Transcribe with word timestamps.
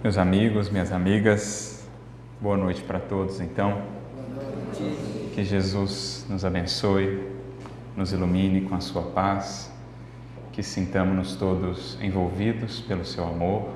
Meus 0.00 0.16
amigos, 0.16 0.70
minhas 0.70 0.92
amigas, 0.92 1.84
boa 2.40 2.56
noite 2.56 2.80
para 2.82 3.00
todos 3.00 3.40
então. 3.40 3.82
Que 5.34 5.42
Jesus 5.42 6.24
nos 6.28 6.44
abençoe, 6.44 7.28
nos 7.96 8.12
ilumine 8.12 8.60
com 8.60 8.76
a 8.76 8.80
sua 8.80 9.02
paz, 9.02 9.72
que 10.52 10.62
sintamos-nos 10.62 11.34
todos 11.34 11.98
envolvidos 12.00 12.78
pelo 12.80 13.04
seu 13.04 13.24
amor, 13.24 13.70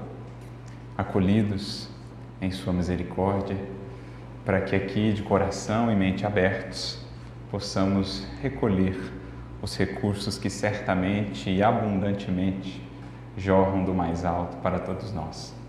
acolhidos 0.97 1.89
em 2.41 2.53
sua 2.53 2.73
misericórdia, 2.73 3.57
para 4.45 4.61
que 4.61 4.77
aqui 4.77 5.13
de 5.13 5.25
coração 5.25 5.91
e 5.91 5.97
mente 5.97 6.25
abertos 6.25 7.05
possamos 7.51 8.25
recolher 8.41 8.97
os 9.61 9.77
recursos 9.77 10.39
que 10.39 10.49
certamente 10.49 11.51
e 11.51 11.65
abundantemente 11.65 12.81
jorram 13.37 13.83
do 13.83 13.93
mais 13.93 14.25
alto 14.25 14.57
para 14.59 14.79
todos 14.79 15.13
nós. 15.13 15.62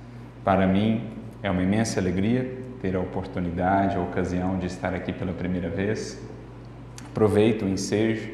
Para 0.43 0.67
mim 0.67 1.09
é 1.41 1.49
uma 1.49 1.61
imensa 1.61 2.01
alegria 2.01 2.63
ter 2.81 2.97
a 2.97 2.99
oportunidade, 2.99 3.95
a 3.95 4.01
ocasião 4.01 4.59
de 4.59 4.65
estar 4.65 4.93
aqui 4.93 5.13
pela 5.13 5.31
primeira 5.31 5.69
vez. 5.69 6.21
Aproveito 7.05 7.63
o 7.63 7.69
ensejo, 7.69 8.29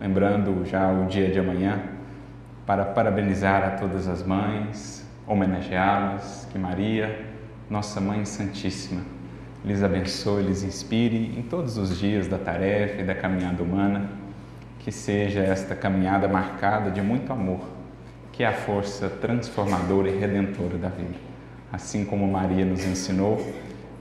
lembrando 0.00 0.64
já 0.64 0.90
o 0.90 1.04
dia 1.06 1.30
de 1.30 1.38
amanhã, 1.38 1.82
para 2.64 2.86
parabenizar 2.86 3.62
a 3.62 3.70
todas 3.72 4.08
as 4.08 4.22
mães, 4.22 5.06
homenageá-las, 5.26 6.48
que 6.50 6.58
Maria, 6.58 7.26
nossa 7.68 8.00
Mãe 8.00 8.24
Santíssima, 8.24 9.02
lhes 9.62 9.82
abençoe, 9.82 10.42
lhes 10.42 10.62
inspire 10.62 11.38
em 11.38 11.42
todos 11.42 11.76
os 11.76 11.98
dias 11.98 12.26
da 12.26 12.38
tarefa 12.38 13.02
e 13.02 13.04
da 13.04 13.14
caminhada 13.14 13.62
humana, 13.62 14.08
que 14.78 14.90
seja 14.90 15.40
esta 15.40 15.74
caminhada 15.74 16.26
marcada 16.26 16.90
de 16.90 17.02
muito 17.02 17.30
amor, 17.30 17.60
que 18.32 18.42
é 18.42 18.46
a 18.46 18.54
força 18.54 19.10
transformadora 19.10 20.08
e 20.08 20.18
redentora 20.18 20.78
da 20.78 20.88
vida 20.88 21.29
assim 21.72 22.04
como 22.04 22.26
Maria 22.26 22.64
nos 22.64 22.84
ensinou, 22.84 23.44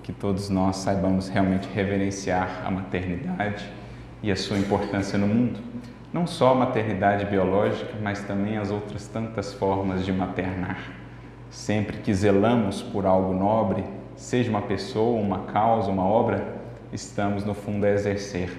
que 0.04 0.12
todos 0.12 0.50
nós 0.50 0.78
saibamos 0.78 1.30
realmente 1.30 1.68
reverenciar 1.74 2.64
a 2.66 2.72
maternidade 2.72 3.70
e 4.24 4.32
a 4.32 4.36
sua 4.36 4.58
importância 4.58 5.18
no 5.18 5.28
mundo. 5.28 5.60
Não 6.12 6.26
só 6.26 6.52
a 6.52 6.56
maternidade 6.56 7.26
biológica, 7.26 7.94
mas 8.02 8.24
também 8.24 8.58
as 8.58 8.72
outras 8.72 9.08
tantas 9.08 9.54
formas 9.54 10.04
de 10.04 10.12
maternar. 10.12 10.80
Sempre 11.52 11.98
que 11.98 12.14
zelamos 12.14 12.82
por 12.82 13.06
algo 13.06 13.34
nobre, 13.34 13.84
seja 14.16 14.50
uma 14.50 14.64
pessoa, 14.64 15.22
uma 15.22 15.44
causa, 15.44 15.92
uma 15.92 16.04
obra, 16.04 16.56
estamos 16.92 17.46
no 17.46 17.54
fundo 17.54 17.86
a 17.86 17.90
exercer 17.90 18.50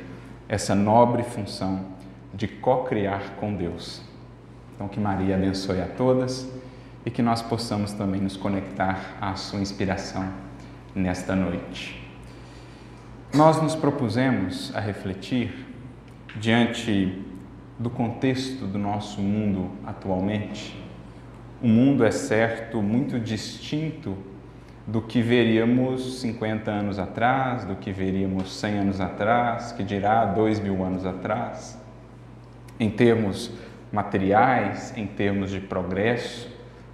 essa 0.48 0.74
nobre 0.74 1.22
função 1.24 1.80
de 2.32 2.46
co-criar 2.46 3.34
com 3.38 3.54
Deus. 3.54 4.02
Então, 4.74 4.88
que 4.88 5.00
Maria 5.00 5.34
abençoe 5.34 5.80
a 5.80 5.86
todas 5.86 6.48
e 7.04 7.10
que 7.10 7.22
nós 7.22 7.42
possamos 7.42 7.92
também 7.92 8.20
nos 8.20 8.36
conectar 8.36 9.16
à 9.20 9.34
sua 9.34 9.60
inspiração 9.60 10.28
nesta 10.94 11.34
noite. 11.34 12.00
Nós 13.34 13.62
nos 13.62 13.74
propusemos 13.74 14.74
a 14.74 14.80
refletir 14.80 15.66
diante 16.36 17.22
do 17.78 17.88
contexto 17.88 18.66
do 18.66 18.78
nosso 18.78 19.20
mundo 19.20 19.70
atualmente. 19.86 20.76
O 21.62 21.68
mundo 21.68 22.04
é 22.04 22.10
certo 22.10 22.82
muito 22.82 23.18
distinto 23.18 24.16
do 24.86 25.00
que 25.00 25.22
veríamos 25.22 26.20
50 26.20 26.70
anos 26.70 26.98
atrás, 26.98 27.64
do 27.64 27.76
que 27.76 27.92
veríamos 27.92 28.58
100 28.58 28.78
anos 28.78 29.00
atrás, 29.00 29.72
que 29.72 29.84
dirá 29.84 30.24
2 30.24 30.58
mil 30.58 30.82
anos 30.84 31.06
atrás, 31.06 31.80
em 32.78 32.90
termos 32.90 33.52
materiais, 33.92 34.92
em 34.96 35.06
termos 35.06 35.50
de 35.50 35.60
progresso, 35.60 36.50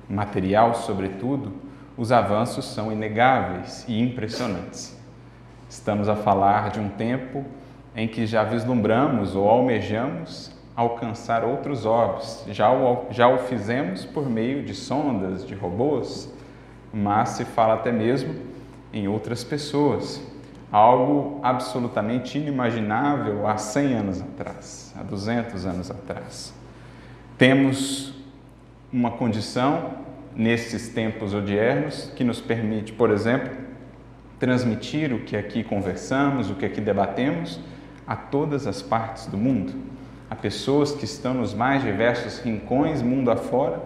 material, 0.08 0.74
sobretudo, 0.74 1.52
os 1.96 2.12
avanços 2.12 2.64
são 2.64 2.92
inegáveis 2.92 3.84
e 3.88 4.00
impressionantes. 4.00 4.96
Estamos 5.68 6.08
a 6.08 6.14
falar 6.14 6.70
de 6.70 6.78
um 6.78 6.88
tempo 6.88 7.44
em 7.94 8.06
que 8.06 8.26
já 8.26 8.44
vislumbramos 8.44 9.34
ou 9.34 9.48
almejamos 9.48 10.54
alcançar 10.76 11.42
outros 11.42 11.86
orbes. 11.86 12.44
Já 12.48 12.70
o, 12.70 13.06
já 13.10 13.26
o 13.26 13.38
fizemos 13.38 14.04
por 14.04 14.28
meio 14.28 14.62
de 14.62 14.74
sondas, 14.74 15.46
de 15.46 15.54
robôs, 15.54 16.30
mas 16.92 17.30
se 17.30 17.44
fala 17.44 17.74
até 17.74 17.90
mesmo 17.90 18.34
em 18.92 19.08
outras 19.08 19.42
pessoas. 19.42 20.22
Algo 20.70 21.40
absolutamente 21.42 22.36
inimaginável 22.36 23.46
há 23.46 23.56
100 23.56 23.94
anos 23.94 24.20
atrás, 24.20 24.94
há 24.98 25.02
200 25.02 25.64
anos 25.64 25.90
atrás. 25.90 26.52
Temos 27.38 28.15
uma 28.92 29.10
condição 29.10 30.06
nesses 30.34 30.88
tempos 30.88 31.34
odiernos 31.34 32.12
que 32.14 32.22
nos 32.22 32.40
permite, 32.40 32.92
por 32.92 33.10
exemplo, 33.10 33.50
transmitir 34.38 35.12
o 35.12 35.20
que 35.20 35.36
aqui 35.36 35.64
conversamos, 35.64 36.50
o 36.50 36.54
que 36.54 36.66
aqui 36.66 36.80
debatemos 36.80 37.58
a 38.06 38.14
todas 38.14 38.66
as 38.66 38.82
partes 38.82 39.26
do 39.26 39.36
mundo. 39.36 39.72
A 40.28 40.34
pessoas 40.34 40.92
que 40.92 41.04
estão 41.04 41.34
nos 41.34 41.54
mais 41.54 41.82
diversos 41.82 42.40
rincões, 42.40 43.00
mundo 43.00 43.30
afora, 43.30 43.80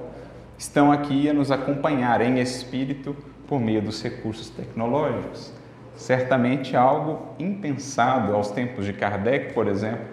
estão 0.58 0.90
aqui 0.90 1.28
a 1.28 1.32
nos 1.32 1.50
acompanhar 1.50 2.20
em 2.20 2.38
espírito 2.40 3.16
por 3.46 3.60
meio 3.60 3.80
dos 3.80 4.02
recursos 4.02 4.50
tecnológicos. 4.50 5.52
Certamente 5.96 6.76
algo 6.76 7.34
impensado 7.38 8.34
aos 8.34 8.50
tempos 8.50 8.84
de 8.84 8.92
Kardec, 8.92 9.52
por 9.52 9.68
exemplo, 9.68 10.06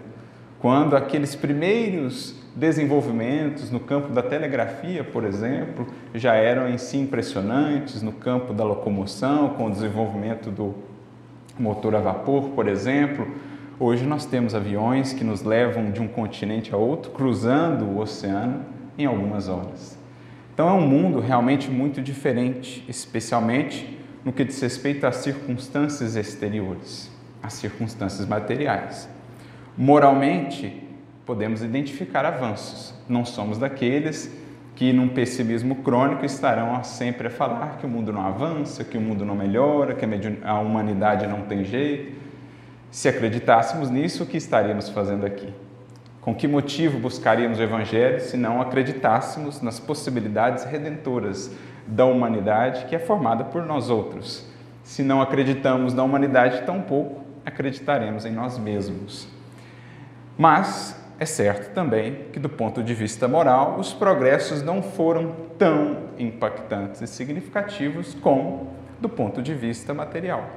quando 0.59 0.95
aqueles 0.95 1.35
primeiros 1.35 2.36
desenvolvimentos 2.57 3.69
no 3.69 3.79
campo 3.79 4.11
da 4.11 4.23
telegrafia, 4.23 5.03
por 5.03 5.23
exemplo, 5.23 5.87
já 6.15 6.33
eram 6.33 6.67
em 6.67 6.77
si 6.79 6.97
impressionantes, 6.97 8.01
no 8.01 8.11
campo 8.11 8.51
da 8.51 8.63
locomoção, 8.63 9.49
com 9.49 9.67
o 9.67 9.71
desenvolvimento 9.71 10.49
do 10.49 10.73
motor 11.59 11.95
a 11.95 11.99
vapor, 11.99 12.49
por 12.49 12.67
exemplo. 12.67 13.27
Hoje 13.79 14.03
nós 14.07 14.25
temos 14.25 14.55
aviões 14.55 15.13
que 15.13 15.23
nos 15.23 15.43
levam 15.43 15.91
de 15.91 16.01
um 16.01 16.07
continente 16.07 16.73
a 16.73 16.77
outro, 16.77 17.11
cruzando 17.11 17.85
o 17.85 17.99
oceano 17.99 18.65
em 18.97 19.05
algumas 19.05 19.47
horas. 19.47 19.95
Então 20.51 20.67
é 20.67 20.73
um 20.73 20.81
mundo 20.81 21.19
realmente 21.19 21.69
muito 21.69 22.01
diferente, 22.01 22.83
especialmente 22.89 23.99
no 24.25 24.33
que 24.33 24.43
diz 24.43 24.59
respeito 24.59 25.05
às 25.05 25.17
circunstâncias 25.17 26.15
exteriores, 26.15 27.11
às 27.43 27.53
circunstâncias 27.53 28.27
materiais. 28.27 29.07
Moralmente, 29.77 30.86
podemos 31.27 31.61
identificar 31.61 32.25
avanços. 32.25 32.93
Não 33.07 33.25
somos 33.25 33.57
daqueles 33.57 34.33
que, 34.75 34.93
num 34.93 35.09
pessimismo 35.09 35.75
crônico, 35.75 36.23
estarão 36.25 36.81
sempre 36.83 37.27
a 37.27 37.29
falar 37.29 37.77
que 37.77 37.85
o 37.85 37.89
mundo 37.89 38.13
não 38.13 38.25
avança, 38.25 38.85
que 38.85 38.97
o 38.97 39.01
mundo 39.01 39.25
não 39.25 39.35
melhora, 39.35 39.93
que 39.93 40.05
a 40.43 40.59
humanidade 40.59 41.27
não 41.27 41.41
tem 41.41 41.65
jeito. 41.65 42.15
Se 42.89 43.09
acreditássemos 43.09 43.89
nisso, 43.89 44.23
o 44.23 44.25
que 44.25 44.37
estaríamos 44.37 44.87
fazendo 44.87 45.25
aqui? 45.25 45.53
Com 46.21 46.33
que 46.33 46.47
motivo 46.47 46.97
buscaríamos 46.97 47.59
o 47.59 47.63
Evangelho 47.63 48.21
se 48.21 48.37
não 48.37 48.61
acreditássemos 48.61 49.61
nas 49.61 49.79
possibilidades 49.79 50.63
redentoras 50.63 51.51
da 51.85 52.05
humanidade 52.05 52.85
que 52.85 52.95
é 52.95 52.99
formada 52.99 53.43
por 53.43 53.65
nós 53.65 53.89
outros? 53.89 54.47
Se 54.83 55.03
não 55.03 55.21
acreditamos 55.21 55.93
na 55.93 56.03
humanidade, 56.03 56.61
tampouco 56.61 57.25
acreditaremos 57.45 58.25
em 58.25 58.31
nós 58.31 58.57
mesmos. 58.57 59.27
Mas 60.37 61.06
é 61.19 61.25
certo 61.25 61.73
também 61.73 62.25
que, 62.31 62.39
do 62.39 62.49
ponto 62.49 62.83
de 62.83 62.93
vista 62.93 63.27
moral, 63.27 63.79
os 63.79 63.91
progressos 63.91 64.61
não 64.61 64.83
foram 64.83 65.35
tão 65.57 66.09
impactantes 66.19 67.01
e 67.01 67.07
significativos 67.07 68.13
como 68.13 68.71
do 68.99 69.09
ponto 69.09 69.41
de 69.41 69.53
vista 69.53 69.93
material. 69.93 70.47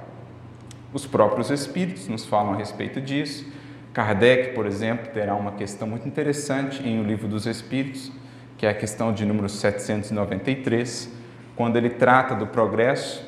Os 0.92 1.06
próprios 1.06 1.50
espíritos 1.50 2.08
nos 2.08 2.26
falam 2.26 2.52
a 2.52 2.56
respeito 2.56 3.00
disso. 3.00 3.46
Kardec, 3.94 4.54
por 4.54 4.66
exemplo, 4.66 5.08
terá 5.12 5.34
uma 5.34 5.52
questão 5.52 5.88
muito 5.88 6.06
interessante 6.06 6.86
em 6.86 7.00
O 7.00 7.04
Livro 7.04 7.26
dos 7.26 7.46
Espíritos, 7.46 8.12
que 8.58 8.66
é 8.66 8.70
a 8.70 8.74
questão 8.74 9.12
de 9.12 9.24
número 9.24 9.48
793, 9.48 11.10
quando 11.56 11.76
ele 11.76 11.90
trata 11.90 12.34
do 12.34 12.46
progresso, 12.46 13.24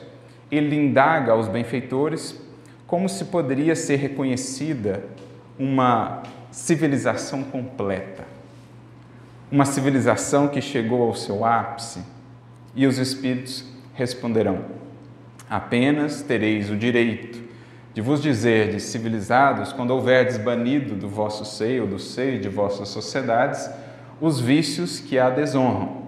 ele 0.50 0.76
indaga 0.76 1.32
aos 1.32 1.48
benfeitores 1.48 2.38
como 2.86 3.08
se 3.08 3.24
poderia 3.26 3.74
ser 3.74 3.96
reconhecida 3.96 5.04
uma 5.58 6.22
civilização 6.52 7.42
completa. 7.42 8.24
Uma 9.50 9.64
civilização 9.64 10.48
que 10.48 10.60
chegou 10.60 11.02
ao 11.02 11.14
seu 11.14 11.44
ápice. 11.44 12.04
E 12.74 12.86
os 12.86 12.98
espíritos 12.98 13.64
responderão: 13.94 14.64
Apenas 15.50 16.22
tereis 16.22 16.70
o 16.70 16.76
direito 16.76 17.42
de 17.92 18.00
vos 18.00 18.22
dizer 18.22 18.70
de 18.70 18.80
civilizados 18.80 19.72
quando 19.72 19.90
houverdes 19.90 20.38
banido 20.38 20.94
do 20.94 21.08
vosso 21.08 21.44
seio, 21.44 21.86
do 21.86 21.98
seio 21.98 22.40
de 22.40 22.48
vossas 22.48 22.88
sociedades, 22.88 23.68
os 24.20 24.40
vícios 24.40 24.98
que 24.98 25.18
a 25.18 25.28
desonram, 25.28 26.02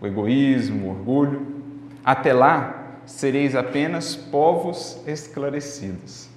o 0.00 0.06
egoísmo, 0.06 0.86
o 0.86 0.90
orgulho. 0.90 1.46
Até 2.04 2.32
lá, 2.32 3.00
sereis 3.06 3.54
apenas 3.54 4.16
povos 4.16 5.00
esclarecidos, 5.06 6.28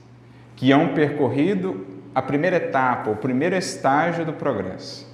que 0.55 0.71
hão 0.71 0.93
percorrido 0.93 2.00
a 2.13 2.21
primeira 2.21 2.57
etapa, 2.57 3.09
o 3.09 3.15
primeiro 3.15 3.55
estágio 3.55 4.25
do 4.25 4.33
progresso. 4.33 5.09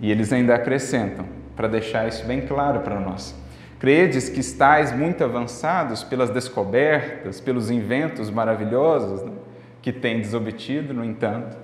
E 0.00 0.10
eles 0.10 0.32
ainda 0.32 0.54
acrescentam, 0.54 1.26
para 1.56 1.68
deixar 1.68 2.08
isso 2.08 2.24
bem 2.24 2.40
claro 2.40 2.80
para 2.80 2.98
nós, 2.98 3.34
Credes 3.80 4.28
que 4.28 4.40
estáis 4.40 4.92
muito 4.92 5.24
avançados 5.24 6.04
pelas 6.04 6.28
descobertas, 6.28 7.40
pelos 7.40 7.70
inventos 7.70 8.28
maravilhosos 8.28 9.22
né, 9.22 9.32
que 9.80 9.90
tendes 9.90 10.34
obtido, 10.34 10.92
no 10.92 11.02
entanto, 11.02 11.56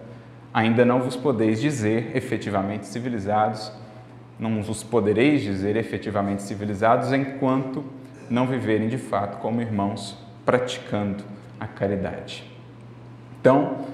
ainda 0.52 0.82
não 0.82 1.02
vos 1.02 1.14
podeis 1.14 1.60
dizer 1.60 2.16
efetivamente 2.16 2.86
civilizados, 2.86 3.70
não 4.38 4.62
vos 4.62 4.82
podereis 4.82 5.42
dizer 5.42 5.76
efetivamente 5.76 6.42
civilizados 6.42 7.12
enquanto 7.12 7.84
não 8.30 8.46
viverem 8.46 8.88
de 8.88 8.96
fato 8.96 9.36
como 9.36 9.60
irmãos, 9.60 10.16
praticando 10.46 11.22
a 11.60 11.66
caridade. 11.66 12.50
Então, 13.38 13.84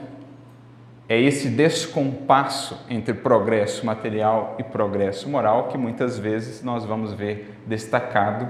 é 1.12 1.20
esse 1.20 1.50
descompasso 1.50 2.86
entre 2.88 3.12
progresso 3.12 3.84
material 3.84 4.56
e 4.58 4.64
progresso 4.64 5.28
moral 5.28 5.68
que 5.68 5.76
muitas 5.76 6.18
vezes 6.18 6.62
nós 6.62 6.86
vamos 6.86 7.12
ver 7.12 7.54
destacado 7.66 8.48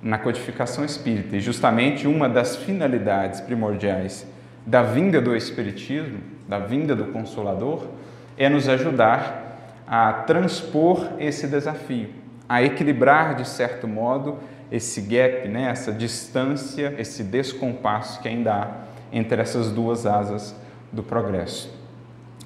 na 0.00 0.16
codificação 0.16 0.84
espírita. 0.84 1.36
E 1.36 1.40
justamente 1.40 2.06
uma 2.06 2.28
das 2.28 2.54
finalidades 2.54 3.40
primordiais 3.40 4.24
da 4.64 4.80
vinda 4.80 5.20
do 5.20 5.34
Espiritismo, 5.34 6.20
da 6.46 6.60
vinda 6.60 6.94
do 6.94 7.06
Consolador, 7.06 7.88
é 8.36 8.48
nos 8.48 8.68
ajudar 8.68 9.58
a 9.84 10.12
transpor 10.12 11.04
esse 11.18 11.48
desafio, 11.48 12.10
a 12.48 12.62
equilibrar 12.62 13.34
de 13.34 13.48
certo 13.48 13.88
modo 13.88 14.38
esse 14.70 15.00
gap, 15.00 15.48
né, 15.48 15.64
essa 15.68 15.90
distância, 15.90 16.94
esse 16.96 17.24
descompasso 17.24 18.22
que 18.22 18.28
ainda 18.28 18.54
há 18.54 18.68
entre 19.12 19.42
essas 19.42 19.72
duas 19.72 20.06
asas 20.06 20.54
do 20.92 21.02
progresso 21.02 21.77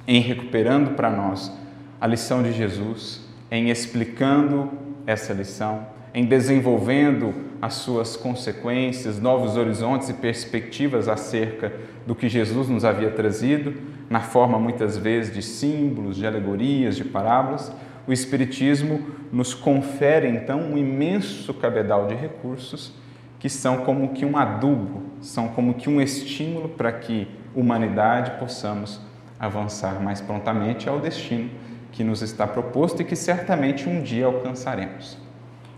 em 0.07 0.21
recuperando 0.21 0.95
para 0.95 1.11
nós 1.11 1.53
a 2.01 2.07
lição 2.07 2.43
de 2.43 2.53
Jesus, 2.53 3.21
em 3.51 3.71
explicando 3.71 4.71
essa 5.07 5.33
lição, 5.33 5.87
em 6.15 6.25
desenvolvendo 6.25 7.35
as 7.61 7.75
suas 7.75 8.17
consequências, 8.17 9.21
novos 9.21 9.57
horizontes 9.57 10.09
e 10.09 10.15
perspectivas 10.15 11.09
acerca 11.09 11.73
do 12.07 12.15
que 12.15 12.29
Jesus 12.29 12.69
nos 12.69 12.85
havia 12.85 13.11
trazido, 13.11 13.75
na 14.11 14.21
forma 14.21 14.59
muitas 14.59 14.99
vezes 14.99 15.33
de 15.33 15.43
símbolos, 15.43 16.17
de 16.17 16.27
alegorias, 16.27 16.97
de 16.97 17.05
parábolas, 17.05 17.73
o 18.07 18.13
Espiritismo 18.13 19.01
nos 19.33 19.55
confere 19.55 20.27
então 20.29 20.61
um 20.61 20.77
imenso 20.77 21.55
cabedal 21.55 22.09
de 22.09 22.15
recursos 22.15 22.93
que 23.39 23.49
são 23.49 23.79
como 23.79 24.09
que 24.09 24.25
um 24.25 24.37
adubo, 24.37 25.03
são 25.21 25.49
como 25.49 25.75
que 25.75 25.89
um 25.89 26.01
estímulo 26.01 26.69
para 26.69 26.93
que 26.93 27.29
humanidade 27.55 28.39
possamos 28.39 29.01
avançar 29.43 30.01
mais 30.01 30.21
prontamente 30.21 30.89
ao 30.89 31.01
destino 31.01 31.51
que 31.91 32.05
nos 32.05 32.23
está 32.23 32.47
proposto 32.47 33.03
e 33.03 33.05
que 33.05 33.17
certamente 33.17 33.89
um 33.89 34.01
dia 34.01 34.27
alcançaremos. 34.27 35.19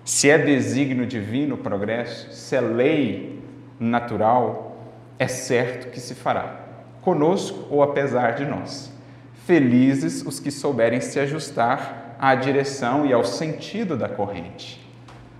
Se 0.04 0.28
é 0.28 0.36
desígnio 0.36 1.06
divino 1.06 1.54
o 1.54 1.58
progresso, 1.58 2.30
se 2.30 2.54
é 2.54 2.60
lei 2.60 3.42
natural, 3.80 4.76
é 5.18 5.26
certo 5.26 5.90
que 5.90 5.98
se 5.98 6.14
fará, 6.14 6.60
conosco 7.00 7.66
ou 7.70 7.82
apesar 7.82 8.32
de 8.32 8.44
nós. 8.44 8.92
Felizes 9.46 10.22
os 10.26 10.38
que 10.38 10.50
souberem 10.50 11.00
se 11.00 11.18
ajustar 11.18 12.16
à 12.20 12.34
direção 12.34 13.06
e 13.06 13.14
ao 13.14 13.24
sentido 13.24 13.96
da 13.96 14.10
corrente. 14.10 14.84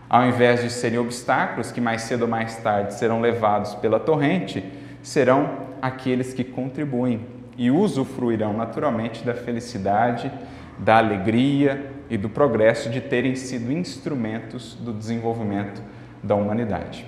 Ao 0.09 0.25
invés 0.25 0.62
de 0.62 0.71
serem 0.71 0.99
obstáculos 0.99 1.71
que 1.71 1.81
mais 1.81 2.03
cedo 2.03 2.23
ou 2.23 2.29
mais 2.29 2.56
tarde 2.56 2.94
serão 2.94 3.21
levados 3.21 3.75
pela 3.75 4.00
torrente, 4.00 4.65
serão 5.03 5.59
aqueles 5.82 6.32
que 6.32 6.43
contribuem 6.43 7.34
e 7.56 7.71
usufruirão 7.71 8.53
naturalmente 8.53 9.25
da 9.25 9.35
felicidade, 9.35 10.31
da 10.79 10.99
alegria 10.99 11.91
e 12.11 12.17
do 12.17 12.29
progresso 12.29 12.91
de 12.91 13.01
terem 13.01 13.35
sido 13.35 13.73
instrumentos 13.73 14.75
do 14.75 14.93
desenvolvimento 14.93 15.83
da 16.23 16.35
humanidade. 16.35 17.06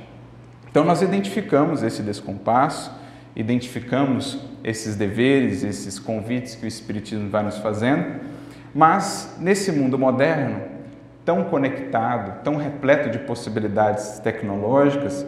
Então, 0.71 0.85
nós 0.85 1.03
identificamos 1.03 1.83
esse 1.83 2.03
descompasso, 2.03 2.93
identificamos 3.35 4.39
esses 4.63 4.97
deveres, 4.97 5.63
esses 5.63 5.99
convites 5.99 6.55
que 6.55 6.65
o 6.65 6.69
Espiritismo 6.69 7.29
vai 7.29 7.43
nos 7.43 7.59
fazendo, 7.59 8.21
mas 8.75 9.37
nesse 9.41 9.73
mundo 9.73 9.99
moderno, 9.99 10.61
tão 11.25 11.45
conectado, 11.45 12.43
tão 12.43 12.57
repleto 12.57 13.11
de 13.11 13.19
possibilidades 13.19 14.19
tecnológicas, 14.21 15.27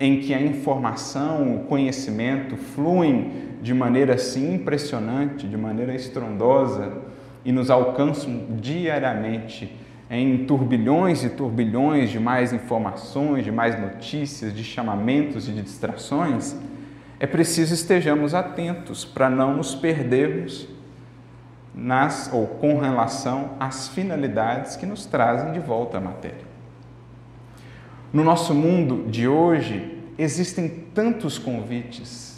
em 0.00 0.18
que 0.20 0.32
a 0.32 0.40
informação, 0.40 1.56
o 1.56 1.64
conhecimento 1.64 2.56
fluem 2.56 3.32
de 3.60 3.74
maneira 3.74 4.14
assim 4.14 4.54
impressionante, 4.54 5.46
de 5.46 5.58
maneira 5.58 5.94
estrondosa 5.94 6.90
e 7.44 7.52
nos 7.52 7.70
alcançam 7.70 8.46
diariamente 8.58 9.76
em 10.10 10.44
turbilhões 10.46 11.22
e 11.22 11.28
turbilhões 11.28 12.10
de 12.10 12.18
mais 12.18 12.52
informações, 12.52 13.44
de 13.44 13.52
mais 13.52 13.78
notícias, 13.78 14.54
de 14.54 14.64
chamamentos 14.64 15.48
e 15.48 15.52
de 15.52 15.62
distrações, 15.62 16.56
é 17.20 17.26
preciso 17.26 17.74
estejamos 17.74 18.34
atentos 18.34 19.04
para 19.04 19.28
não 19.28 19.54
nos 19.58 19.74
perdermos 19.74 20.66
nas 21.74 22.30
ou 22.32 22.46
com 22.46 22.78
relação 22.78 23.50
às 23.60 23.88
finalidades 23.88 24.74
que 24.74 24.86
nos 24.86 25.04
trazem 25.04 25.52
de 25.52 25.60
volta 25.60 25.98
à 25.98 26.00
matéria. 26.00 26.49
No 28.12 28.24
nosso 28.24 28.54
mundo 28.54 29.08
de 29.08 29.28
hoje 29.28 29.98
existem 30.18 30.68
tantos 30.94 31.38
convites 31.38 32.30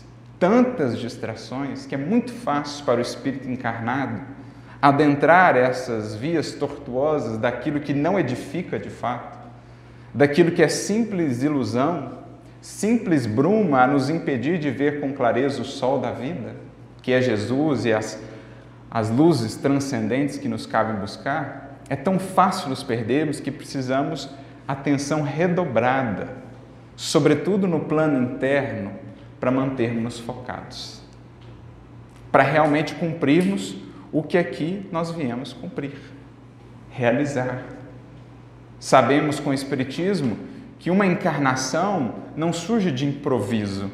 tantas 0.42 0.98
distrações 0.98 1.86
que 1.86 1.94
é 1.94 1.98
muito 1.98 2.32
fácil 2.32 2.84
para 2.84 2.98
o 2.98 3.00
espírito 3.00 3.48
encarnado 3.48 4.20
adentrar 4.82 5.56
essas 5.56 6.16
vias 6.16 6.50
tortuosas 6.50 7.38
daquilo 7.38 7.78
que 7.78 7.94
não 7.94 8.18
edifica 8.18 8.76
de 8.76 8.90
fato, 8.90 9.38
daquilo 10.12 10.50
que 10.50 10.60
é 10.60 10.66
simples 10.66 11.44
ilusão, 11.44 12.18
simples 12.60 13.24
bruma 13.24 13.82
a 13.82 13.86
nos 13.86 14.10
impedir 14.10 14.58
de 14.58 14.68
ver 14.68 15.00
com 15.00 15.12
clareza 15.12 15.62
o 15.62 15.64
sol 15.64 16.00
da 16.00 16.10
vida, 16.10 16.56
que 17.00 17.12
é 17.12 17.22
Jesus 17.22 17.84
e 17.84 17.92
as, 17.92 18.20
as 18.90 19.08
luzes 19.10 19.54
transcendentes 19.54 20.38
que 20.38 20.48
nos 20.48 20.66
cabem 20.66 20.96
buscar, 20.96 21.78
é 21.88 21.94
tão 21.94 22.18
fácil 22.18 22.68
nos 22.68 22.82
perdermos 22.82 23.38
que 23.38 23.52
precisamos 23.52 24.28
atenção 24.66 25.22
redobrada, 25.22 26.28
sobretudo 26.96 27.66
no 27.66 27.80
plano 27.80 28.22
interno, 28.22 28.92
para 29.40 29.50
mantermos 29.50 30.20
focados, 30.20 31.02
para 32.30 32.42
realmente 32.42 32.94
cumprirmos 32.94 33.76
o 34.12 34.22
que 34.22 34.38
aqui 34.38 34.86
nós 34.92 35.10
viemos 35.10 35.52
cumprir, 35.52 35.98
realizar. 36.90 37.64
Sabemos 38.78 39.40
com 39.40 39.50
o 39.50 39.54
Espiritismo 39.54 40.36
que 40.78 40.90
uma 40.90 41.06
encarnação 41.06 42.14
não 42.36 42.52
surge 42.52 42.92
de 42.92 43.06
improviso, 43.06 43.90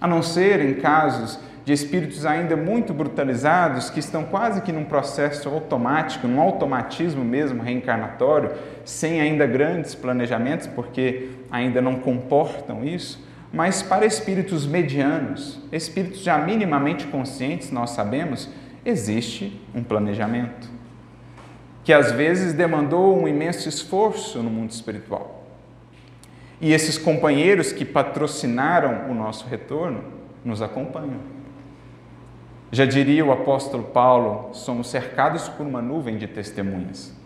a 0.00 0.06
não 0.06 0.22
ser 0.22 0.60
em 0.60 0.74
casos 0.74 1.40
de 1.68 1.74
espíritos 1.74 2.24
ainda 2.24 2.56
muito 2.56 2.94
brutalizados 2.94 3.90
que 3.90 4.00
estão 4.00 4.24
quase 4.24 4.62
que 4.62 4.72
num 4.72 4.86
processo 4.86 5.50
automático, 5.50 6.26
num 6.26 6.40
automatismo 6.40 7.22
mesmo 7.22 7.62
reencarnatório, 7.62 8.52
sem 8.86 9.20
ainda 9.20 9.46
grandes 9.46 9.94
planejamentos, 9.94 10.66
porque 10.66 11.28
ainda 11.50 11.82
não 11.82 11.96
comportam 11.96 12.82
isso. 12.82 13.22
Mas 13.52 13.82
para 13.82 14.06
espíritos 14.06 14.66
medianos, 14.66 15.60
espíritos 15.70 16.20
já 16.20 16.38
minimamente 16.38 17.06
conscientes, 17.08 17.70
nós 17.70 17.90
sabemos, 17.90 18.48
existe 18.82 19.60
um 19.74 19.84
planejamento 19.84 20.70
que 21.84 21.92
às 21.92 22.10
vezes 22.12 22.54
demandou 22.54 23.14
um 23.14 23.28
imenso 23.28 23.68
esforço 23.68 24.42
no 24.42 24.48
mundo 24.48 24.70
espiritual. 24.70 25.44
E 26.62 26.72
esses 26.72 26.96
companheiros 26.96 27.72
que 27.72 27.84
patrocinaram 27.84 29.10
o 29.10 29.14
nosso 29.14 29.46
retorno 29.46 30.02
nos 30.42 30.62
acompanham. 30.62 31.36
Já 32.70 32.84
diria 32.84 33.24
o 33.24 33.32
apóstolo 33.32 33.84
Paulo, 33.84 34.50
somos 34.52 34.90
cercados 34.90 35.48
por 35.48 35.66
uma 35.66 35.80
nuvem 35.80 36.18
de 36.18 36.26
testemunhas. 36.26 37.16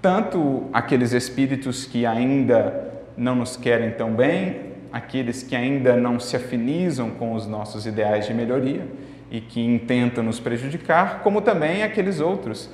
Tanto 0.00 0.64
aqueles 0.72 1.12
espíritos 1.12 1.84
que 1.84 2.06
ainda 2.06 2.90
não 3.14 3.34
nos 3.34 3.58
querem 3.58 3.90
tão 3.90 4.14
bem, 4.14 4.70
aqueles 4.90 5.42
que 5.42 5.54
ainda 5.54 5.96
não 5.96 6.18
se 6.18 6.34
afinizam 6.34 7.10
com 7.10 7.34
os 7.34 7.46
nossos 7.46 7.84
ideais 7.84 8.26
de 8.26 8.32
melhoria 8.32 8.86
e 9.30 9.42
que 9.42 9.60
intentam 9.60 10.24
nos 10.24 10.40
prejudicar, 10.40 11.20
como 11.22 11.42
também 11.42 11.82
aqueles 11.82 12.18
outros 12.18 12.70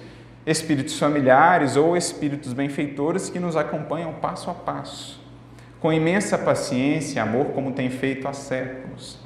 espíritos 0.47 0.97
familiares 0.97 1.75
ou 1.75 1.97
espíritos 1.97 2.53
benfeitores 2.53 3.29
que 3.29 3.41
nos 3.41 3.57
acompanham 3.57 4.13
passo 4.13 4.49
a 4.49 4.55
passo, 4.55 5.21
com 5.81 5.93
imensa 5.93 6.39
paciência 6.39 7.19
e 7.19 7.21
amor, 7.21 7.47
como 7.47 7.73
tem 7.73 7.91
feito 7.91 8.29
há 8.29 8.33
séculos. 8.33 9.26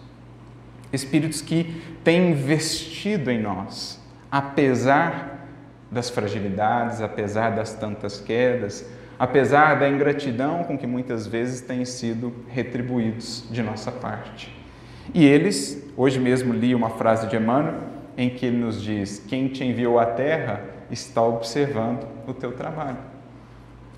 Espíritos 0.93 1.41
que 1.41 1.83
têm 2.03 2.33
investido 2.33 3.31
em 3.31 3.41
nós, 3.41 4.01
apesar 4.31 5.47
das 5.91 6.09
fragilidades, 6.09 7.01
apesar 7.01 7.51
das 7.51 7.75
tantas 7.75 8.21
quedas, 8.21 8.89
apesar 9.19 9.79
da 9.79 9.89
ingratidão 9.89 10.65
com 10.65 10.79
que 10.79 10.87
muitas 10.87 11.27
vezes 11.27 11.61
têm 11.61 11.85
sido 11.85 12.33
retribuídos 12.49 13.45
de 13.51 13.63
nossa 13.63 13.93
parte. 13.93 14.55
E 15.13 15.25
eles, 15.25 15.85
hoje 15.97 16.21
mesmo 16.21 16.55
li 16.55 16.75
uma 16.75 16.91
frase 16.91 17.27
de 17.27 17.37
Emmanuel 17.37 17.81
em 18.17 18.31
que 18.31 18.47
ele 18.47 18.59
nos 18.59 18.81
diz: 18.81 19.23
Quem 19.29 19.49
te 19.49 19.65
enviou 19.65 19.99
à 19.99 20.07
terra 20.07 20.63
está 20.91 21.23
observando 21.23 22.07
o 22.27 22.35
teu 22.35 22.53
trabalho. 22.53 22.99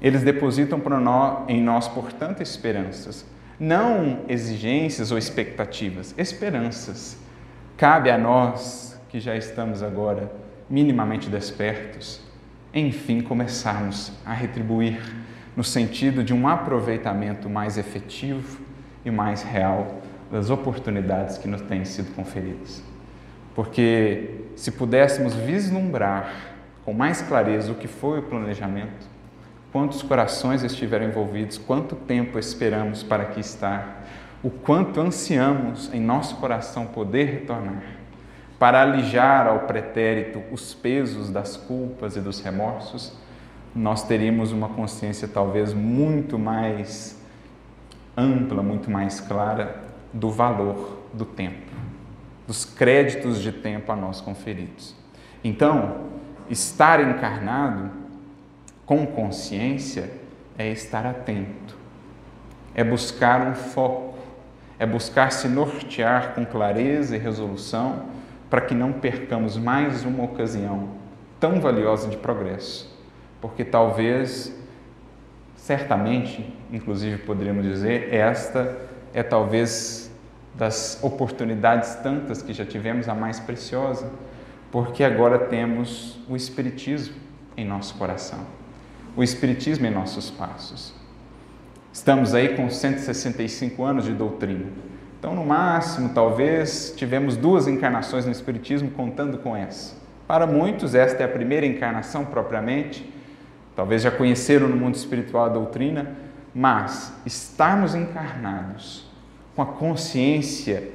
eles 0.00 0.22
depositam 0.22 0.80
nós, 1.00 1.48
em 1.48 1.62
nós, 1.62 1.88
portanto, 1.88 2.42
esperanças. 2.42 3.24
Não 3.62 4.22
exigências 4.28 5.12
ou 5.12 5.18
expectativas, 5.18 6.12
esperanças. 6.18 7.16
Cabe 7.76 8.10
a 8.10 8.18
nós, 8.18 9.00
que 9.08 9.20
já 9.20 9.36
estamos 9.36 9.84
agora 9.84 10.32
minimamente 10.68 11.30
despertos, 11.30 12.20
enfim 12.74 13.20
começarmos 13.20 14.10
a 14.26 14.32
retribuir 14.32 15.00
no 15.56 15.62
sentido 15.62 16.24
de 16.24 16.34
um 16.34 16.48
aproveitamento 16.48 17.48
mais 17.48 17.78
efetivo 17.78 18.58
e 19.04 19.12
mais 19.12 19.44
real 19.44 20.02
das 20.28 20.50
oportunidades 20.50 21.38
que 21.38 21.46
nos 21.46 21.60
têm 21.62 21.84
sido 21.84 22.12
conferidas. 22.16 22.82
Porque 23.54 24.40
se 24.56 24.72
pudéssemos 24.72 25.36
vislumbrar 25.36 26.34
com 26.84 26.92
mais 26.92 27.22
clareza 27.22 27.70
o 27.70 27.76
que 27.76 27.86
foi 27.86 28.18
o 28.18 28.22
planejamento, 28.22 29.06
quantos 29.72 30.02
corações 30.02 30.62
estiveram 30.62 31.06
envolvidos, 31.06 31.56
quanto 31.56 31.96
tempo 31.96 32.38
esperamos 32.38 33.02
para 33.02 33.22
aqui 33.22 33.40
estar, 33.40 34.04
o 34.42 34.50
quanto 34.50 35.00
ansiamos 35.00 35.92
em 35.94 36.00
nosso 36.00 36.36
coração 36.36 36.86
poder 36.86 37.24
retornar, 37.24 37.82
para 38.58 38.82
alijar 38.82 39.46
ao 39.46 39.60
pretérito 39.60 40.42
os 40.52 40.74
pesos 40.74 41.30
das 41.30 41.56
culpas 41.56 42.16
e 42.16 42.20
dos 42.20 42.40
remorsos, 42.40 43.16
nós 43.74 44.06
teríamos 44.06 44.52
uma 44.52 44.68
consciência 44.68 45.26
talvez 45.26 45.72
muito 45.72 46.38
mais 46.38 47.18
ampla, 48.14 48.62
muito 48.62 48.90
mais 48.90 49.20
clara 49.20 49.82
do 50.12 50.30
valor 50.30 51.06
do 51.14 51.24
tempo, 51.24 51.72
dos 52.46 52.66
créditos 52.66 53.40
de 53.40 53.50
tempo 53.50 53.90
a 53.90 53.96
nós 53.96 54.20
conferidos. 54.20 54.94
Então, 55.42 56.08
estar 56.50 57.00
encarnado 57.00 58.01
com 58.86 59.06
consciência 59.06 60.10
é 60.58 60.70
estar 60.70 61.06
atento, 61.06 61.76
é 62.74 62.82
buscar 62.82 63.46
um 63.46 63.54
foco, 63.54 64.18
é 64.78 64.86
buscar 64.86 65.32
se 65.32 65.48
nortear 65.48 66.34
com 66.34 66.44
clareza 66.44 67.16
e 67.16 67.18
resolução 67.18 68.06
para 68.50 68.60
que 68.60 68.74
não 68.74 68.92
percamos 68.92 69.56
mais 69.56 70.04
uma 70.04 70.24
ocasião 70.24 70.90
tão 71.40 71.60
valiosa 71.60 72.08
de 72.08 72.16
progresso, 72.16 72.94
porque 73.40 73.64
talvez, 73.64 74.54
certamente, 75.56 76.54
inclusive 76.70 77.18
poderíamos 77.18 77.64
dizer, 77.64 78.12
esta 78.12 78.76
é 79.14 79.22
talvez 79.22 80.10
das 80.54 80.98
oportunidades 81.02 81.94
tantas 81.96 82.42
que 82.42 82.52
já 82.52 82.64
tivemos 82.64 83.08
a 83.08 83.14
mais 83.14 83.40
preciosa, 83.40 84.10
porque 84.70 85.02
agora 85.02 85.38
temos 85.38 86.20
o 86.28 86.36
Espiritismo 86.36 87.16
em 87.56 87.64
nosso 87.64 87.94
coração, 87.94 88.40
o 89.16 89.22
Espiritismo 89.22 89.86
em 89.86 89.90
nossos 89.90 90.30
passos. 90.30 90.94
Estamos 91.92 92.34
aí 92.34 92.56
com 92.56 92.70
165 92.70 93.84
anos 93.84 94.04
de 94.04 94.12
doutrina. 94.12 94.66
Então, 95.18 95.34
no 95.34 95.44
máximo, 95.44 96.08
talvez, 96.14 96.94
tivemos 96.96 97.36
duas 97.36 97.68
encarnações 97.68 98.24
no 98.24 98.32
Espiritismo 98.32 98.90
contando 98.90 99.38
com 99.38 99.54
essa. 99.54 99.94
Para 100.26 100.46
muitos, 100.46 100.94
esta 100.94 101.22
é 101.22 101.26
a 101.26 101.28
primeira 101.28 101.66
encarnação 101.66 102.24
propriamente, 102.24 103.12
talvez 103.76 104.02
já 104.02 104.10
conheceram 104.10 104.66
no 104.66 104.76
mundo 104.76 104.94
espiritual 104.94 105.44
a 105.44 105.48
doutrina, 105.48 106.10
mas 106.54 107.12
estarmos 107.26 107.94
encarnados 107.94 109.06
com 109.54 109.62
a 109.62 109.66
consciência 109.66 110.88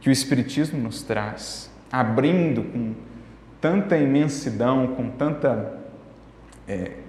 que 0.00 0.08
o 0.08 0.12
Espiritismo 0.12 0.82
nos 0.82 1.02
traz, 1.02 1.70
abrindo 1.90 2.64
com 2.64 2.94
tanta 3.60 3.96
imensidão, 3.96 4.88
com 4.88 5.08
tanta. 5.10 5.78
É, 6.66 7.01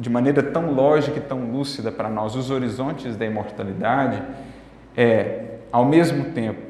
de 0.00 0.08
maneira 0.08 0.42
tão 0.42 0.72
lógica 0.72 1.18
e 1.18 1.20
tão 1.20 1.52
lúcida 1.52 1.92
para 1.92 2.08
nós 2.08 2.34
os 2.34 2.50
horizontes 2.50 3.16
da 3.16 3.26
imortalidade, 3.26 4.22
é, 4.96 5.58
ao 5.70 5.84
mesmo 5.84 6.32
tempo, 6.32 6.60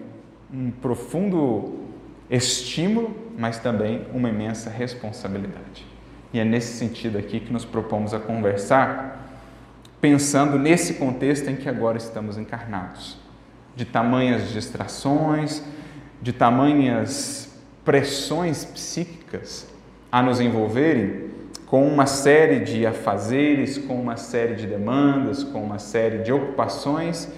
um 0.52 0.72
profundo 0.72 1.78
estímulo, 2.28 3.16
mas 3.38 3.60
também 3.60 4.04
uma 4.12 4.28
imensa 4.28 4.68
responsabilidade. 4.68 5.87
E 6.32 6.40
é 6.40 6.44
nesse 6.44 6.76
sentido 6.76 7.18
aqui 7.18 7.38
que 7.38 7.52
nos 7.52 7.64
propomos 7.64 8.12
a 8.12 8.18
conversar, 8.18 9.28
pensando 10.00 10.58
nesse 10.58 10.94
contexto 10.94 11.49
em 11.49 11.56
que 11.56 11.68
agora 11.68 11.99
estamos 11.99 12.37
encarnados 12.37 13.16
de 13.76 13.84
tamanhas 13.84 14.50
distrações, 14.50 15.62
de 16.20 16.32
tamanhas 16.32 17.56
pressões 17.84 18.64
psíquicas 18.64 19.68
a 20.10 20.20
nos 20.20 20.40
envolverem 20.40 21.30
com 21.70 21.86
uma 21.86 22.04
série 22.04 22.58
de 22.58 22.84
afazeres, 22.84 23.78
com 23.78 23.94
uma 23.94 24.16
série 24.16 24.56
de 24.56 24.66
demandas, 24.66 25.44
com 25.44 25.62
uma 25.62 25.78
série 25.78 26.18
de 26.18 26.32
ocupações 26.32 27.28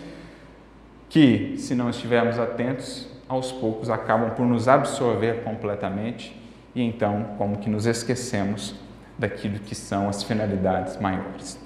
que, 1.11 1.57
se 1.59 1.75
não 1.75 1.91
estivermos 1.91 2.39
atentos, 2.39 3.07
aos 3.29 3.53
poucos 3.53 3.91
acabam 3.91 4.31
por 4.31 4.47
nos 4.47 4.69
absorver 4.69 5.45
completamente 5.45 6.35
e 6.75 6.81
então 6.81 7.35
como 7.37 7.59
que 7.59 7.69
nos 7.69 7.85
esquecemos 7.85 8.75
daquilo 9.19 9.59
que 9.59 9.75
são 9.75 10.09
as 10.09 10.23
finalidades 10.23 10.99
maiores. 10.99 11.61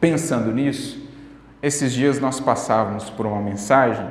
Pensando 0.00 0.52
nisso, 0.52 1.08
esses 1.62 1.92
dias 1.92 2.18
nós 2.18 2.40
passávamos 2.40 3.08
por 3.08 3.24
uma 3.24 3.40
mensagem 3.40 4.10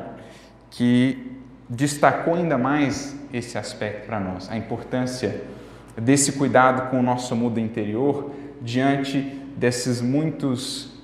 que 0.72 1.38
destacou 1.68 2.36
ainda 2.36 2.58
mais 2.58 3.14
esse 3.34 3.58
aspecto 3.58 4.06
para 4.06 4.22
nós, 4.22 4.50
a 4.50 4.56
importância 4.56 5.57
desse 5.98 6.34
cuidado 6.34 6.90
com 6.90 7.00
o 7.00 7.04
nosso 7.04 7.36
mundo 7.36 7.60
interior 7.60 8.32
diante 8.62 9.20
desses 9.56 10.02
muitos 10.02 10.96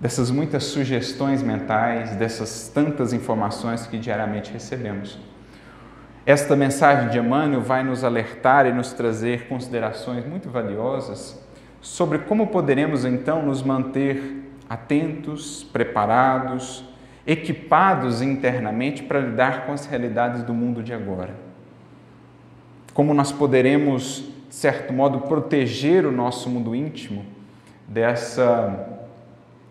dessas 0.00 0.30
muitas 0.30 0.62
sugestões 0.62 1.42
mentais, 1.42 2.14
dessas 2.14 2.70
tantas 2.72 3.12
informações 3.12 3.84
que 3.86 3.98
diariamente 3.98 4.52
recebemos. 4.52 5.18
Esta 6.24 6.54
mensagem 6.54 7.08
de 7.08 7.18
Emmanuel 7.18 7.62
vai 7.62 7.82
nos 7.82 8.04
alertar 8.04 8.66
e 8.66 8.72
nos 8.72 8.92
trazer 8.92 9.48
considerações 9.48 10.24
muito 10.24 10.48
valiosas 10.50 11.42
sobre 11.80 12.18
como 12.18 12.48
poderemos 12.48 13.04
então 13.04 13.42
nos 13.42 13.62
manter 13.62 14.44
atentos, 14.68 15.64
preparados, 15.64 16.84
equipados 17.26 18.20
internamente 18.20 19.02
para 19.02 19.20
lidar 19.20 19.66
com 19.66 19.72
as 19.72 19.86
realidades 19.86 20.42
do 20.42 20.52
mundo 20.52 20.82
de 20.82 20.92
agora. 20.92 21.34
Como 22.92 23.14
nós 23.14 23.32
poderemos, 23.32 24.28
de 24.48 24.54
certo 24.54 24.92
modo, 24.92 25.20
proteger 25.20 26.06
o 26.06 26.12
nosso 26.12 26.48
mundo 26.48 26.74
íntimo 26.74 27.24
dessa 27.86 28.94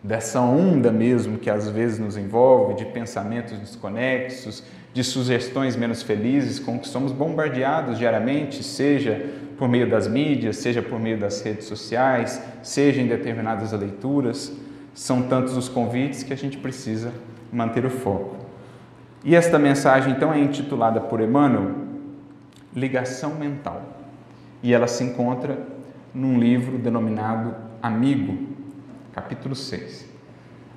dessa 0.04 0.40
onda 0.40 0.92
mesmo 0.92 1.38
que 1.38 1.50
às 1.50 1.68
vezes 1.68 2.00
nos 2.00 2.16
envolve, 2.16 2.76
de 2.76 2.86
pensamentos 2.86 3.58
desconexos, 3.58 4.64
de 4.94 5.04
sugestões 5.04 5.76
menos 5.76 6.02
felizes 6.02 6.60
com 6.60 6.80
que 6.80 6.88
somos 6.88 7.12
bombardeados 7.12 7.98
diariamente, 7.98 8.64
seja 8.64 9.30
por 9.58 9.68
meio 9.68 9.90
das 9.90 10.08
mídias, 10.08 10.58
seja 10.58 10.82
por 10.82 11.00
meio 11.00 11.18
das 11.18 11.42
redes 11.42 11.66
sociais, 11.66 12.42
seja 12.64 13.02
em 13.02 13.08
determinadas 13.08 13.72
leituras. 13.74 14.54
São 14.94 15.24
tantos 15.24 15.58
os 15.58 15.68
convites 15.68 16.24
que 16.24 16.34
a 16.34 16.38
gente 16.38 16.58
precisa 16.58 17.12
manter 17.52 17.86
o 17.86 17.90
foco. 17.90 18.38
E 19.24 19.36
esta 19.36 19.60
mensagem, 19.60 20.14
então, 20.14 20.34
é 20.34 20.40
intitulada 20.40 21.02
por 21.02 21.20
Emmanuel 21.22 21.76
Ligação 22.74 23.36
Mental. 23.36 23.97
E 24.62 24.74
ela 24.74 24.88
se 24.88 25.04
encontra 25.04 25.58
num 26.14 26.40
livro 26.40 26.78
denominado 26.78 27.56
Amigo, 27.82 28.38
capítulo 29.14 29.56
6. 29.56 30.08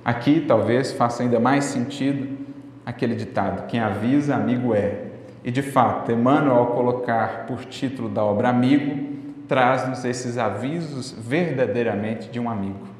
Aqui 0.03 0.45
talvez 0.47 0.91
faça 0.91 1.23
ainda 1.23 1.39
mais 1.39 1.65
sentido 1.65 2.37
aquele 2.85 3.15
ditado: 3.15 3.67
quem 3.67 3.79
avisa, 3.79 4.35
amigo 4.35 4.73
é. 4.73 5.07
E 5.43 5.51
de 5.51 5.61
fato, 5.61 6.11
Emmanuel, 6.11 6.55
ao 6.55 6.67
colocar 6.67 7.45
por 7.47 7.65
título 7.65 8.07
da 8.07 8.23
obra 8.23 8.49
Amigo, 8.49 9.11
traz-nos 9.47 10.05
esses 10.05 10.37
avisos 10.37 11.11
verdadeiramente 11.11 12.29
de 12.29 12.39
um 12.39 12.49
amigo 12.49 12.91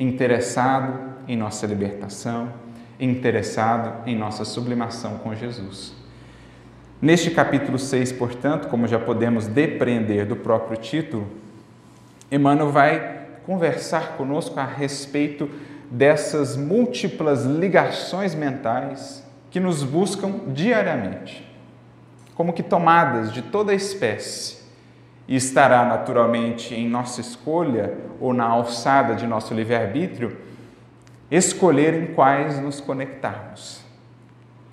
interessado 0.00 0.98
em 1.28 1.36
nossa 1.36 1.66
libertação, 1.66 2.48
interessado 2.98 4.08
em 4.08 4.16
nossa 4.16 4.44
sublimação 4.44 5.18
com 5.18 5.34
Jesus. 5.34 5.99
Neste 7.02 7.30
capítulo 7.30 7.78
6, 7.78 8.12
portanto, 8.12 8.68
como 8.68 8.86
já 8.86 8.98
podemos 8.98 9.46
depreender 9.46 10.26
do 10.26 10.36
próprio 10.36 10.76
título, 10.76 11.26
Emmanuel 12.30 12.70
vai 12.70 13.20
conversar 13.46 14.18
conosco 14.18 14.60
a 14.60 14.66
respeito 14.66 15.48
dessas 15.90 16.58
múltiplas 16.58 17.46
ligações 17.46 18.34
mentais 18.34 19.26
que 19.50 19.58
nos 19.58 19.82
buscam 19.82 20.40
diariamente, 20.48 21.42
como 22.34 22.52
que 22.52 22.62
tomadas 22.62 23.32
de 23.32 23.40
toda 23.40 23.72
espécie 23.72 24.58
e 25.26 25.34
estará 25.36 25.86
naturalmente 25.86 26.74
em 26.74 26.86
nossa 26.86 27.22
escolha 27.22 27.94
ou 28.20 28.34
na 28.34 28.44
alçada 28.44 29.14
de 29.14 29.26
nosso 29.26 29.54
livre-arbítrio 29.54 30.36
escolher 31.30 31.94
em 31.94 32.14
quais 32.14 32.60
nos 32.60 32.78
conectarmos. 32.78 33.80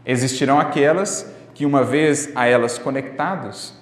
Existirão 0.06 0.60
aquelas 0.60 1.37
que, 1.58 1.66
uma 1.66 1.84
vez 1.84 2.32
a 2.36 2.46
elas 2.46 2.78
conectados, 2.78 3.74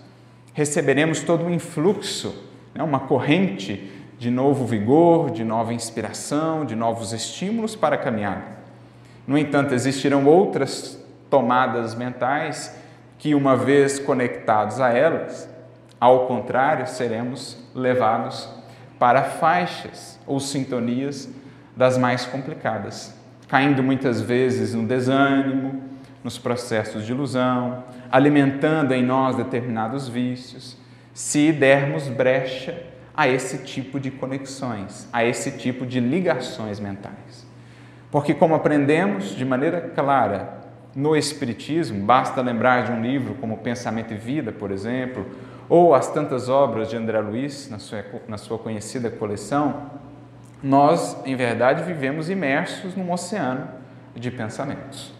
receberemos 0.53 1.19
todo 1.19 1.43
um 1.43 1.49
influxo, 1.49 2.33
né, 2.73 2.81
uma 2.81 3.01
corrente 3.01 3.91
de 4.17 4.31
novo 4.31 4.65
vigor, 4.65 5.29
de 5.29 5.43
nova 5.43 5.73
inspiração, 5.73 6.63
de 6.63 6.73
novos 6.73 7.11
estímulos 7.11 7.75
para 7.75 7.95
a 7.95 7.97
caminhada. 7.97 8.45
No 9.27 9.37
entanto, 9.37 9.73
existirão 9.73 10.25
outras 10.25 10.97
tomadas 11.29 11.93
mentais 11.93 12.73
que, 13.17 13.35
uma 13.35 13.57
vez 13.57 13.99
conectados 13.99 14.79
a 14.79 14.91
elas, 14.91 15.49
ao 15.99 16.27
contrário, 16.27 16.87
seremos 16.87 17.57
levados 17.75 18.47
para 18.97 19.21
faixas 19.21 20.17
ou 20.25 20.39
sintonias 20.39 21.27
das 21.75 21.97
mais 21.97 22.25
complicadas, 22.25 23.13
caindo 23.49 23.83
muitas 23.83 24.21
vezes 24.21 24.73
no 24.73 24.87
desânimo, 24.87 25.84
nos 26.25 26.39
processos 26.39 27.05
de 27.05 27.11
ilusão, 27.11 27.83
alimentando 28.11 28.95
em 28.95 29.03
nós 29.03 29.35
determinados 29.35 30.09
vícios, 30.09 30.75
se 31.13 31.51
dermos 31.51 32.07
brecha 32.07 32.81
a 33.15 33.27
esse 33.27 33.59
tipo 33.59 33.99
de 33.99 34.09
conexões, 34.09 35.07
a 35.13 35.23
esse 35.23 35.51
tipo 35.51 35.85
de 35.85 35.99
ligações 35.99 36.79
mentais. 36.79 37.45
Porque, 38.09 38.33
como 38.33 38.55
aprendemos 38.55 39.35
de 39.35 39.45
maneira 39.45 39.79
clara 39.79 40.61
no 40.95 41.15
Espiritismo, 41.15 42.03
basta 42.03 42.41
lembrar 42.41 42.85
de 42.85 42.91
um 42.91 43.03
livro 43.03 43.35
como 43.35 43.59
Pensamento 43.59 44.11
e 44.11 44.17
Vida, 44.17 44.51
por 44.51 44.71
exemplo, 44.71 45.27
ou 45.69 45.93
as 45.93 46.11
tantas 46.11 46.49
obras 46.49 46.89
de 46.89 46.97
André 46.97 47.19
Luiz 47.19 47.69
na 47.69 47.77
sua, 47.77 48.03
na 48.27 48.39
sua 48.39 48.57
conhecida 48.57 49.11
coleção, 49.11 49.91
nós, 50.63 51.21
em 51.23 51.35
verdade, 51.35 51.83
vivemos 51.83 52.31
imersos 52.31 52.95
num 52.95 53.11
oceano 53.11 53.67
de 54.15 54.31
pensamentos. 54.31 55.14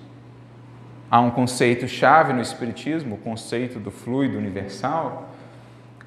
Há 1.09 1.21
um 1.21 1.29
conceito 1.29 1.87
chave 1.87 2.33
no 2.33 2.41
Espiritismo, 2.41 3.15
o 3.15 3.17
conceito 3.17 3.79
do 3.79 3.91
fluido 3.91 4.37
universal, 4.37 5.29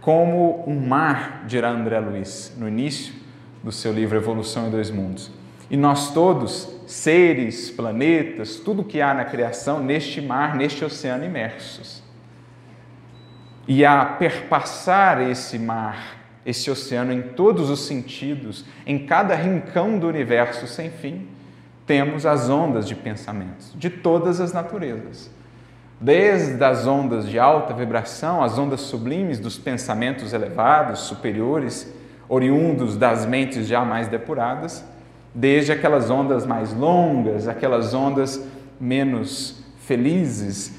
como 0.00 0.64
um 0.66 0.80
mar, 0.86 1.44
dirá 1.46 1.70
André 1.70 2.00
Luiz, 2.00 2.54
no 2.56 2.68
início 2.68 3.14
do 3.62 3.70
seu 3.70 3.92
livro 3.92 4.16
Evolução 4.16 4.66
em 4.66 4.70
Dois 4.70 4.90
Mundos. 4.90 5.30
E 5.70 5.76
nós 5.76 6.12
todos, 6.12 6.68
seres, 6.86 7.70
planetas, 7.70 8.56
tudo 8.56 8.82
que 8.82 9.00
há 9.00 9.12
na 9.12 9.24
criação, 9.24 9.80
neste 9.80 10.20
mar, 10.20 10.56
neste 10.56 10.84
oceano 10.84 11.24
imersos. 11.24 12.02
E 13.66 13.84
a 13.84 14.04
perpassar 14.04 15.20
esse 15.20 15.58
mar, 15.58 16.16
esse 16.46 16.70
oceano 16.70 17.12
em 17.12 17.20
todos 17.20 17.68
os 17.68 17.80
sentidos, 17.80 18.64
em 18.86 19.04
cada 19.06 19.34
rincão 19.34 19.98
do 19.98 20.08
universo 20.08 20.66
sem 20.66 20.90
fim, 20.90 21.28
temos 21.88 22.26
as 22.26 22.50
ondas 22.50 22.86
de 22.86 22.94
pensamentos 22.94 23.72
de 23.74 23.88
todas 23.88 24.40
as 24.40 24.52
naturezas. 24.52 25.30
Desde 25.98 26.62
as 26.62 26.86
ondas 26.86 27.26
de 27.26 27.40
alta 27.40 27.74
vibração, 27.74 28.44
as 28.44 28.56
ondas 28.56 28.82
sublimes 28.82 29.40
dos 29.40 29.58
pensamentos 29.58 30.32
elevados, 30.32 31.00
superiores, 31.00 31.92
oriundos 32.28 32.96
das 32.96 33.26
mentes 33.26 33.66
já 33.66 33.84
mais 33.84 34.06
depuradas, 34.06 34.84
desde 35.34 35.72
aquelas 35.72 36.10
ondas 36.10 36.46
mais 36.46 36.72
longas, 36.72 37.48
aquelas 37.48 37.94
ondas 37.94 38.46
menos 38.78 39.64
felizes, 39.80 40.76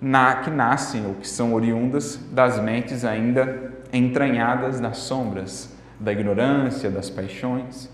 na, 0.00 0.36
que 0.36 0.50
nascem 0.50 1.04
ou 1.06 1.14
que 1.14 1.28
são 1.28 1.52
oriundas 1.52 2.18
das 2.30 2.60
mentes 2.60 3.04
ainda 3.04 3.72
entranhadas 3.92 4.80
nas 4.80 4.98
sombras 4.98 5.74
da 5.98 6.12
ignorância, 6.12 6.90
das 6.90 7.10
paixões. 7.10 7.90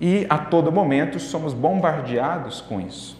E 0.00 0.26
a 0.28 0.38
todo 0.38 0.70
momento 0.70 1.18
somos 1.18 1.52
bombardeados 1.52 2.60
com 2.60 2.80
isso. 2.80 3.16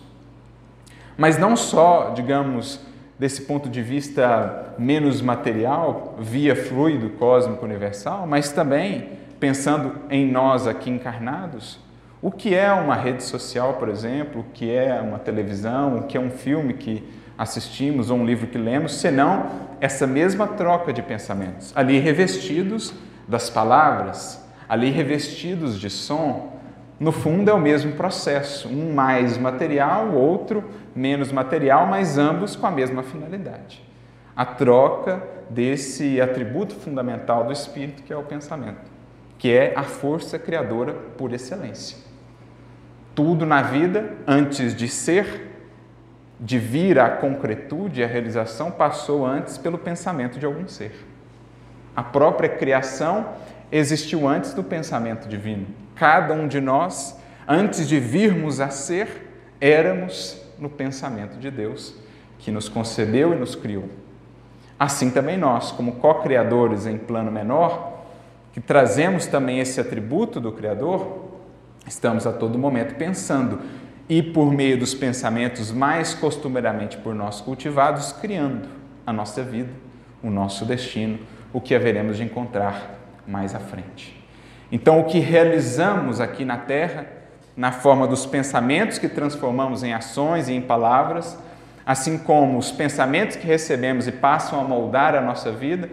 Mas 1.16 1.36
não 1.36 1.56
só, 1.56 2.10
digamos, 2.14 2.80
desse 3.18 3.42
ponto 3.42 3.68
de 3.68 3.82
vista 3.82 4.74
menos 4.78 5.20
material, 5.20 6.14
via 6.20 6.54
fluido 6.54 7.10
cósmico 7.10 7.64
universal, 7.64 8.26
mas 8.26 8.52
também 8.52 9.10
pensando 9.40 9.96
em 10.08 10.30
nós 10.30 10.66
aqui 10.66 10.90
encarnados, 10.90 11.80
o 12.20 12.30
que 12.30 12.54
é 12.54 12.72
uma 12.72 12.96
rede 12.96 13.22
social, 13.22 13.74
por 13.74 13.88
exemplo, 13.88 14.40
o 14.40 14.52
que 14.52 14.72
é 14.72 15.00
uma 15.00 15.18
televisão, 15.18 15.98
o 15.98 16.02
que 16.04 16.16
é 16.16 16.20
um 16.20 16.30
filme 16.30 16.74
que 16.74 17.04
assistimos 17.36 18.10
ou 18.10 18.18
um 18.18 18.26
livro 18.26 18.48
que 18.48 18.58
lemos, 18.58 18.94
senão 18.94 19.46
essa 19.80 20.06
mesma 20.06 20.46
troca 20.48 20.92
de 20.92 21.00
pensamentos, 21.00 21.72
ali 21.76 22.00
revestidos 22.00 22.92
das 23.28 23.48
palavras, 23.48 24.44
ali 24.68 24.90
revestidos 24.90 25.78
de 25.78 25.88
som. 25.88 26.57
No 26.98 27.12
fundo 27.12 27.48
é 27.48 27.54
o 27.54 27.60
mesmo 27.60 27.92
processo, 27.92 28.68
um 28.68 28.92
mais 28.92 29.38
material, 29.38 30.12
outro 30.14 30.64
menos 30.94 31.30
material, 31.30 31.86
mas 31.86 32.18
ambos 32.18 32.56
com 32.56 32.66
a 32.66 32.70
mesma 32.70 33.04
finalidade. 33.04 33.84
A 34.34 34.44
troca 34.44 35.22
desse 35.48 36.20
atributo 36.20 36.74
fundamental 36.74 37.44
do 37.44 37.52
espírito 37.52 38.02
que 38.02 38.12
é 38.12 38.16
o 38.16 38.24
pensamento, 38.24 38.90
que 39.38 39.52
é 39.52 39.72
a 39.76 39.84
força 39.84 40.38
criadora 40.38 40.92
por 40.92 41.32
excelência. 41.32 41.98
Tudo 43.14 43.46
na 43.46 43.62
vida, 43.62 44.14
antes 44.26 44.74
de 44.74 44.88
ser, 44.88 45.48
de 46.38 46.58
vir 46.58 46.98
à 46.98 47.10
concretude, 47.10 48.02
à 48.02 48.06
realização, 48.06 48.70
passou 48.70 49.24
antes 49.24 49.56
pelo 49.56 49.78
pensamento 49.78 50.38
de 50.38 50.46
algum 50.46 50.66
ser. 50.66 50.92
A 51.94 52.02
própria 52.02 52.48
criação 52.48 53.30
existiu 53.70 54.26
antes 54.26 54.54
do 54.54 54.62
pensamento 54.62 55.28
divino. 55.28 55.66
Cada 55.98 56.34
um 56.34 56.46
de 56.46 56.60
nós, 56.60 57.18
antes 57.46 57.88
de 57.88 57.98
virmos 57.98 58.60
a 58.60 58.70
ser, 58.70 59.08
éramos 59.60 60.40
no 60.58 60.68
pensamento 60.68 61.38
de 61.38 61.50
Deus, 61.50 61.94
que 62.38 62.50
nos 62.50 62.68
concebeu 62.68 63.32
e 63.32 63.36
nos 63.36 63.54
criou. 63.54 63.88
Assim 64.78 65.10
também 65.10 65.36
nós, 65.36 65.72
como 65.72 65.96
co-criadores 65.96 66.86
em 66.86 66.96
plano 66.96 67.32
menor, 67.32 68.04
que 68.52 68.60
trazemos 68.60 69.26
também 69.26 69.58
esse 69.58 69.80
atributo 69.80 70.40
do 70.40 70.52
Criador, 70.52 71.28
Estamos 71.88 72.26
a 72.26 72.32
todo 72.32 72.58
momento 72.58 72.96
pensando 72.96 73.60
e, 74.08 74.22
por 74.22 74.52
meio 74.52 74.78
dos 74.78 74.92
pensamentos 74.94 75.72
mais 75.72 76.12
costumeiramente 76.14 76.98
por 76.98 77.14
nós 77.14 77.40
cultivados, 77.40 78.12
criando 78.12 78.68
a 79.06 79.12
nossa 79.12 79.42
vida, 79.42 79.70
o 80.22 80.28
nosso 80.28 80.66
destino, 80.66 81.18
o 81.50 81.62
que 81.62 81.74
haveremos 81.74 82.18
de 82.18 82.24
encontrar 82.24 82.94
mais 83.26 83.54
à 83.54 83.58
frente. 83.58 84.17
Então, 84.70 85.00
o 85.00 85.04
que 85.04 85.18
realizamos 85.18 86.20
aqui 86.20 86.44
na 86.44 86.58
Terra, 86.58 87.06
na 87.56 87.72
forma 87.72 88.06
dos 88.06 88.26
pensamentos 88.26 88.98
que 88.98 89.08
transformamos 89.08 89.82
em 89.82 89.92
ações 89.92 90.48
e 90.48 90.52
em 90.52 90.60
palavras, 90.60 91.38
assim 91.84 92.18
como 92.18 92.58
os 92.58 92.70
pensamentos 92.70 93.36
que 93.36 93.46
recebemos 93.46 94.06
e 94.06 94.12
passam 94.12 94.60
a 94.60 94.64
moldar 94.64 95.14
a 95.14 95.20
nossa 95.20 95.50
vida, 95.50 95.88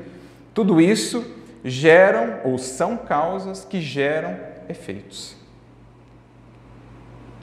tudo 0.53 0.81
isso 0.81 1.25
geram 1.63 2.39
ou 2.43 2.57
são 2.57 2.97
causas 2.97 3.65
que 3.65 3.79
geram 3.81 4.35
efeitos 4.67 5.35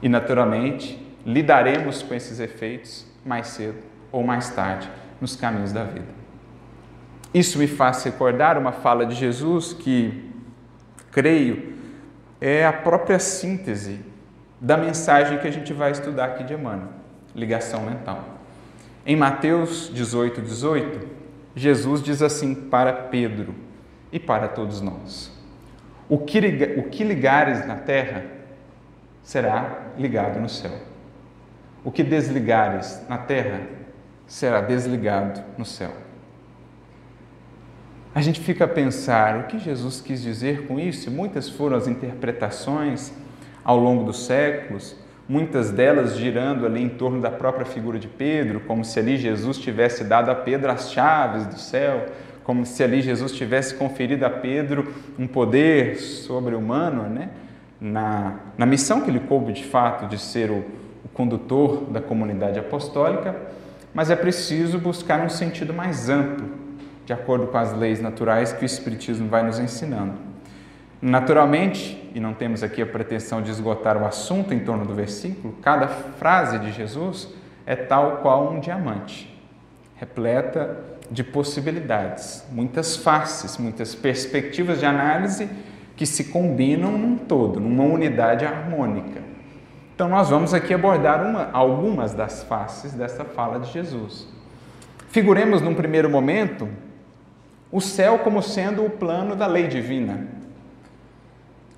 e, 0.02 0.08
naturalmente, 0.08 1.00
lidaremos 1.24 2.02
com 2.02 2.12
esses 2.12 2.40
efeitos 2.40 3.06
mais 3.24 3.46
cedo 3.46 3.78
ou 4.10 4.24
mais 4.24 4.50
tarde 4.50 4.90
nos 5.20 5.36
caminhos 5.36 5.72
da 5.72 5.84
vida. 5.84 6.22
Isso 7.32 7.58
me 7.58 7.68
faz 7.68 8.02
recordar 8.02 8.58
uma 8.58 8.72
fala 8.72 9.06
de 9.06 9.14
Jesus 9.14 9.72
que, 9.72 10.31
creio, 11.12 11.74
é 12.40 12.66
a 12.66 12.72
própria 12.72 13.20
síntese 13.20 14.00
da 14.60 14.76
mensagem 14.76 15.38
que 15.38 15.46
a 15.46 15.50
gente 15.50 15.72
vai 15.72 15.92
estudar 15.92 16.24
aqui 16.24 16.42
de 16.42 16.54
Emmanuel, 16.54 16.88
ligação 17.34 17.82
mental. 17.82 18.24
Em 19.06 19.14
Mateus 19.14 19.90
18, 19.92 20.40
18, 20.40 21.08
Jesus 21.54 22.02
diz 22.02 22.22
assim 22.22 22.54
para 22.54 22.92
Pedro 22.92 23.54
e 24.10 24.18
para 24.18 24.48
todos 24.48 24.80
nós: 24.80 25.30
O 26.08 26.18
que, 26.18 26.38
o 26.78 26.84
que 26.84 27.04
ligares 27.04 27.66
na 27.66 27.76
terra 27.76 28.24
será 29.22 29.92
ligado 29.96 30.40
no 30.40 30.48
céu. 30.48 30.72
O 31.84 31.90
que 31.90 32.02
desligares 32.02 33.02
na 33.08 33.18
terra 33.18 33.60
será 34.26 34.60
desligado 34.60 35.42
no 35.58 35.64
céu. 35.64 35.92
A 38.14 38.20
gente 38.20 38.40
fica 38.40 38.64
a 38.64 38.68
pensar 38.68 39.38
o 39.38 39.42
que 39.44 39.58
Jesus 39.58 40.00
quis 40.00 40.20
dizer 40.20 40.66
com 40.66 40.78
isso, 40.78 41.10
muitas 41.10 41.48
foram 41.48 41.76
as 41.76 41.88
interpretações 41.88 43.12
ao 43.64 43.78
longo 43.78 44.04
dos 44.04 44.26
séculos, 44.26 44.94
muitas 45.26 45.70
delas 45.70 46.16
girando 46.16 46.66
ali 46.66 46.82
em 46.82 46.90
torno 46.90 47.20
da 47.22 47.30
própria 47.30 47.64
figura 47.64 47.98
de 47.98 48.08
Pedro, 48.08 48.60
como 48.60 48.84
se 48.84 48.98
ali 48.98 49.16
Jesus 49.16 49.56
tivesse 49.56 50.04
dado 50.04 50.30
a 50.30 50.34
Pedro 50.34 50.70
as 50.70 50.92
chaves 50.92 51.46
do 51.46 51.58
céu, 51.58 52.06
como 52.44 52.66
se 52.66 52.82
ali 52.82 53.00
Jesus 53.00 53.32
tivesse 53.32 53.76
conferido 53.76 54.26
a 54.26 54.30
Pedro 54.30 54.92
um 55.18 55.26
poder 55.26 55.96
sobre-humano, 55.96 57.04
né? 57.08 57.30
na, 57.80 58.34
na 58.56 58.64
missão 58.64 59.00
que 59.00 59.10
lhe 59.10 59.18
coube 59.18 59.52
de 59.52 59.64
fato 59.64 60.06
de 60.06 60.16
ser 60.16 60.50
o, 60.50 60.64
o 61.04 61.08
condutor 61.12 61.84
da 61.90 62.00
comunidade 62.00 62.58
apostólica, 62.58 63.34
mas 63.92 64.10
é 64.10 64.16
preciso 64.16 64.78
buscar 64.78 65.24
um 65.24 65.28
sentido 65.28 65.74
mais 65.74 66.08
amplo, 66.08 66.61
de 67.04 67.12
acordo 67.12 67.46
com 67.48 67.58
as 67.58 67.72
leis 67.72 68.00
naturais 68.00 68.52
que 68.52 68.64
o 68.64 68.66
Espiritismo 68.66 69.28
vai 69.28 69.42
nos 69.42 69.58
ensinando. 69.58 70.14
Naturalmente, 71.00 72.10
e 72.14 72.20
não 72.20 72.32
temos 72.32 72.62
aqui 72.62 72.80
a 72.80 72.86
pretensão 72.86 73.42
de 73.42 73.50
esgotar 73.50 74.00
o 74.00 74.06
assunto 74.06 74.54
em 74.54 74.60
torno 74.60 74.84
do 74.84 74.94
versículo, 74.94 75.54
cada 75.60 75.88
frase 75.88 76.58
de 76.60 76.70
Jesus 76.70 77.28
é 77.66 77.74
tal 77.74 78.18
qual 78.18 78.52
um 78.52 78.60
diamante, 78.60 79.36
repleta 79.96 80.78
de 81.10 81.24
possibilidades, 81.24 82.44
muitas 82.50 82.96
faces, 82.96 83.58
muitas 83.58 83.94
perspectivas 83.94 84.78
de 84.78 84.86
análise 84.86 85.48
que 85.96 86.06
se 86.06 86.24
combinam 86.24 86.92
num 86.92 87.16
todo, 87.16 87.60
numa 87.60 87.84
unidade 87.84 88.44
harmônica. 88.44 89.20
Então, 89.94 90.08
nós 90.08 90.30
vamos 90.30 90.54
aqui 90.54 90.72
abordar 90.72 91.24
uma, 91.24 91.50
algumas 91.52 92.14
das 92.14 92.42
faces 92.44 92.92
dessa 92.92 93.24
fala 93.24 93.60
de 93.60 93.70
Jesus. 93.72 94.26
Figuremos 95.08 95.60
num 95.60 95.74
primeiro 95.74 96.08
momento 96.08 96.68
o 97.72 97.80
céu 97.80 98.18
como 98.18 98.42
sendo 98.42 98.84
o 98.84 98.90
plano 98.90 99.34
da 99.34 99.46
lei 99.46 99.66
divina, 99.66 100.26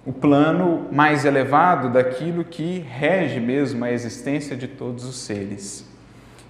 o 0.04 0.12
plano 0.12 0.88
mais 0.90 1.24
elevado 1.24 1.88
daquilo 1.88 2.44
que 2.44 2.80
rege 2.80 3.38
mesmo 3.38 3.85
a 3.85 3.92
existência 3.92 4.57
de 4.57 4.66
todos 4.66 5.04
os 5.04 5.16
seres. 5.16 5.88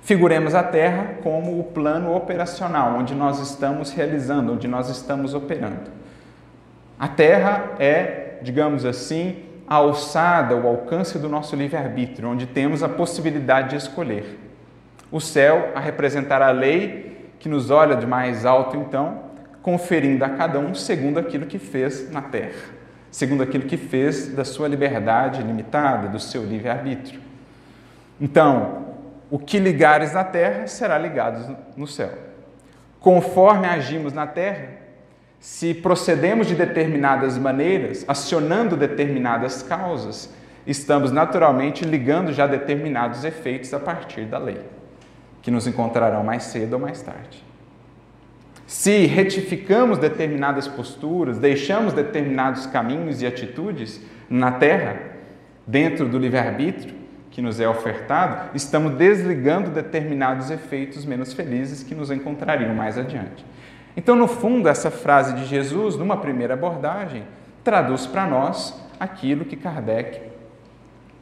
Figuremos 0.02 0.54
a 0.54 0.62
Terra 0.62 1.18
como 1.22 1.60
o 1.60 1.64
plano 1.64 2.16
operacional, 2.16 2.96
onde 2.98 3.14
nós 3.14 3.38
estamos 3.38 3.92
realizando, 3.92 4.52
onde 4.52 4.66
nós 4.66 4.88
estamos 4.88 5.34
operando. 5.34 5.90
A 6.98 7.06
Terra 7.06 7.74
é, 7.78 8.38
digamos 8.42 8.84
assim, 8.84 9.36
a 9.66 9.76
alçada, 9.76 10.56
o 10.56 10.66
alcance 10.66 11.18
do 11.18 11.28
nosso 11.28 11.54
livre-arbítrio, 11.54 12.28
onde 12.28 12.46
temos 12.46 12.82
a 12.82 12.88
possibilidade 12.88 13.70
de 13.70 13.76
escolher. 13.76 14.38
O 15.10 15.20
céu 15.20 15.70
a 15.74 15.80
representar 15.80 16.42
a 16.42 16.50
lei 16.50 17.30
que 17.38 17.48
nos 17.48 17.70
olha 17.70 17.94
de 17.96 18.06
mais 18.06 18.44
alto, 18.44 18.76
então, 18.76 19.33
conferindo 19.64 20.22
a 20.22 20.28
cada 20.28 20.58
um 20.58 20.74
segundo 20.74 21.18
aquilo 21.18 21.46
que 21.46 21.58
fez 21.58 22.10
na 22.10 22.20
terra, 22.20 22.52
segundo 23.10 23.42
aquilo 23.42 23.64
que 23.64 23.78
fez 23.78 24.28
da 24.28 24.44
sua 24.44 24.68
liberdade 24.68 25.42
limitada, 25.42 26.06
do 26.06 26.20
seu 26.20 26.44
livre-arbítrio. 26.44 27.18
Então, 28.20 28.84
o 29.30 29.38
que 29.38 29.58
ligares 29.58 30.12
na 30.12 30.22
terra 30.22 30.66
será 30.66 30.98
ligado 30.98 31.56
no 31.78 31.86
céu. 31.86 32.10
Conforme 33.00 33.66
agimos 33.66 34.12
na 34.12 34.26
terra, 34.26 34.68
se 35.40 35.72
procedemos 35.72 36.46
de 36.46 36.54
determinadas 36.54 37.38
maneiras, 37.38 38.04
acionando 38.06 38.76
determinadas 38.76 39.62
causas, 39.62 40.28
estamos 40.66 41.10
naturalmente 41.10 41.86
ligando 41.86 42.34
já 42.34 42.46
determinados 42.46 43.24
efeitos 43.24 43.72
a 43.72 43.80
partir 43.80 44.26
da 44.26 44.36
lei, 44.36 44.60
que 45.40 45.50
nos 45.50 45.66
encontrarão 45.66 46.22
mais 46.22 46.42
cedo 46.42 46.74
ou 46.74 46.78
mais 46.78 47.00
tarde. 47.00 47.53
Se 48.66 49.06
retificamos 49.06 49.98
determinadas 49.98 50.66
posturas, 50.66 51.38
deixamos 51.38 51.92
determinados 51.92 52.66
caminhos 52.66 53.20
e 53.20 53.26
atitudes 53.26 54.00
na 54.28 54.52
terra, 54.52 54.96
dentro 55.66 56.08
do 56.08 56.18
livre-arbítrio, 56.18 56.94
que 57.30 57.42
nos 57.42 57.58
é 57.58 57.68
ofertado, 57.68 58.50
estamos 58.54 58.94
desligando 58.94 59.70
determinados 59.70 60.50
efeitos 60.50 61.04
menos 61.04 61.32
felizes 61.32 61.82
que 61.82 61.94
nos 61.94 62.10
encontrariam 62.10 62.72
mais 62.74 62.96
adiante. 62.96 63.44
Então, 63.96 64.14
no 64.14 64.28
fundo, 64.28 64.68
essa 64.68 64.90
frase 64.90 65.34
de 65.34 65.44
Jesus, 65.44 65.96
numa 65.96 66.16
primeira 66.16 66.54
abordagem, 66.54 67.24
traduz 67.62 68.06
para 68.06 68.26
nós 68.26 68.80
aquilo 69.00 69.44
que 69.44 69.56
Kardec 69.56 70.20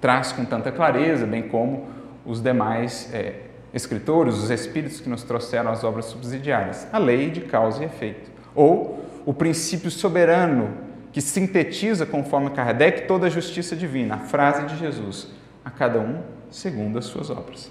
traz 0.00 0.32
com 0.32 0.44
tanta 0.44 0.70
clareza, 0.70 1.26
bem 1.26 1.42
como 1.42 1.86
os 2.26 2.42
demais 2.42 3.08
é, 3.14 3.34
escritores, 3.72 4.36
os 4.36 4.50
espíritos 4.50 5.00
que 5.00 5.08
nos 5.08 5.22
trouxeram 5.22 5.70
as 5.70 5.84
obras 5.84 6.06
subsidiárias, 6.06 6.86
a 6.92 6.98
lei 6.98 7.30
de 7.30 7.42
causa 7.42 7.82
e 7.82 7.86
efeito, 7.86 8.30
ou 8.54 9.04
o 9.24 9.32
princípio 9.32 9.90
soberano 9.90 10.70
que 11.12 11.20
sintetiza, 11.20 12.06
conforme 12.06 12.50
Kardec, 12.50 13.06
toda 13.06 13.26
a 13.26 13.30
justiça 13.30 13.76
divina, 13.76 14.14
a 14.14 14.18
frase 14.18 14.64
de 14.66 14.78
Jesus 14.78 15.28
a 15.64 15.70
cada 15.70 15.98
um 16.00 16.22
segundo 16.50 16.98
as 16.98 17.04
suas 17.06 17.30
obras. 17.30 17.70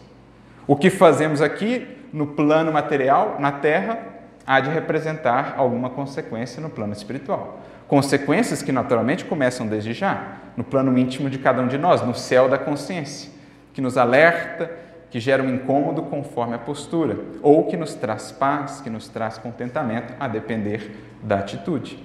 O 0.68 0.76
que 0.76 0.90
fazemos 0.90 1.42
aqui 1.42 1.88
no 2.14 2.28
plano 2.28 2.72
material, 2.72 3.38
na 3.40 3.52
terra, 3.52 4.00
há 4.46 4.60
de 4.60 4.70
representar 4.70 5.56
alguma 5.58 5.90
consequência 5.90 6.62
no 6.62 6.70
plano 6.70 6.94
espiritual. 6.94 7.60
Consequências 7.88 8.62
que 8.62 8.72
naturalmente 8.72 9.26
começam 9.26 9.68
desde 9.68 9.94
já, 9.94 10.38
no 10.56 10.64
plano 10.64 10.98
íntimo 10.98 11.30
de 11.30 11.38
cada 11.38 11.62
um 11.62 11.68
de 11.68 11.78
nós, 11.78 12.02
no 12.02 12.16
céu 12.16 12.48
da 12.48 12.58
consciência, 12.58 13.30
que 13.74 13.82
nos 13.82 13.98
alerta, 13.98 14.72
que 15.12 15.20
gera 15.20 15.44
um 15.44 15.54
incômodo 15.54 16.04
conforme 16.04 16.56
a 16.56 16.58
postura, 16.58 17.20
ou 17.44 17.68
que 17.68 17.76
nos 17.76 17.94
traz 17.94 18.32
paz, 18.32 18.80
que 18.80 18.90
nos 18.90 19.10
traz 19.10 19.38
contentamento, 19.38 20.14
a 20.18 20.28
depender 20.28 20.96
da 21.22 21.40
atitude. 21.40 22.02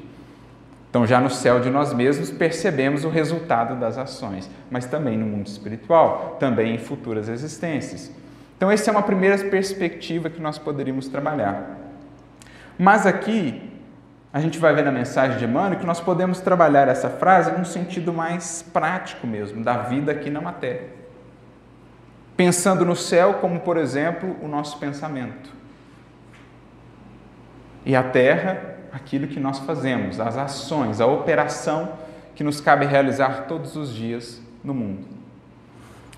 Então, 0.91 1.07
já 1.07 1.21
no 1.21 1.31
céu 1.31 1.61
de 1.61 1.71
nós 1.71 1.95
mesmos, 1.95 2.31
percebemos 2.31 3.05
o 3.05 3.09
resultado 3.09 3.79
das 3.79 3.97
ações, 3.97 4.51
mas 4.69 4.87
também 4.87 5.17
no 5.17 5.25
mundo 5.25 5.47
espiritual, 5.47 6.37
também 6.41 6.75
em 6.75 6.79
futuras 6.79 7.29
existências. 7.29 8.11
Então, 8.57 8.71
essa 8.71 8.91
é 8.91 8.93
uma 8.93 9.03
primeira 9.03 9.39
perspectiva 9.39 10.29
que 10.29 10.41
nós 10.41 10.59
poderíamos 10.59 11.07
trabalhar. 11.07 11.79
Mas 12.77 13.07
aqui, 13.07 13.71
a 14.33 14.41
gente 14.41 14.59
vai 14.59 14.75
ver 14.75 14.85
na 14.85 14.91
mensagem 14.91 15.39
de 15.39 15.45
Emmanuel 15.45 15.79
que 15.79 15.87
nós 15.87 16.01
podemos 16.01 16.41
trabalhar 16.41 16.89
essa 16.89 17.09
frase 17.09 17.53
num 17.53 17.65
sentido 17.65 18.13
mais 18.13 18.63
prático 18.73 19.27
mesmo, 19.27 19.63
da 19.63 19.79
vida 19.79 20.11
aqui 20.11 20.29
na 20.29 20.41
matéria. 20.41 21.06
Pensando 22.37 22.85
no 22.85 22.95
céu 22.95 23.35
como, 23.35 23.61
por 23.61 23.77
exemplo, 23.77 24.37
o 24.43 24.49
nosso 24.49 24.79
pensamento. 24.79 25.51
E 27.85 27.95
a 27.97 28.03
terra 28.03 28.77
aquilo 28.97 29.27
que 29.27 29.39
nós 29.39 29.59
fazemos, 29.59 30.19
as 30.19 30.39
ações, 30.39 31.01
a 31.03 31.07
operação 31.07 31.93
que 32.35 32.43
nos 32.43 32.61
cabe 32.61 32.87
realizar 32.87 33.45
todos 33.47 33.77
os 33.77 33.95
dias 33.95 34.41
no 34.65 34.73
mundo. 34.73 35.07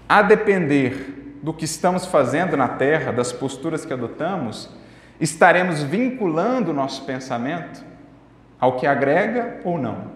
A 0.08 0.22
depender 0.22 1.38
do 1.42 1.52
que 1.52 1.64
estamos 1.64 2.06
fazendo 2.06 2.56
na 2.56 2.68
Terra, 2.68 3.12
das 3.12 3.32
posturas 3.32 3.84
que 3.84 3.92
adotamos, 3.92 4.70
estaremos 5.20 5.82
vinculando 5.82 6.70
o 6.70 6.74
nosso 6.74 7.04
pensamento 7.04 7.84
ao 8.60 8.76
que 8.76 8.86
agrega 8.86 9.60
ou 9.64 9.76
não, 9.76 10.12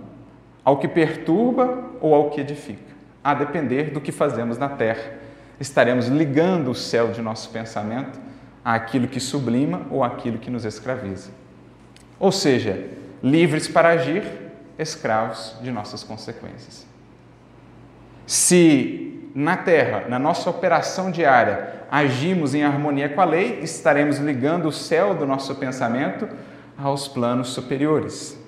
ao 0.65 0.79
que 0.79 0.89
perturba 0.89 1.91
ou 2.01 2.15
ao 2.15 2.31
que 2.31 2.41
edifica. 2.41 2.93
A 3.23 3.35
depender 3.35 3.91
do 3.91 4.01
que 4.01 4.11
fazemos 4.11 4.57
na 4.57 4.69
Terra, 4.69 5.15
estaremos 5.61 6.09
ligando 6.09 6.71
o 6.71 6.75
céu 6.75 7.09
de 7.09 7.23
nosso 7.23 7.51
pensamento 7.51 8.19
àquilo 8.65 9.09
que 9.09 9.21
sublima 9.21 9.83
ou 9.91 10.03
àquilo 10.03 10.39
que 10.39 10.51
nos 10.51 10.65
escraviza. 10.65 11.31
Ou 12.19 12.31
seja, 12.31 12.89
livres 13.23 13.69
para 13.69 13.91
agir, 13.91 14.23
escravos 14.79 15.57
de 15.61 15.71
nossas 15.71 16.03
consequências. 16.03 16.87
Se 18.27 19.31
na 19.35 19.57
terra, 19.57 20.05
na 20.09 20.19
nossa 20.19 20.49
operação 20.51 21.11
diária, 21.11 21.83
agimos 21.91 22.55
em 22.55 22.65
harmonia 22.65 23.09
com 23.09 23.21
a 23.21 23.25
lei, 23.25 23.61
estaremos 23.63 24.19
ligando 24.19 24.67
o 24.67 24.73
céu 24.73 25.15
do 25.15 25.27
nosso 25.27 25.55
pensamento 25.57 26.29
aos 26.79 27.09
planos 27.09 27.49
superiores, 27.49 28.39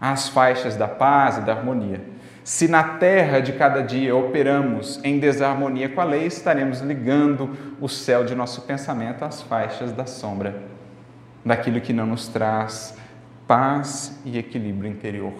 às 0.00 0.28
faixas 0.28 0.76
da 0.76 0.88
paz 0.88 1.38
e 1.38 1.40
da 1.40 1.52
harmonia. 1.52 2.00
Se 2.46 2.68
na 2.68 2.84
terra 2.84 3.40
de 3.40 3.54
cada 3.54 3.82
dia 3.82 4.14
operamos 4.14 5.00
em 5.02 5.18
desarmonia 5.18 5.88
com 5.88 6.00
a 6.00 6.04
lei, 6.04 6.26
estaremos 6.26 6.80
ligando 6.80 7.50
o 7.80 7.88
céu 7.88 8.24
de 8.24 8.36
nosso 8.36 8.60
pensamento 8.62 9.24
às 9.24 9.42
faixas 9.42 9.90
da 9.90 10.06
sombra, 10.06 10.62
daquilo 11.44 11.80
que 11.80 11.92
não 11.92 12.06
nos 12.06 12.28
traz 12.28 12.96
paz 13.48 14.20
e 14.24 14.38
equilíbrio 14.38 14.88
interior. 14.88 15.34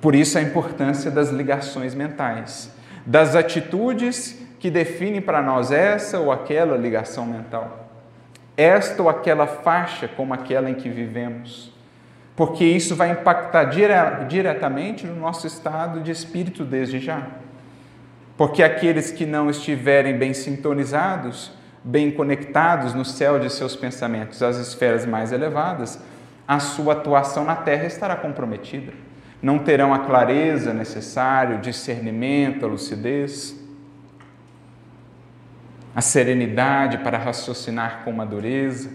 Por 0.00 0.16
isso 0.16 0.36
a 0.36 0.42
importância 0.42 1.12
das 1.12 1.30
ligações 1.30 1.94
mentais, 1.94 2.74
das 3.06 3.36
atitudes 3.36 4.36
que 4.58 4.68
definem 4.68 5.20
para 5.20 5.40
nós 5.40 5.70
essa 5.70 6.18
ou 6.18 6.32
aquela 6.32 6.76
ligação 6.76 7.24
mental, 7.24 7.88
esta 8.56 9.00
ou 9.00 9.08
aquela 9.08 9.46
faixa 9.46 10.08
como 10.08 10.34
aquela 10.34 10.68
em 10.68 10.74
que 10.74 10.88
vivemos, 10.88 11.71
porque 12.34 12.64
isso 12.64 12.96
vai 12.96 13.10
impactar 13.10 13.64
dire 13.64 13.92
diretamente 14.28 15.06
no 15.06 15.14
nosso 15.14 15.46
estado 15.46 16.00
de 16.00 16.10
espírito 16.10 16.64
desde 16.64 16.98
já. 16.98 17.26
Porque 18.36 18.62
aqueles 18.62 19.10
que 19.10 19.26
não 19.26 19.50
estiverem 19.50 20.16
bem 20.16 20.32
sintonizados, 20.32 21.52
bem 21.84 22.10
conectados 22.10 22.94
no 22.94 23.04
céu 23.04 23.38
de 23.38 23.50
seus 23.50 23.76
pensamentos 23.76 24.42
às 24.42 24.56
esferas 24.56 25.04
mais 25.04 25.32
elevadas, 25.32 26.00
a 26.48 26.58
sua 26.58 26.94
atuação 26.94 27.44
na 27.44 27.56
terra 27.56 27.86
estará 27.86 28.16
comprometida. 28.16 28.92
Não 29.42 29.58
terão 29.58 29.92
a 29.92 30.00
clareza 30.00 30.72
necessária, 30.72 31.56
o 31.56 31.60
discernimento, 31.60 32.64
a 32.64 32.68
lucidez, 32.68 33.56
a 35.94 36.00
serenidade 36.00 36.98
para 36.98 37.18
raciocinar 37.18 38.02
com 38.04 38.12
madureza. 38.12 38.90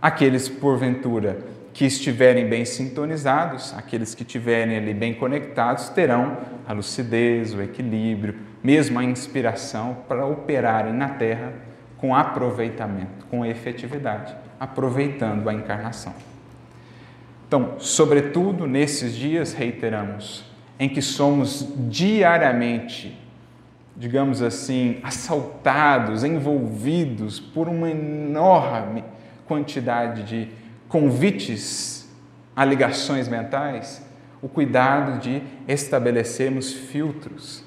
Aqueles, 0.00 0.48
porventura, 0.48 1.38
que 1.72 1.86
estiverem 1.86 2.48
bem 2.48 2.64
sintonizados, 2.64 3.74
aqueles 3.76 4.14
que 4.14 4.22
estiverem 4.22 4.76
ali 4.76 4.92
bem 4.92 5.14
conectados, 5.14 5.88
terão 5.88 6.36
a 6.66 6.72
lucidez, 6.72 7.54
o 7.54 7.62
equilíbrio, 7.62 8.36
mesmo 8.62 8.98
a 8.98 9.04
inspiração 9.04 9.98
para 10.06 10.26
operarem 10.26 10.92
na 10.92 11.08
terra 11.08 11.52
com 11.96 12.14
aproveitamento, 12.14 13.26
com 13.30 13.44
efetividade, 13.44 14.34
aproveitando 14.60 15.48
a 15.48 15.54
encarnação. 15.54 16.14
Então, 17.46 17.76
sobretudo 17.78 18.66
nesses 18.66 19.14
dias, 19.14 19.52
reiteramos, 19.52 20.44
em 20.78 20.88
que 20.88 21.00
somos 21.00 21.68
diariamente, 21.88 23.16
digamos 23.96 24.42
assim, 24.42 24.98
assaltados, 25.02 26.24
envolvidos 26.24 27.38
por 27.38 27.68
uma 27.68 27.90
enorme 27.90 29.04
quantidade 29.46 30.22
de 30.24 30.61
convites 30.92 32.06
a 32.54 32.66
ligações 32.66 33.26
mentais, 33.26 34.06
o 34.42 34.48
cuidado 34.48 35.20
de 35.20 35.42
estabelecermos 35.66 36.74
filtros, 36.74 37.64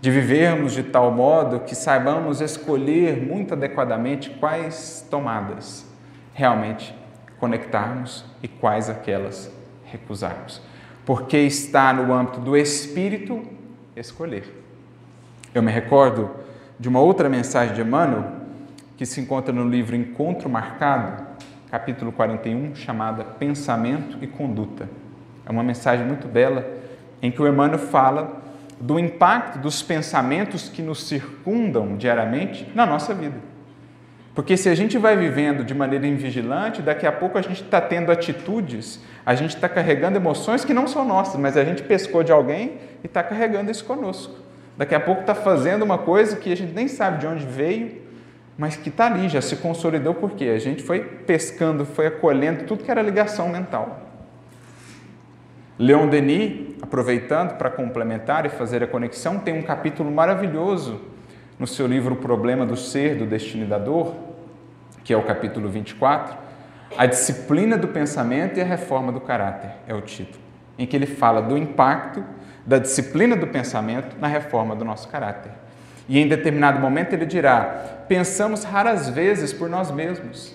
de 0.00 0.10
vivermos 0.10 0.72
de 0.72 0.84
tal 0.84 1.10
modo 1.10 1.60
que 1.60 1.74
saibamos 1.74 2.40
escolher 2.40 3.22
muito 3.22 3.52
adequadamente 3.52 4.30
quais 4.30 5.06
tomadas 5.10 5.84
realmente 6.32 6.94
conectarmos 7.38 8.24
e 8.42 8.48
quais 8.48 8.88
aquelas 8.88 9.52
recusarmos. 9.84 10.62
Porque 11.04 11.36
está 11.36 11.92
no 11.92 12.10
âmbito 12.10 12.40
do 12.40 12.56
espírito 12.56 13.42
escolher. 13.94 14.64
Eu 15.54 15.62
me 15.62 15.70
recordo 15.70 16.30
de 16.80 16.88
uma 16.88 17.00
outra 17.00 17.28
mensagem 17.28 17.74
de 17.74 17.82
Emmanuel 17.82 18.32
que 18.96 19.04
se 19.04 19.20
encontra 19.20 19.52
no 19.52 19.68
livro 19.68 19.94
Encontro 19.94 20.48
Marcado, 20.48 21.33
capítulo 21.74 22.12
41, 22.12 22.76
chamada 22.76 23.24
Pensamento 23.24 24.18
e 24.22 24.28
Conduta. 24.28 24.88
É 25.44 25.50
uma 25.50 25.64
mensagem 25.64 26.06
muito 26.06 26.28
bela 26.28 26.64
em 27.20 27.32
que 27.32 27.42
o 27.42 27.48
Emmanuel 27.48 27.80
fala 27.80 28.44
do 28.80 28.96
impacto 28.96 29.58
dos 29.58 29.82
pensamentos 29.82 30.68
que 30.68 30.80
nos 30.80 31.02
circundam 31.02 31.96
diariamente 31.96 32.70
na 32.76 32.86
nossa 32.86 33.12
vida. 33.12 33.38
Porque 34.36 34.56
se 34.56 34.68
a 34.68 34.74
gente 34.76 34.96
vai 34.98 35.16
vivendo 35.16 35.64
de 35.64 35.74
maneira 35.74 36.06
invigilante, 36.06 36.80
daqui 36.80 37.08
a 37.08 37.12
pouco 37.12 37.38
a 37.38 37.42
gente 37.42 37.64
está 37.64 37.80
tendo 37.80 38.12
atitudes, 38.12 39.00
a 39.26 39.34
gente 39.34 39.56
está 39.56 39.68
carregando 39.68 40.16
emoções 40.16 40.64
que 40.64 40.72
não 40.72 40.86
são 40.86 41.04
nossas, 41.04 41.40
mas 41.40 41.56
a 41.56 41.64
gente 41.64 41.82
pescou 41.82 42.22
de 42.22 42.30
alguém 42.30 42.78
e 43.02 43.08
está 43.08 43.20
carregando 43.20 43.68
isso 43.72 43.84
conosco. 43.84 44.32
Daqui 44.78 44.94
a 44.94 45.00
pouco 45.00 45.22
está 45.22 45.34
fazendo 45.34 45.82
uma 45.82 45.98
coisa 45.98 46.36
que 46.36 46.52
a 46.52 46.56
gente 46.56 46.72
nem 46.72 46.86
sabe 46.86 47.18
de 47.18 47.26
onde 47.26 47.44
veio, 47.44 48.03
mas 48.56 48.76
que 48.76 48.88
está 48.88 49.06
ali, 49.06 49.28
já 49.28 49.40
se 49.40 49.56
consolidou 49.56 50.14
porque 50.14 50.44
a 50.44 50.58
gente 50.58 50.82
foi 50.82 51.00
pescando, 51.00 51.84
foi 51.84 52.06
acolhendo 52.06 52.64
tudo 52.64 52.84
que 52.84 52.90
era 52.90 53.02
ligação 53.02 53.48
mental. 53.48 54.00
Leon 55.76 56.06
Denis, 56.06 56.76
aproveitando 56.80 57.56
para 57.56 57.68
complementar 57.68 58.46
e 58.46 58.48
fazer 58.48 58.82
a 58.82 58.86
conexão, 58.86 59.40
tem 59.40 59.58
um 59.58 59.62
capítulo 59.62 60.10
maravilhoso 60.10 61.00
no 61.58 61.66
seu 61.66 61.86
livro 61.86 62.14
O 62.14 62.18
Problema 62.18 62.64
do 62.64 62.76
Ser, 62.76 63.16
do 63.16 63.26
Destino 63.26 63.66
da 63.66 63.78
Dor, 63.78 64.14
que 65.02 65.12
é 65.12 65.16
o 65.16 65.22
capítulo 65.22 65.68
24, 65.68 66.36
A 66.96 67.06
Disciplina 67.06 67.76
do 67.76 67.88
Pensamento 67.88 68.58
e 68.58 68.62
a 68.62 68.64
Reforma 68.64 69.10
do 69.10 69.20
Caráter, 69.20 69.70
é 69.88 69.94
o 69.94 70.00
título, 70.00 70.42
em 70.78 70.86
que 70.86 70.94
ele 70.94 71.06
fala 71.06 71.42
do 71.42 71.58
impacto 71.58 72.22
da 72.64 72.78
disciplina 72.78 73.36
do 73.36 73.46
pensamento 73.46 74.16
na 74.18 74.26
reforma 74.26 74.74
do 74.74 74.84
nosso 74.84 75.08
caráter. 75.08 75.52
E 76.08 76.18
em 76.18 76.28
determinado 76.28 76.80
momento 76.80 77.12
ele 77.12 77.26
dirá: 77.26 78.04
pensamos 78.08 78.64
raras 78.64 79.08
vezes 79.08 79.52
por 79.52 79.68
nós 79.68 79.90
mesmos, 79.90 80.54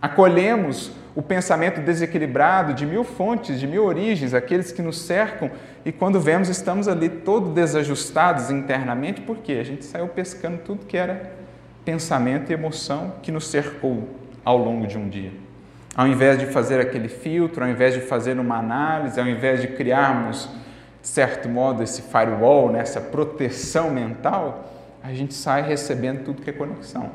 acolhemos 0.00 0.92
o 1.14 1.22
pensamento 1.22 1.80
desequilibrado 1.80 2.72
de 2.72 2.86
mil 2.86 3.02
fontes, 3.02 3.58
de 3.58 3.66
mil 3.66 3.84
origens, 3.84 4.32
aqueles 4.32 4.70
que 4.70 4.80
nos 4.80 5.00
cercam, 5.00 5.50
e 5.84 5.90
quando 5.90 6.20
vemos, 6.20 6.48
estamos 6.48 6.86
ali 6.86 7.08
todos 7.08 7.52
desajustados 7.52 8.50
internamente, 8.50 9.20
porque 9.20 9.52
a 9.54 9.64
gente 9.64 9.84
saiu 9.84 10.08
pescando 10.08 10.58
tudo 10.58 10.86
que 10.86 10.96
era 10.96 11.32
pensamento 11.84 12.50
e 12.50 12.54
emoção 12.54 13.14
que 13.22 13.32
nos 13.32 13.48
cercou 13.48 14.08
ao 14.44 14.56
longo 14.56 14.86
de 14.86 14.96
um 14.96 15.08
dia. 15.08 15.32
Ao 15.96 16.06
invés 16.06 16.38
de 16.38 16.46
fazer 16.46 16.80
aquele 16.80 17.08
filtro, 17.08 17.64
ao 17.64 17.70
invés 17.70 17.94
de 17.94 18.00
fazer 18.00 18.38
uma 18.38 18.58
análise, 18.58 19.18
ao 19.18 19.26
invés 19.26 19.60
de 19.60 19.68
criarmos, 19.68 20.48
de 21.02 21.08
certo 21.08 21.48
modo, 21.48 21.82
esse 21.82 22.02
firewall, 22.02 22.70
né, 22.70 22.80
essa 22.80 23.00
proteção 23.00 23.90
mental, 23.90 24.79
a 25.02 25.12
gente 25.12 25.34
sai 25.34 25.62
recebendo 25.62 26.24
tudo 26.24 26.42
que 26.42 26.50
é 26.50 26.52
conexão. 26.52 27.10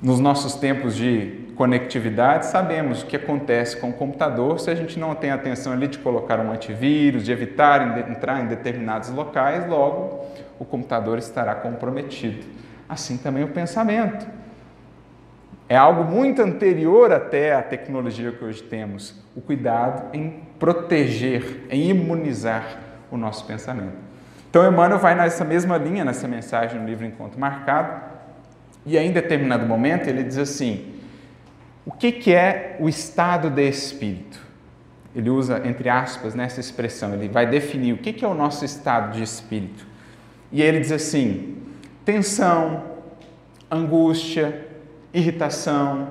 Nos 0.00 0.20
nossos 0.20 0.54
tempos 0.54 0.94
de 0.94 1.48
conectividade, 1.56 2.46
sabemos 2.46 3.02
o 3.02 3.06
que 3.06 3.16
acontece 3.16 3.76
com 3.76 3.90
o 3.90 3.92
computador 3.92 4.60
se 4.60 4.70
a 4.70 4.74
gente 4.74 4.96
não 4.96 5.12
tem 5.12 5.32
atenção 5.32 5.72
ali 5.72 5.88
de 5.88 5.98
colocar 5.98 6.38
um 6.38 6.52
antivírus, 6.52 7.24
de 7.24 7.32
evitar 7.32 8.08
entrar 8.08 8.40
em 8.40 8.46
determinados 8.46 9.08
locais, 9.10 9.68
logo 9.68 10.24
o 10.58 10.64
computador 10.64 11.18
estará 11.18 11.54
comprometido. 11.56 12.46
Assim 12.88 13.16
também 13.16 13.42
o 13.42 13.48
pensamento. 13.48 14.24
É 15.68 15.76
algo 15.76 16.04
muito 16.04 16.40
anterior 16.40 17.12
até 17.12 17.54
à 17.54 17.60
tecnologia 17.60 18.32
que 18.32 18.42
hoje 18.42 18.62
temos, 18.62 19.14
o 19.36 19.40
cuidado 19.40 20.14
em 20.14 20.42
proteger, 20.58 21.66
em 21.68 21.90
imunizar 21.90 22.78
o 23.10 23.16
nosso 23.16 23.44
pensamento. 23.44 24.07
Então, 24.50 24.66
Emmanuel 24.66 24.98
vai 24.98 25.14
nessa 25.14 25.44
mesma 25.44 25.76
linha, 25.76 26.04
nessa 26.04 26.26
mensagem 26.26 26.80
no 26.80 26.86
livro 26.86 27.04
Encontro 27.04 27.38
Marcado, 27.38 28.00
e 28.86 28.96
aí, 28.96 29.06
em 29.06 29.12
determinado 29.12 29.66
momento, 29.66 30.08
ele 30.08 30.22
diz 30.22 30.38
assim: 30.38 30.94
o 31.84 31.92
que, 31.92 32.12
que 32.12 32.32
é 32.32 32.76
o 32.80 32.88
estado 32.88 33.50
de 33.50 33.68
espírito? 33.68 34.38
Ele 35.14 35.30
usa, 35.30 35.60
entre 35.66 35.88
aspas, 35.88 36.34
nessa 36.34 36.60
expressão, 36.60 37.12
ele 37.12 37.28
vai 37.28 37.46
definir 37.46 37.92
o 37.92 37.98
que, 37.98 38.12
que 38.12 38.24
é 38.24 38.28
o 38.28 38.34
nosso 38.34 38.64
estado 38.64 39.12
de 39.12 39.22
espírito. 39.22 39.86
E 40.50 40.62
ele 40.62 40.80
diz 40.80 40.92
assim: 40.92 41.56
tensão, 42.04 42.84
angústia, 43.70 44.66
irritação, 45.12 46.08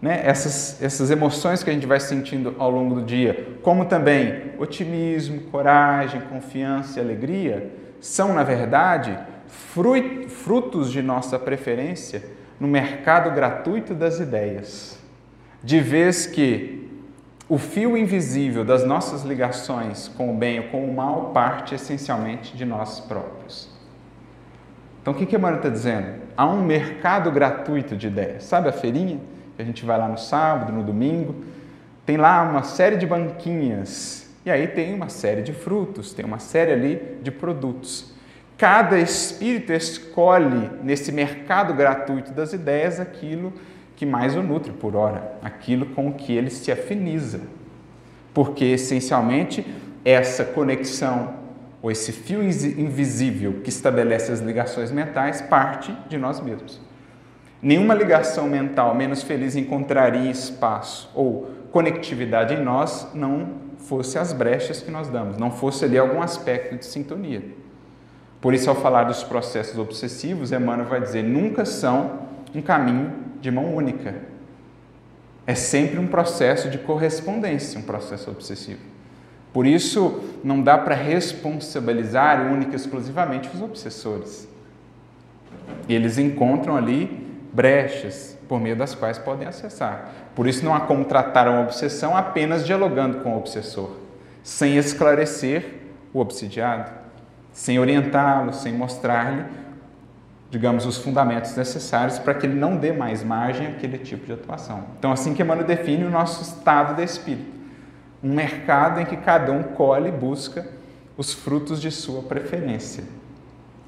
né? 0.00 0.20
essas, 0.24 0.80
essas 0.82 1.10
emoções 1.10 1.62
que 1.62 1.70
a 1.70 1.72
gente 1.72 1.86
vai 1.86 2.00
sentindo 2.00 2.54
ao 2.58 2.70
longo 2.70 2.96
do 2.96 3.02
dia, 3.02 3.58
como 3.62 3.84
também 3.84 4.52
otimismo, 4.58 5.42
coragem, 5.50 6.20
confiança 6.22 6.98
e 6.98 7.02
alegria, 7.02 7.72
são, 8.00 8.32
na 8.32 8.44
verdade, 8.44 9.18
frutos 10.28 10.92
de 10.92 11.02
nossa 11.02 11.38
preferência 11.38 12.22
no 12.60 12.68
mercado 12.68 13.30
gratuito 13.30 13.94
das 13.94 14.20
ideias, 14.20 14.98
de 15.62 15.80
vez 15.80 16.26
que 16.26 16.88
o 17.48 17.56
fio 17.56 17.96
invisível 17.96 18.64
das 18.64 18.84
nossas 18.84 19.22
ligações 19.22 20.06
com 20.08 20.30
o 20.30 20.36
bem 20.36 20.60
ou 20.60 20.64
com 20.66 20.84
o 20.84 20.94
mal 20.94 21.30
parte 21.30 21.74
essencialmente 21.74 22.56
de 22.56 22.64
nós 22.64 23.00
próprios. 23.00 23.70
Então, 25.00 25.14
o 25.14 25.16
que, 25.16 25.34
a 25.34 25.38
Emmanuel 25.38 25.56
está 25.56 25.70
dizendo? 25.70 26.20
Há 26.36 26.46
um 26.46 26.62
mercado 26.62 27.30
gratuito 27.30 27.96
de 27.96 28.08
ideias. 28.08 28.44
Sabe 28.44 28.68
a 28.68 28.72
feirinha? 28.72 29.18
A 29.58 29.64
gente 29.64 29.84
vai 29.84 29.98
lá 29.98 30.08
no 30.08 30.16
sábado, 30.16 30.72
no 30.72 30.84
domingo, 30.84 31.34
tem 32.06 32.16
lá 32.16 32.42
uma 32.42 32.62
série 32.62 32.96
de 32.96 33.06
banquinhas 33.06 34.30
e 34.46 34.50
aí 34.50 34.66
tem 34.68 34.94
uma 34.94 35.08
série 35.08 35.42
de 35.42 35.52
frutos, 35.52 36.14
tem 36.14 36.24
uma 36.24 36.38
série 36.38 36.72
ali 36.72 37.18
de 37.22 37.30
produtos. 37.30 38.14
Cada 38.56 38.98
espírito 38.98 39.72
escolhe 39.72 40.70
nesse 40.82 41.12
mercado 41.12 41.74
gratuito 41.74 42.32
das 42.32 42.52
ideias 42.52 42.98
aquilo 42.98 43.52
que 43.94 44.06
mais 44.06 44.36
o 44.36 44.42
nutre 44.42 44.72
por 44.72 44.96
hora, 44.96 45.32
aquilo 45.42 45.86
com 45.86 46.08
o 46.08 46.14
que 46.14 46.32
ele 46.32 46.50
se 46.50 46.72
afiniza. 46.72 47.40
Porque 48.32 48.64
essencialmente 48.64 49.66
essa 50.04 50.44
conexão 50.44 51.34
ou 51.82 51.90
esse 51.90 52.12
fio 52.12 52.42
invisível 52.42 53.60
que 53.62 53.68
estabelece 53.68 54.32
as 54.32 54.40
ligações 54.40 54.90
mentais 54.90 55.42
parte 55.42 55.94
de 56.08 56.16
nós 56.16 56.40
mesmos. 56.40 56.80
Nenhuma 57.60 57.94
ligação 57.94 58.48
mental 58.48 58.94
menos 58.94 59.22
feliz 59.22 59.56
encontraria 59.56 60.30
espaço 60.30 61.10
ou 61.14 61.50
conectividade 61.72 62.54
em 62.54 62.62
nós 62.62 63.08
não 63.14 63.48
fosse 63.78 64.18
as 64.18 64.32
brechas 64.32 64.80
que 64.80 64.90
nós 64.90 65.08
damos, 65.08 65.36
não 65.38 65.50
fosse 65.50 65.84
ali 65.84 65.98
algum 65.98 66.22
aspecto 66.22 66.76
de 66.76 66.84
sintonia. 66.84 67.42
Por 68.40 68.54
isso, 68.54 68.70
ao 68.70 68.76
falar 68.76 69.04
dos 69.04 69.24
processos 69.24 69.78
obsessivos, 69.78 70.52
Emmanuel 70.52 70.88
vai 70.88 71.00
dizer: 71.00 71.22
nunca 71.24 71.64
são 71.64 72.20
um 72.54 72.62
caminho 72.62 73.12
de 73.40 73.50
mão 73.50 73.74
única. 73.74 74.14
É 75.46 75.54
sempre 75.54 75.98
um 75.98 76.06
processo 76.06 76.70
de 76.70 76.78
correspondência, 76.78 77.80
um 77.80 77.82
processo 77.82 78.30
obsessivo. 78.30 78.80
Por 79.52 79.66
isso, 79.66 80.20
não 80.44 80.62
dá 80.62 80.76
para 80.78 80.94
responsabilizar 80.94 82.52
única 82.52 82.72
e 82.72 82.76
exclusivamente 82.76 83.48
os 83.52 83.62
obsessores. 83.62 84.46
Eles 85.88 86.18
encontram 86.18 86.76
ali 86.76 87.27
brechas 87.52 88.36
por 88.48 88.60
meio 88.60 88.76
das 88.76 88.94
quais 88.94 89.18
podem 89.18 89.46
acessar. 89.46 90.12
Por 90.34 90.46
isso, 90.46 90.64
não 90.64 90.74
há 90.74 90.80
como 90.80 91.04
tratar 91.04 91.48
uma 91.48 91.60
obsessão 91.60 92.16
apenas 92.16 92.64
dialogando 92.64 93.20
com 93.20 93.34
o 93.34 93.38
obsessor, 93.38 93.90
sem 94.42 94.76
esclarecer 94.76 95.64
o 96.12 96.20
obsidiado 96.20 96.98
sem 97.58 97.76
orientá-lo, 97.76 98.52
sem 98.52 98.72
mostrar-lhe, 98.72 99.44
digamos, 100.48 100.86
os 100.86 100.96
fundamentos 100.96 101.56
necessários 101.56 102.16
para 102.16 102.32
que 102.32 102.46
ele 102.46 102.54
não 102.54 102.76
dê 102.76 102.92
mais 102.92 103.24
margem 103.24 103.66
àquele 103.66 103.98
tipo 103.98 104.26
de 104.26 104.32
atuação. 104.32 104.84
Então, 104.96 105.10
assim 105.10 105.34
que 105.34 105.42
Emmanuel 105.42 105.66
define 105.66 106.04
o 106.04 106.10
nosso 106.10 106.40
estado 106.40 106.94
de 106.94 107.02
espírito, 107.02 107.58
um 108.22 108.32
mercado 108.32 109.00
em 109.00 109.04
que 109.04 109.16
cada 109.16 109.50
um 109.50 109.64
colhe 109.64 110.08
e 110.08 110.12
busca 110.12 110.68
os 111.16 111.32
frutos 111.32 111.80
de 111.80 111.90
sua 111.90 112.22
preferência. 112.22 113.02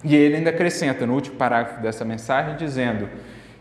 E 0.02 0.16
ele 0.16 0.38
ainda 0.38 0.50
acrescenta 0.50 1.06
no 1.06 1.14
último 1.14 1.36
parágrafo 1.36 1.80
dessa 1.80 2.04
mensagem, 2.04 2.56
dizendo 2.56 3.08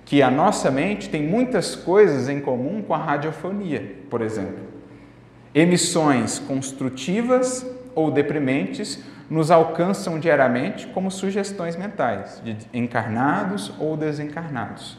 que 0.09 0.23
a 0.23 0.31
nossa 0.31 0.71
mente 0.71 1.07
tem 1.07 1.21
muitas 1.21 1.75
coisas 1.75 2.27
em 2.29 2.41
comum 2.41 2.81
com 2.81 2.95
a 2.95 2.97
radiofonia, 2.97 3.97
por 4.09 4.21
exemplo. 4.21 4.63
Emissões 5.53 6.39
construtivas 6.39 7.63
ou 7.93 8.09
deprimentes 8.09 9.03
nos 9.29 9.51
alcançam 9.51 10.19
diariamente 10.19 10.87
como 10.87 11.11
sugestões 11.11 11.75
mentais, 11.75 12.41
de 12.43 12.57
encarnados 12.73 13.71
ou 13.79 13.95
desencarnados, 13.95 14.97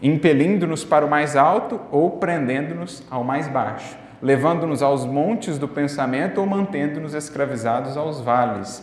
impelindo-nos 0.00 0.82
para 0.82 1.04
o 1.04 1.10
mais 1.10 1.36
alto 1.36 1.78
ou 1.92 2.12
prendendo-nos 2.12 3.02
ao 3.10 3.22
mais 3.22 3.46
baixo, 3.46 3.94
levando-nos 4.22 4.82
aos 4.82 5.04
montes 5.04 5.58
do 5.58 5.68
pensamento 5.68 6.40
ou 6.40 6.46
mantendo-nos 6.46 7.12
escravizados 7.12 7.98
aos 7.98 8.22
vales, 8.22 8.82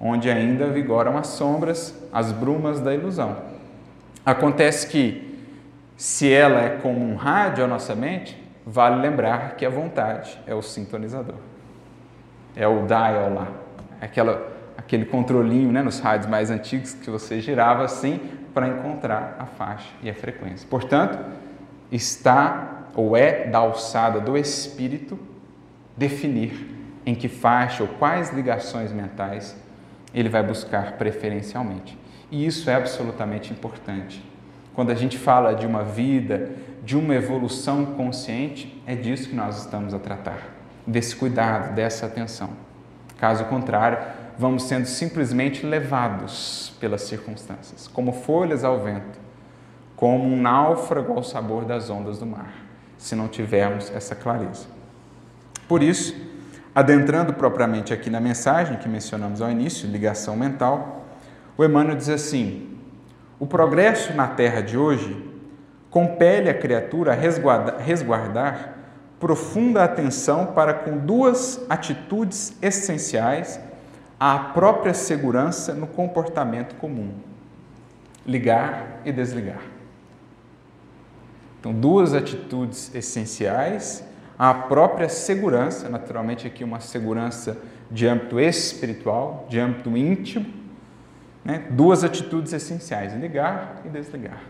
onde 0.00 0.28
ainda 0.28 0.66
vigoram 0.66 1.16
as 1.16 1.28
sombras, 1.28 1.96
as 2.12 2.32
brumas 2.32 2.80
da 2.80 2.92
ilusão. 2.92 3.51
Acontece 4.24 4.86
que, 4.86 5.38
se 5.96 6.32
ela 6.32 6.60
é 6.60 6.68
como 6.76 7.04
um 7.04 7.16
rádio 7.16 7.64
à 7.64 7.66
nossa 7.66 7.94
mente, 7.94 8.40
vale 8.64 9.00
lembrar 9.00 9.56
que 9.56 9.66
a 9.66 9.70
vontade 9.70 10.38
é 10.46 10.54
o 10.54 10.62
sintonizador. 10.62 11.36
É 12.54 12.66
o 12.66 12.86
dial 12.86 13.34
lá, 13.34 13.48
aquela, 14.00 14.46
aquele 14.76 15.04
controlinho 15.04 15.72
né, 15.72 15.82
nos 15.82 15.98
rádios 15.98 16.30
mais 16.30 16.50
antigos 16.50 16.94
que 16.94 17.10
você 17.10 17.40
girava 17.40 17.84
assim 17.84 18.20
para 18.54 18.68
encontrar 18.68 19.36
a 19.38 19.46
faixa 19.46 19.88
e 20.02 20.10
a 20.10 20.14
frequência. 20.14 20.66
Portanto, 20.68 21.18
está 21.90 22.86
ou 22.94 23.16
é 23.16 23.46
da 23.46 23.58
alçada 23.58 24.20
do 24.20 24.36
espírito 24.36 25.18
definir 25.96 26.68
em 27.04 27.14
que 27.14 27.28
faixa 27.28 27.82
ou 27.82 27.88
quais 27.88 28.30
ligações 28.30 28.92
mentais 28.92 29.56
ele 30.14 30.28
vai 30.28 30.42
buscar 30.42 30.92
preferencialmente. 30.92 31.98
E 32.32 32.46
isso 32.46 32.70
é 32.70 32.74
absolutamente 32.74 33.52
importante. 33.52 34.24
Quando 34.74 34.90
a 34.90 34.94
gente 34.94 35.18
fala 35.18 35.54
de 35.54 35.66
uma 35.66 35.84
vida, 35.84 36.50
de 36.82 36.96
uma 36.96 37.14
evolução 37.14 37.84
consciente, 37.84 38.82
é 38.86 38.94
disso 38.94 39.28
que 39.28 39.36
nós 39.36 39.58
estamos 39.58 39.92
a 39.92 39.98
tratar, 39.98 40.38
desse 40.86 41.14
cuidado, 41.14 41.74
dessa 41.74 42.06
atenção. 42.06 42.48
Caso 43.18 43.44
contrário, 43.44 43.98
vamos 44.38 44.62
sendo 44.62 44.86
simplesmente 44.86 45.66
levados 45.66 46.72
pelas 46.80 47.02
circunstâncias, 47.02 47.86
como 47.86 48.14
folhas 48.14 48.64
ao 48.64 48.80
vento, 48.80 49.20
como 49.94 50.24
um 50.24 50.40
náufrago 50.40 51.12
ao 51.12 51.22
sabor 51.22 51.66
das 51.66 51.90
ondas 51.90 52.18
do 52.18 52.24
mar, 52.24 52.54
se 52.96 53.14
não 53.14 53.28
tivermos 53.28 53.94
essa 53.94 54.14
clareza. 54.14 54.64
Por 55.68 55.82
isso, 55.82 56.16
adentrando 56.74 57.34
propriamente 57.34 57.92
aqui 57.92 58.08
na 58.08 58.20
mensagem 58.20 58.78
que 58.78 58.88
mencionamos 58.88 59.42
ao 59.42 59.50
início, 59.50 59.86
ligação 59.86 60.34
mental, 60.34 61.01
Emmanuel 61.64 61.96
diz 61.96 62.08
assim: 62.08 62.78
o 63.38 63.46
progresso 63.46 64.14
na 64.14 64.28
terra 64.28 64.60
de 64.60 64.78
hoje 64.78 65.30
compele 65.90 66.48
a 66.48 66.54
criatura 66.54 67.12
a 67.12 67.14
resguardar, 67.14 67.78
resguardar 67.78 68.74
profunda 69.18 69.84
atenção 69.84 70.46
para 70.46 70.74
com 70.74 70.96
duas 70.98 71.64
atitudes 71.68 72.56
essenciais 72.62 73.60
à 74.18 74.38
própria 74.38 74.94
segurança 74.94 75.74
no 75.74 75.86
comportamento 75.86 76.76
comum: 76.76 77.12
ligar 78.26 79.00
e 79.04 79.12
desligar. 79.12 79.62
Então, 81.60 81.72
duas 81.72 82.14
atitudes 82.14 82.92
essenciais 82.94 84.04
à 84.38 84.52
própria 84.52 85.08
segurança, 85.08 85.88
naturalmente 85.88 86.46
aqui 86.46 86.64
uma 86.64 86.80
segurança 86.80 87.58
de 87.90 88.06
âmbito 88.06 88.40
espiritual, 88.40 89.46
de 89.48 89.60
âmbito 89.60 89.96
íntimo, 89.96 90.61
né? 91.44 91.64
duas 91.70 92.04
atitudes 92.04 92.52
essenciais: 92.52 93.14
ligar 93.14 93.80
e 93.84 93.88
desligar. 93.88 94.40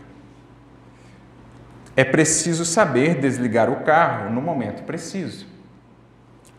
É 1.95 2.03
preciso 2.03 2.65
saber 2.65 3.19
desligar 3.19 3.69
o 3.69 3.83
carro 3.83 4.29
no 4.31 4.41
momento 4.41 4.83
preciso, 4.83 5.45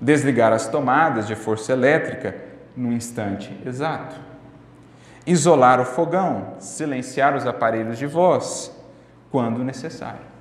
desligar 0.01 0.53
as 0.53 0.69
tomadas 0.69 1.27
de 1.27 1.35
força 1.35 1.73
elétrica 1.73 2.37
no 2.77 2.93
instante 2.93 3.57
exato, 3.67 4.17
isolar 5.27 5.81
o 5.81 5.85
fogão, 5.85 6.55
silenciar 6.61 7.35
os 7.37 7.47
aparelhos 7.47 7.99
de 7.99 8.07
voz 8.07 8.73
quando 9.31 9.65
necessário. 9.65 10.35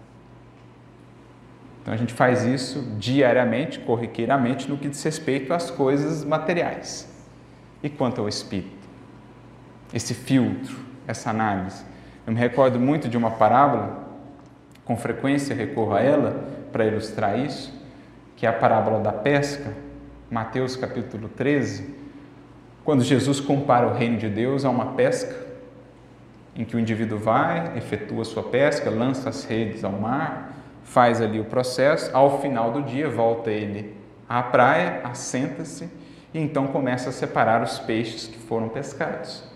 Então 1.82 1.94
a 1.94 1.98
gente 1.98 2.14
faz 2.14 2.46
isso 2.46 2.82
diariamente, 2.98 3.80
corriqueiramente, 3.80 4.70
no 4.70 4.78
que 4.78 4.88
diz 4.88 5.04
respeito 5.04 5.54
às 5.54 5.70
coisas 5.70 6.24
materiais. 6.24 7.12
E 7.82 7.90
quanto 7.90 8.22
ao 8.22 8.30
espírito? 8.30 8.83
Esse 9.94 10.14
filtro, 10.14 10.76
essa 11.08 11.30
análise. 11.30 11.84
Eu 12.26 12.34
me 12.34 12.40
recordo 12.40 12.80
muito 12.80 13.08
de 13.08 13.16
uma 13.16 13.32
parábola, 13.32 14.08
com 14.84 14.98
frequência 14.98 15.56
recorro 15.56 15.94
a 15.94 16.02
ela 16.02 16.50
para 16.72 16.86
ilustrar 16.86 17.38
isso, 17.38 17.72
que 18.36 18.46
é 18.46 18.50
a 18.50 18.54
parábola 18.54 19.00
da 19.00 19.12
pesca, 19.12 19.72
Mateus 20.32 20.76
capítulo 20.76 21.30
13, 21.30 21.94
quando 22.84 23.04
Jesus 23.04 23.40
compara 23.40 23.88
o 23.88 23.94
reino 23.94 24.18
de 24.18 24.28
Deus 24.28 24.66
a 24.66 24.70
uma 24.70 24.94
pesca, 24.94 25.36
em 26.56 26.66
que 26.66 26.76
o 26.76 26.80
indivíduo 26.80 27.20
vai, 27.20 27.78
efetua 27.78 28.26
sua 28.26 28.44
pesca, 28.44 28.90
lança 28.90 29.30
as 29.30 29.44
redes 29.44 29.84
ao 29.84 29.92
mar, 29.92 30.54
faz 30.84 31.22
ali 31.22 31.40
o 31.40 31.46
processo, 31.46 32.10
ao 32.16 32.42
final 32.42 32.72
do 32.72 32.82
dia 32.82 33.10
volta 33.10 33.52
ele 33.52 33.96
à 34.28 34.42
praia, 34.42 35.02
assenta-se 35.04 35.90
e 36.34 36.40
então 36.40 36.68
começa 36.68 37.10
a 37.10 37.12
separar 37.12 37.62
os 37.62 37.80
peixes 37.80 38.28
que 38.28 38.38
foram 38.38 38.70
pescados. 38.70 39.53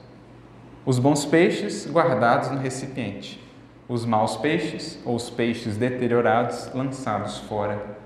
Os 0.88 1.00
bons 1.00 1.26
peixes 1.26 1.86
guardados 1.86 2.50
no 2.50 2.60
recipiente, 2.60 3.44
os 3.90 4.06
maus 4.06 4.38
peixes 4.38 4.98
ou 5.04 5.18
os 5.18 5.30
peixes 5.30 5.76
deteriorados 5.76 6.72
lançados 6.74 7.40
fora. 7.40 7.98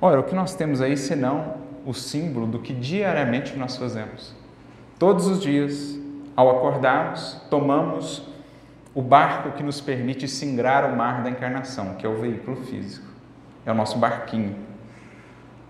Ora, 0.00 0.18
o 0.18 0.22
que 0.22 0.34
nós 0.34 0.54
temos 0.54 0.80
aí 0.80 0.96
senão 0.96 1.56
o 1.84 1.92
símbolo 1.92 2.46
do 2.46 2.60
que 2.60 2.72
diariamente 2.72 3.58
nós 3.58 3.76
fazemos? 3.76 4.34
Todos 4.98 5.26
os 5.26 5.38
dias, 5.38 5.98
ao 6.34 6.56
acordarmos, 6.56 7.38
tomamos 7.50 8.26
o 8.94 9.02
barco 9.02 9.52
que 9.52 9.62
nos 9.62 9.78
permite 9.78 10.26
singrar 10.26 10.90
o 10.90 10.96
mar 10.96 11.22
da 11.22 11.28
encarnação, 11.28 11.96
que 11.96 12.06
é 12.06 12.08
o 12.08 12.16
veículo 12.16 12.56
físico, 12.56 13.06
é 13.66 13.70
o 13.70 13.74
nosso 13.74 13.98
barquinho. 13.98 14.56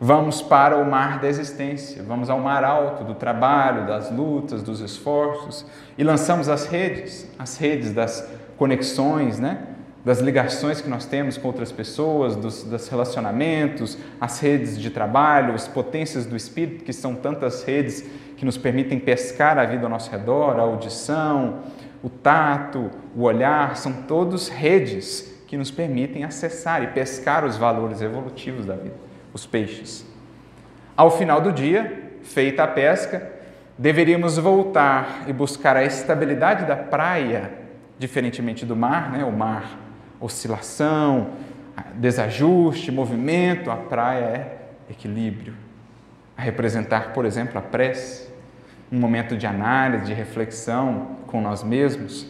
Vamos 0.04 0.42
para 0.42 0.76
o 0.78 0.84
mar 0.84 1.20
da 1.20 1.28
existência, 1.28 2.02
vamos 2.02 2.28
ao 2.28 2.40
mar 2.40 2.64
alto 2.64 3.04
do 3.04 3.14
trabalho, 3.14 3.86
das 3.86 4.10
lutas, 4.10 4.60
dos 4.60 4.80
esforços 4.80 5.64
e 5.96 6.02
lançamos 6.02 6.48
as 6.48 6.66
redes, 6.66 7.30
as 7.38 7.56
redes 7.56 7.92
das 7.92 8.28
conexões, 8.56 9.38
né? 9.38 9.62
das 10.04 10.18
ligações 10.18 10.80
que 10.80 10.90
nós 10.90 11.06
temos 11.06 11.38
com 11.38 11.46
outras 11.46 11.70
pessoas, 11.70 12.34
dos, 12.34 12.64
dos 12.64 12.88
relacionamentos, 12.88 13.96
as 14.20 14.40
redes 14.40 14.76
de 14.76 14.90
trabalho, 14.90 15.54
as 15.54 15.68
potências 15.68 16.26
do 16.26 16.34
espírito, 16.34 16.82
que 16.82 16.92
são 16.92 17.14
tantas 17.14 17.62
redes 17.62 18.04
que 18.36 18.44
nos 18.44 18.58
permitem 18.58 18.98
pescar 18.98 19.56
a 19.56 19.64
vida 19.64 19.84
ao 19.84 19.88
nosso 19.88 20.10
redor, 20.10 20.58
a 20.58 20.62
audição, 20.62 21.60
o 22.02 22.10
tato, 22.10 22.90
o 23.14 23.22
olhar, 23.22 23.76
são 23.76 23.92
todos 23.92 24.48
redes 24.48 25.32
que 25.46 25.56
nos 25.56 25.70
permitem 25.70 26.24
acessar 26.24 26.82
e 26.82 26.88
pescar 26.88 27.44
os 27.44 27.56
valores 27.56 28.02
evolutivos 28.02 28.66
da 28.66 28.74
vida, 28.74 28.96
os 29.32 29.46
peixes. 29.46 30.06
Ao 30.96 31.10
final 31.10 31.40
do 31.40 31.52
dia, 31.52 32.10
feita 32.22 32.62
a 32.62 32.66
pesca, 32.68 33.30
deveríamos 33.78 34.38
voltar 34.38 35.24
e 35.26 35.32
buscar 35.32 35.76
a 35.76 35.84
estabilidade 35.84 36.66
da 36.66 36.76
praia, 36.76 37.50
diferentemente 37.98 38.66
do 38.66 38.76
mar, 38.76 39.10
né? 39.10 39.24
o 39.24 39.32
mar, 39.32 39.78
oscilação, 40.20 41.30
desajuste, 41.94 42.92
movimento, 42.92 43.70
a 43.70 43.76
praia 43.76 44.24
é 44.24 44.58
equilíbrio. 44.90 45.54
A 46.36 46.42
representar, 46.42 47.12
por 47.12 47.24
exemplo, 47.24 47.58
a 47.58 47.62
prece, 47.62 48.30
um 48.90 48.98
momento 48.98 49.36
de 49.36 49.46
análise, 49.46 50.04
de 50.04 50.12
reflexão 50.12 51.16
com 51.26 51.40
nós 51.40 51.62
mesmos, 51.62 52.26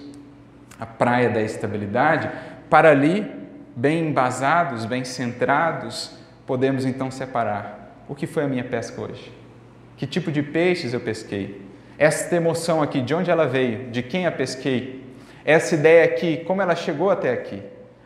a 0.79 0.87
praia 0.87 1.29
da 1.29 1.43
estabilidade, 1.43 2.31
para 2.71 2.91
ali, 2.91 3.31
bem 3.75 4.09
embasados, 4.09 4.85
bem 4.85 5.05
centrados, 5.05 6.22
podemos 6.47 6.85
então 6.85 7.11
separar 7.11 8.05
o 8.09 8.15
que 8.15 8.27
foi 8.27 8.45
a 8.45 8.49
minha 8.49 8.65
pesca 8.65 9.01
hoje, 9.01 9.33
que 9.97 10.07
tipo 10.07 10.31
de 10.31 10.43
peixes 10.43 10.93
eu 10.93 11.01
pesquei, 11.01 11.63
esta 11.99 12.35
emoção 12.35 12.83
aqui, 12.83 13.01
de 13.01 13.15
onde 13.15 13.31
ela 13.31 13.47
veio, 13.47 13.91
de 13.91 14.03
quem 14.03 14.27
a 14.27 14.33
pesquei, 14.33 15.05
essa 15.45 15.75
ideia 15.75 16.05
aqui, 16.05 16.39
como 16.39 16.63
ela 16.63 16.75
chegou 16.75 17.11
até 17.11 17.33
aqui, 17.33 17.63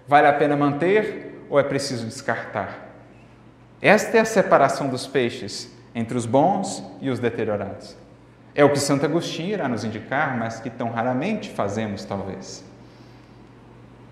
vale 0.07 0.27
a 0.27 0.33
pena 0.33 0.57
manter 0.57 1.45
ou 1.49 1.59
é 1.59 1.63
preciso 1.63 2.07
descartar? 2.07 2.87
Esta 3.81 4.19
é 4.19 4.21
a 4.21 4.25
separação 4.25 4.89
dos 4.89 5.07
peixes 5.07 5.71
entre 5.95 6.17
os 6.17 6.27
bons 6.27 6.83
e 7.01 7.09
os 7.09 7.19
deteriorados. 7.19 7.97
É 8.55 8.65
o 8.65 8.71
que 8.71 8.79
Santo 8.79 9.05
Agostinho 9.05 9.53
irá 9.53 9.69
nos 9.69 9.85
indicar, 9.85 10.37
mas 10.37 10.61
que 10.61 10.71
tão 10.71 10.91
raramente 10.91 11.51
fazemos, 11.51 12.05
talvez. 12.05 12.65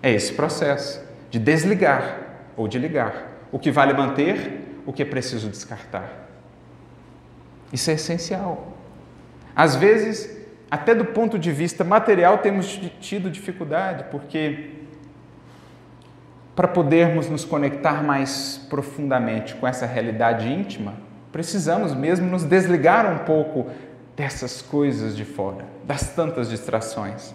É 0.03 0.11
esse 0.11 0.33
processo 0.33 1.03
de 1.31 1.39
desligar 1.39 2.19
ou 2.55 2.67
de 2.67 2.77
ligar. 2.77 3.34
O 3.55 3.57
que 3.57 3.71
vale 3.71 3.93
manter, 3.93 4.81
o 4.85 4.91
que 4.91 5.01
é 5.01 5.05
preciso 5.05 5.47
descartar. 5.47 6.27
Isso 7.71 7.89
é 7.89 7.93
essencial. 7.93 8.73
Às 9.55 9.77
vezes, 9.77 10.29
até 10.69 10.93
do 10.93 11.05
ponto 11.05 11.39
de 11.39 11.53
vista 11.53 11.81
material, 11.81 12.39
temos 12.39 12.77
tido 12.99 13.31
dificuldade, 13.31 14.07
porque 14.11 14.71
para 16.53 16.67
podermos 16.67 17.29
nos 17.29 17.45
conectar 17.45 18.03
mais 18.03 18.57
profundamente 18.69 19.55
com 19.55 19.65
essa 19.65 19.85
realidade 19.85 20.51
íntima, 20.51 20.95
precisamos 21.31 21.95
mesmo 21.95 22.29
nos 22.29 22.43
desligar 22.43 23.09
um 23.09 23.19
pouco 23.19 23.67
dessas 24.17 24.61
coisas 24.61 25.15
de 25.15 25.23
fora, 25.23 25.63
das 25.85 26.13
tantas 26.13 26.49
distrações. 26.49 27.33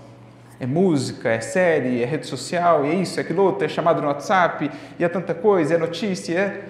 É 0.61 0.67
música, 0.67 1.31
é 1.31 1.41
série, 1.41 2.03
é 2.03 2.07
rede 2.07 2.27
social, 2.27 2.85
é 2.85 2.95
isso, 2.95 3.19
é 3.19 3.23
aquilo 3.23 3.43
outro, 3.43 3.65
é 3.65 3.69
chamado 3.69 4.03
no 4.03 4.09
WhatsApp, 4.09 4.71
e 4.99 5.03
é 5.03 5.09
tanta 5.09 5.35
coisa, 5.35 5.75
é 5.75 5.79
notícia. 5.79 6.39
É... 6.39 6.65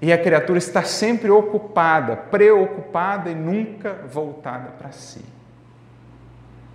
e 0.00 0.12
a 0.12 0.18
criatura 0.18 0.58
está 0.58 0.84
sempre 0.84 1.28
ocupada, 1.30 2.16
preocupada 2.16 3.28
e 3.28 3.34
nunca 3.34 3.98
voltada 4.08 4.70
para 4.78 4.92
si. 4.92 5.20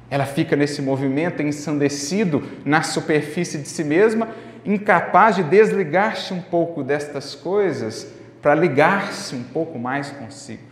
Ela 0.09 0.25
fica 0.25 0.55
nesse 0.55 0.81
movimento 0.81 1.41
ensandecido 1.41 2.43
na 2.65 2.81
superfície 2.81 3.59
de 3.59 3.67
si 3.69 3.83
mesma, 3.83 4.27
incapaz 4.65 5.37
de 5.37 5.43
desligar-se 5.43 6.33
um 6.33 6.41
pouco 6.41 6.83
destas 6.83 7.35
coisas 7.35 8.11
para 8.41 8.53
ligar-se 8.53 9.33
um 9.33 9.43
pouco 9.43 9.79
mais 9.79 10.11
consigo. 10.11 10.63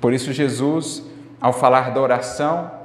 Por 0.00 0.12
isso, 0.12 0.32
Jesus, 0.32 1.02
ao 1.40 1.52
falar 1.52 1.92
da 1.92 2.00
oração, 2.00 2.79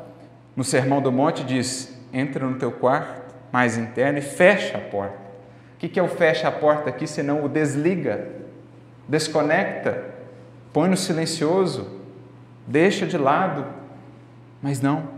no 0.56 0.64
Sermão 0.64 1.01
do 1.01 1.12
Monte, 1.12 1.43
diz: 1.43 1.95
entra 2.14 2.45
no 2.45 2.58
teu 2.58 2.72
quarto 2.72 3.36
mais 3.51 3.78
interno 3.78 4.20
e 4.20 4.22
fecha 4.22 4.78
a 4.78 4.82
porta. 4.82 5.18
O 5.76 5.78
que 5.78 5.99
é 5.99 6.03
o 6.03 6.08
fecha 6.08 6.47
a 6.47 6.51
porta 6.51 6.89
aqui, 6.89 7.06
senão 7.06 7.45
o 7.45 7.49
desliga, 7.49 8.28
desconecta, 9.08 10.03
põe 10.74 10.89
no 10.89 10.97
silencioso, 10.97 12.01
deixa 12.66 13.06
de 13.06 13.18
lado, 13.18 13.66
mas 14.62 14.82
não. 14.82 15.16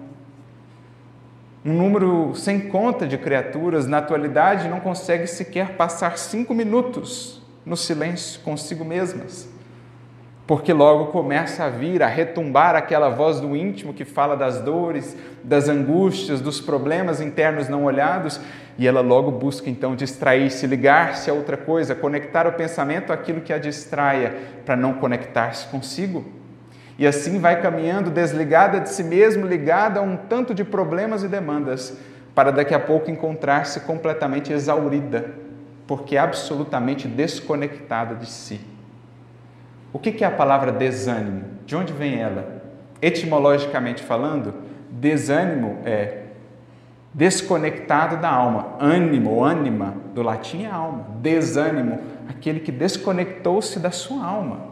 Um 1.64 1.74
número 1.74 2.34
sem 2.36 2.70
conta 2.70 3.08
de 3.08 3.18
criaturas 3.18 3.88
na 3.88 3.98
atualidade 3.98 4.68
não 4.68 4.80
consegue 4.80 5.28
sequer 5.28 5.76
passar 5.76 6.18
cinco 6.18 6.54
minutos 6.54 7.42
no 7.66 7.76
silêncio 7.76 8.40
consigo 8.42 8.86
mesmas 8.86 9.57
porque 10.48 10.72
logo 10.72 11.08
começa 11.08 11.66
a 11.66 11.70
vir, 11.70 12.02
a 12.02 12.08
retumbar 12.08 12.74
aquela 12.74 13.10
voz 13.10 13.42
do 13.42 13.54
íntimo 13.54 13.94
que 13.94 14.06
fala 14.06 14.38
das 14.38 14.62
dores, 14.62 15.18
das 15.44 15.68
angústias, 15.68 16.40
dos 16.40 16.62
problemas 16.62 17.20
internos 17.20 17.68
não 17.68 17.84
olhados, 17.84 18.40
e 18.78 18.88
ela 18.88 19.02
logo 19.02 19.30
busca 19.30 19.70
então 19.70 19.94
distrair-se, 19.94 20.66
ligar-se 20.66 21.30
a 21.30 21.34
outra 21.34 21.58
coisa, 21.58 21.94
conectar 21.94 22.48
o 22.48 22.54
pensamento 22.54 23.12
àquilo 23.12 23.42
que 23.42 23.52
a 23.52 23.58
distraia, 23.58 24.38
para 24.66 24.78
não 24.78 24.94
conectar-se 24.94 25.68
consigo. 25.68 26.24
E 26.98 27.06
assim 27.06 27.40
vai 27.40 27.62
caminhando 27.62 28.10
desligada 28.10 28.80
de 28.80 28.90
si 28.90 29.04
mesmo, 29.04 29.46
ligada 29.46 30.00
a 30.00 30.04
um 30.04 30.16
tanto 30.16 30.54
de 30.54 30.64
problemas 30.64 31.24
e 31.24 31.28
demandas, 31.28 31.98
para 32.34 32.52
daqui 32.52 32.74
a 32.74 32.80
pouco 32.80 33.12
encontrar-se 33.12 33.82
completamente 33.82 34.54
exaurida, 34.54 35.26
porque 35.86 36.16
absolutamente 36.16 37.06
desconectada 37.06 38.16
de 38.16 38.30
si. 38.30 38.77
O 39.98 40.00
que 40.00 40.24
é 40.24 40.28
a 40.28 40.30
palavra 40.30 40.72
desânimo? 40.72 41.44
De 41.66 41.76
onde 41.76 41.92
vem 41.92 42.22
ela? 42.22 42.62
Etimologicamente 43.02 44.04
falando, 44.04 44.54
desânimo 44.92 45.80
é 45.86 46.26
desconectado 47.12 48.18
da 48.18 48.30
alma. 48.30 48.76
Ânimo, 48.80 49.44
ânima, 49.44 49.96
do 50.14 50.22
latim 50.22 50.66
é 50.66 50.70
alma. 50.70 51.08
Desânimo, 51.20 52.00
aquele 52.30 52.60
que 52.60 52.72
desconectou-se 52.72 53.80
da 53.80 53.90
sua 53.90 54.24
alma. 54.24 54.68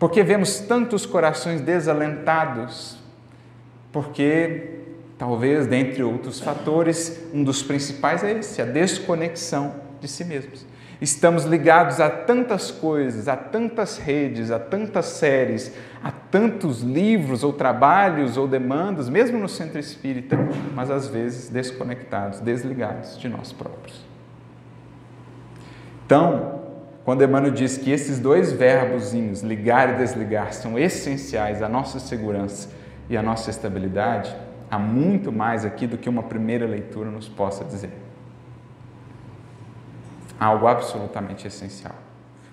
Porque 0.00 0.24
vemos 0.24 0.58
tantos 0.58 1.06
corações 1.06 1.60
desalentados? 1.60 2.98
Porque, 3.92 4.80
talvez, 5.16 5.64
dentre 5.68 6.02
outros 6.02 6.40
fatores, 6.40 7.24
um 7.32 7.44
dos 7.44 7.62
principais 7.62 8.24
é 8.24 8.32
esse, 8.32 8.60
a 8.60 8.64
desconexão 8.64 9.74
de 10.00 10.08
si 10.08 10.24
mesmos. 10.24 10.66
Estamos 11.00 11.44
ligados 11.44 12.00
a 12.00 12.10
tantas 12.10 12.72
coisas, 12.72 13.28
a 13.28 13.36
tantas 13.36 13.98
redes, 13.98 14.50
a 14.50 14.58
tantas 14.58 15.06
séries, 15.06 15.72
a 16.02 16.10
tantos 16.10 16.80
livros 16.82 17.44
ou 17.44 17.52
trabalhos 17.52 18.36
ou 18.36 18.48
demandas, 18.48 19.08
mesmo 19.08 19.38
no 19.38 19.48
centro 19.48 19.78
espírita, 19.78 20.36
mas 20.74 20.90
às 20.90 21.06
vezes 21.06 21.48
desconectados, 21.48 22.40
desligados 22.40 23.16
de 23.16 23.28
nós 23.28 23.52
próprios. 23.52 24.04
Então, 26.04 26.62
quando 27.04 27.22
Emmanuel 27.22 27.52
diz 27.52 27.78
que 27.78 27.92
esses 27.92 28.18
dois 28.18 28.50
verbozinhos, 28.50 29.42
ligar 29.42 29.90
e 29.90 29.96
desligar, 29.98 30.52
são 30.52 30.76
essenciais 30.76 31.62
à 31.62 31.68
nossa 31.68 32.00
segurança 32.00 32.70
e 33.08 33.16
à 33.16 33.22
nossa 33.22 33.50
estabilidade, 33.50 34.34
há 34.68 34.80
muito 34.80 35.30
mais 35.30 35.64
aqui 35.64 35.86
do 35.86 35.96
que 35.96 36.08
uma 36.08 36.24
primeira 36.24 36.66
leitura 36.66 37.08
nos 37.08 37.28
possa 37.28 37.64
dizer 37.64 38.07
algo 40.38 40.66
absolutamente 40.66 41.46
essencial. 41.46 41.94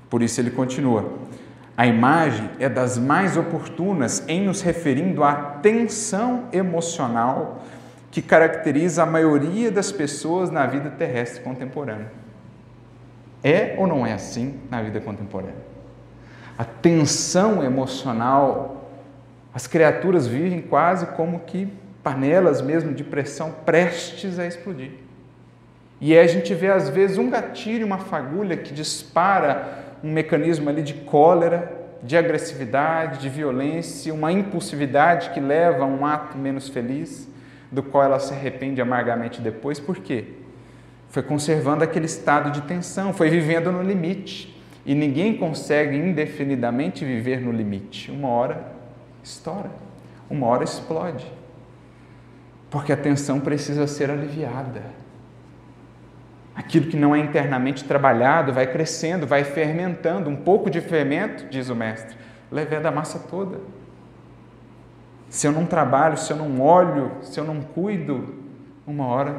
Por 0.09 0.21
isso 0.21 0.39
ele 0.39 0.51
continua: 0.51 1.13
a 1.77 1.85
imagem 1.85 2.49
é 2.59 2.69
das 2.69 2.97
mais 2.97 3.35
oportunas 3.35 4.23
em 4.27 4.45
nos 4.45 4.61
referindo 4.61 5.23
à 5.23 5.35
tensão 5.61 6.45
emocional 6.53 7.63
que 8.11 8.21
caracteriza 8.21 9.03
a 9.03 9.05
maioria 9.05 9.69
das 9.69 9.91
pessoas 9.91 10.49
na 10.49 10.65
vida 10.65 10.89
terrestre 10.89 11.43
contemporânea. 11.43 12.11
É 13.43 13.75
ou 13.77 13.85
não 13.85 14.07
é 14.07 14.13
assim 14.13 14.59
na 14.71 14.81
vida 14.81 15.01
contemporânea? 15.01 15.53
A 16.57 16.63
tensão 16.63 17.61
emocional, 17.61 18.89
as 19.53 19.67
criaturas 19.67 20.25
vivem 20.25 20.61
quase 20.61 21.07
como 21.07 21.41
que 21.41 21.67
panelas 22.01 22.61
mesmo 22.61 22.93
de 22.93 23.03
pressão 23.03 23.51
prestes 23.65 24.39
a 24.39 24.47
explodir. 24.47 24.91
E 25.99 26.17
a 26.17 26.27
gente 26.27 26.53
vê 26.53 26.69
às 26.69 26.89
vezes 26.89 27.17
um 27.17 27.29
gatilho, 27.29 27.85
uma 27.85 27.97
fagulha 27.97 28.57
que 28.57 28.73
dispara 28.73 29.85
um 30.03 30.11
mecanismo 30.11 30.69
ali 30.69 30.81
de 30.81 30.93
cólera, 30.93 31.71
de 32.03 32.15
agressividade, 32.15 33.19
de 33.19 33.29
violência, 33.29 34.13
uma 34.13 34.31
impulsividade 34.31 35.31
que 35.31 35.39
leva 35.39 35.83
a 35.83 35.87
um 35.87 36.05
ato 36.05 36.37
menos 36.37 36.69
feliz, 36.69 37.27
do 37.71 37.81
qual 37.81 38.03
ela 38.03 38.19
se 38.19 38.33
arrepende 38.33 38.81
amargamente 38.81 39.41
depois. 39.41 39.79
Por 39.79 39.97
quê? 39.97 40.25
Foi 41.09 41.23
conservando 41.23 41.83
aquele 41.83 42.05
estado 42.05 42.51
de 42.51 42.61
tensão, 42.61 43.13
foi 43.13 43.29
vivendo 43.29 43.71
no 43.71 43.81
limite. 43.81 44.53
E 44.85 44.93
ninguém 44.93 45.35
consegue 45.35 45.97
indefinidamente 45.97 47.03
viver 47.03 47.41
no 47.41 47.51
limite. 47.51 48.11
Uma 48.11 48.27
hora 48.29 48.67
estoura, 49.23 49.71
uma 50.29 50.45
hora 50.45 50.63
explode. 50.63 51.25
Porque 52.69 52.93
a 52.93 52.97
tensão 52.97 53.39
precisa 53.39 53.87
ser 53.87 54.11
aliviada. 54.11 54.83
Aquilo 56.55 56.87
que 56.87 56.95
não 56.95 57.13
é 57.13 57.19
internamente 57.19 57.83
trabalhado 57.83 58.53
vai 58.53 58.65
crescendo, 58.65 59.27
vai 59.27 59.43
fermentando. 59.43 60.29
Um 60.29 60.37
pouco 60.37 60.69
de 60.69 60.79
fermento, 60.79 61.47
diz 61.49 61.69
o 61.69 61.75
mestre, 61.75 62.15
leveda 62.49 62.87
a 62.87 62.91
massa 62.91 63.19
toda. 63.19 63.59
Se 65.29 65.45
eu 65.45 65.51
não 65.51 65.65
trabalho, 65.65 66.17
se 66.17 66.31
eu 66.31 66.37
não 66.37 66.61
olho, 66.61 67.11
se 67.21 67.37
eu 67.37 67.43
não 67.43 67.59
cuido, 67.59 68.35
uma 68.87 69.05
hora. 69.05 69.35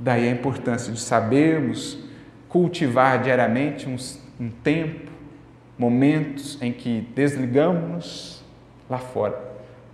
Daí 0.00 0.28
a 0.28 0.32
importância 0.32 0.92
de 0.92 0.98
sabermos 0.98 1.98
cultivar 2.48 3.22
diariamente 3.22 3.88
uns, 3.88 4.20
um 4.40 4.50
tempo, 4.50 5.12
momentos 5.78 6.60
em 6.60 6.72
que 6.72 7.08
desligamos 7.14 8.44
lá 8.90 8.98
fora 8.98 9.40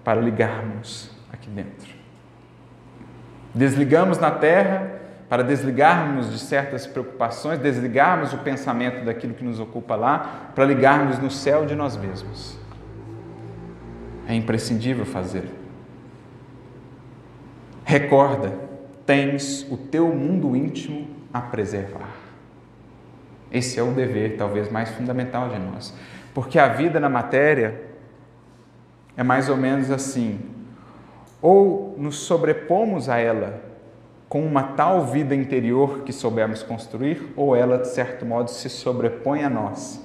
para 0.03 0.21
ligarmos 0.21 1.11
aqui 1.31 1.51
dentro. 1.51 1.95
Desligamos 3.55 4.19
na 4.19 4.31
terra 4.31 4.98
para 5.29 5.43
desligarmos 5.45 6.33
de 6.33 6.39
certas 6.39 6.87
preocupações, 6.87 7.59
desligarmos 7.59 8.33
o 8.33 8.39
pensamento 8.39 9.05
daquilo 9.05 9.35
que 9.35 9.45
nos 9.45 9.61
ocupa 9.61 9.95
lá, 9.95 10.51
para 10.55 10.65
ligarmos 10.65 11.19
no 11.19 11.31
céu 11.31 11.67
de 11.67 11.75
nós 11.75 11.97
mesmos. 11.97 12.59
É 14.27 14.35
imprescindível 14.35 15.05
fazer. 15.05 15.45
Recorda, 17.85 18.55
tens 19.05 19.67
o 19.71 19.77
teu 19.77 20.09
mundo 20.09 20.57
íntimo 20.57 21.09
a 21.33 21.41
preservar. 21.41 22.11
Esse 23.51 23.79
é 23.79 23.83
o 23.83 23.93
dever, 23.93 24.37
talvez 24.37 24.71
mais 24.71 24.91
fundamental 24.91 25.49
de 25.49 25.59
nós, 25.59 25.95
porque 26.35 26.59
a 26.59 26.69
vida 26.69 27.01
na 27.01 27.09
matéria 27.09 27.83
é 29.17 29.23
mais 29.23 29.49
ou 29.49 29.57
menos 29.57 29.91
assim: 29.91 30.39
ou 31.41 31.95
nos 31.99 32.17
sobrepomos 32.17 33.09
a 33.09 33.19
ela 33.19 33.68
com 34.29 34.45
uma 34.45 34.63
tal 34.63 35.07
vida 35.07 35.35
interior 35.35 36.01
que 36.01 36.13
soubermos 36.13 36.63
construir, 36.63 37.33
ou 37.35 37.57
ela, 37.57 37.79
de 37.79 37.89
certo 37.89 38.27
modo, 38.27 38.51
se 38.51 38.69
sobrepõe 38.69 39.43
a 39.43 39.49
nós 39.49 40.05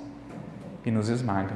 e 0.85 0.91
nos 0.91 1.09
esmaga. 1.09 1.55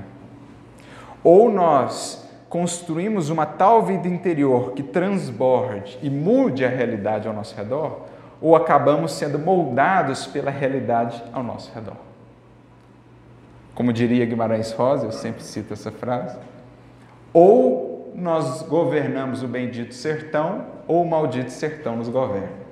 Ou 1.23 1.49
nós 1.49 2.27
construímos 2.49 3.29
uma 3.29 3.45
tal 3.45 3.83
vida 3.83 4.07
interior 4.07 4.73
que 4.73 4.83
transborde 4.83 5.97
e 6.01 6.09
mude 6.09 6.65
a 6.65 6.69
realidade 6.69 7.27
ao 7.27 7.33
nosso 7.33 7.55
redor, 7.55 8.05
ou 8.41 8.55
acabamos 8.55 9.13
sendo 9.13 9.39
moldados 9.39 10.27
pela 10.27 10.51
realidade 10.51 11.23
ao 11.31 11.43
nosso 11.43 11.73
redor. 11.73 11.97
Como 13.73 13.93
diria 13.93 14.25
Guimarães 14.25 14.71
Rosa, 14.71 15.05
eu 15.05 15.11
sempre 15.11 15.43
cito 15.43 15.73
essa 15.73 15.91
frase, 15.91 16.37
ou 17.33 17.86
nós 18.17 18.63
governamos 18.63 19.43
o 19.43 19.47
bendito 19.47 19.93
sertão, 19.93 20.65
ou 20.87 21.03
o 21.03 21.07
maldito 21.07 21.51
sertão 21.51 21.95
nos 21.95 22.09
governa. 22.09 22.65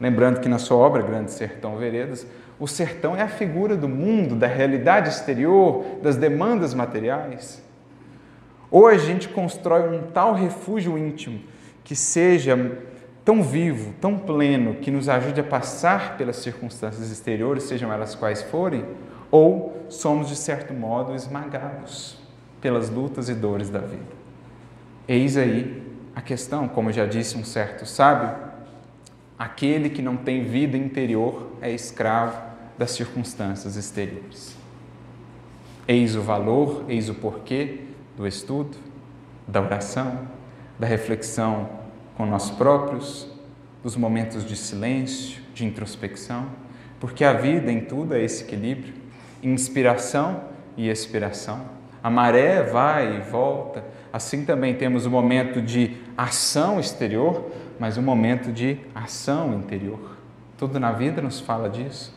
Lembrando 0.00 0.40
que 0.40 0.48
na 0.48 0.58
sua 0.58 0.76
obra 0.78 1.00
Grande 1.00 1.30
Sertão 1.30 1.76
Veredas, 1.76 2.26
o 2.58 2.66
sertão 2.66 3.14
é 3.14 3.22
a 3.22 3.28
figura 3.28 3.76
do 3.76 3.88
mundo, 3.88 4.34
da 4.34 4.48
realidade 4.48 5.10
exterior, 5.10 5.84
das 6.02 6.16
demandas 6.16 6.74
materiais. 6.74 7.62
Ou 8.68 8.88
a 8.88 8.96
gente 8.96 9.28
constrói 9.28 9.96
um 9.96 10.02
tal 10.10 10.34
refúgio 10.34 10.98
íntimo 10.98 11.40
que 11.84 11.94
seja 11.94 12.78
tão 13.24 13.44
vivo, 13.44 13.94
tão 14.00 14.18
pleno, 14.18 14.74
que 14.74 14.90
nos 14.90 15.08
ajude 15.08 15.40
a 15.40 15.44
passar 15.44 16.16
pelas 16.16 16.36
circunstâncias 16.36 17.12
exteriores, 17.12 17.62
sejam 17.62 17.92
elas 17.92 18.16
quais 18.16 18.42
forem, 18.42 18.84
ou 19.30 19.84
somos, 19.88 20.28
de 20.28 20.36
certo 20.36 20.74
modo, 20.74 21.14
esmagados 21.14 22.18
pelas 22.60 22.90
lutas 22.90 23.28
e 23.28 23.34
dores 23.34 23.70
da 23.70 23.78
vida. 23.78 24.23
Eis 25.06 25.36
aí 25.36 25.82
a 26.14 26.22
questão, 26.22 26.68
como 26.68 26.92
já 26.92 27.04
disse 27.04 27.36
um 27.36 27.44
certo 27.44 27.84
sábio, 27.84 28.34
aquele 29.38 29.90
que 29.90 30.00
não 30.00 30.16
tem 30.16 30.44
vida 30.44 30.76
interior 30.76 31.52
é 31.60 31.70
escravo 31.70 32.40
das 32.78 32.92
circunstâncias 32.92 33.76
exteriores. 33.76 34.56
Eis 35.86 36.16
o 36.16 36.22
valor, 36.22 36.84
eis 36.88 37.10
o 37.10 37.14
porquê 37.14 37.80
do 38.16 38.26
estudo, 38.26 38.76
da 39.46 39.60
oração, 39.60 40.20
da 40.78 40.86
reflexão 40.86 41.68
com 42.16 42.24
nós 42.24 42.50
próprios, 42.50 43.28
dos 43.82 43.96
momentos 43.96 44.46
de 44.46 44.56
silêncio, 44.56 45.42
de 45.52 45.66
introspecção, 45.66 46.46
porque 46.98 47.22
a 47.22 47.34
vida 47.34 47.70
em 47.70 47.82
tudo 47.82 48.14
é 48.14 48.22
esse 48.22 48.44
equilíbrio, 48.44 48.94
inspiração 49.42 50.44
e 50.76 50.88
expiração. 50.88 51.60
A 52.02 52.08
maré 52.08 52.62
vai 52.62 53.18
e 53.18 53.20
volta, 53.20 53.84
assim 54.14 54.44
também 54.44 54.74
temos 54.74 55.06
o 55.06 55.10
momento 55.10 55.60
de 55.60 55.96
ação 56.16 56.78
exterior, 56.78 57.50
mas 57.80 57.96
o 57.96 58.02
momento 58.02 58.52
de 58.52 58.78
ação 58.94 59.52
interior. 59.54 59.98
Tudo 60.56 60.78
na 60.78 60.92
vida 60.92 61.20
nos 61.20 61.40
fala 61.40 61.68
disso, 61.68 62.16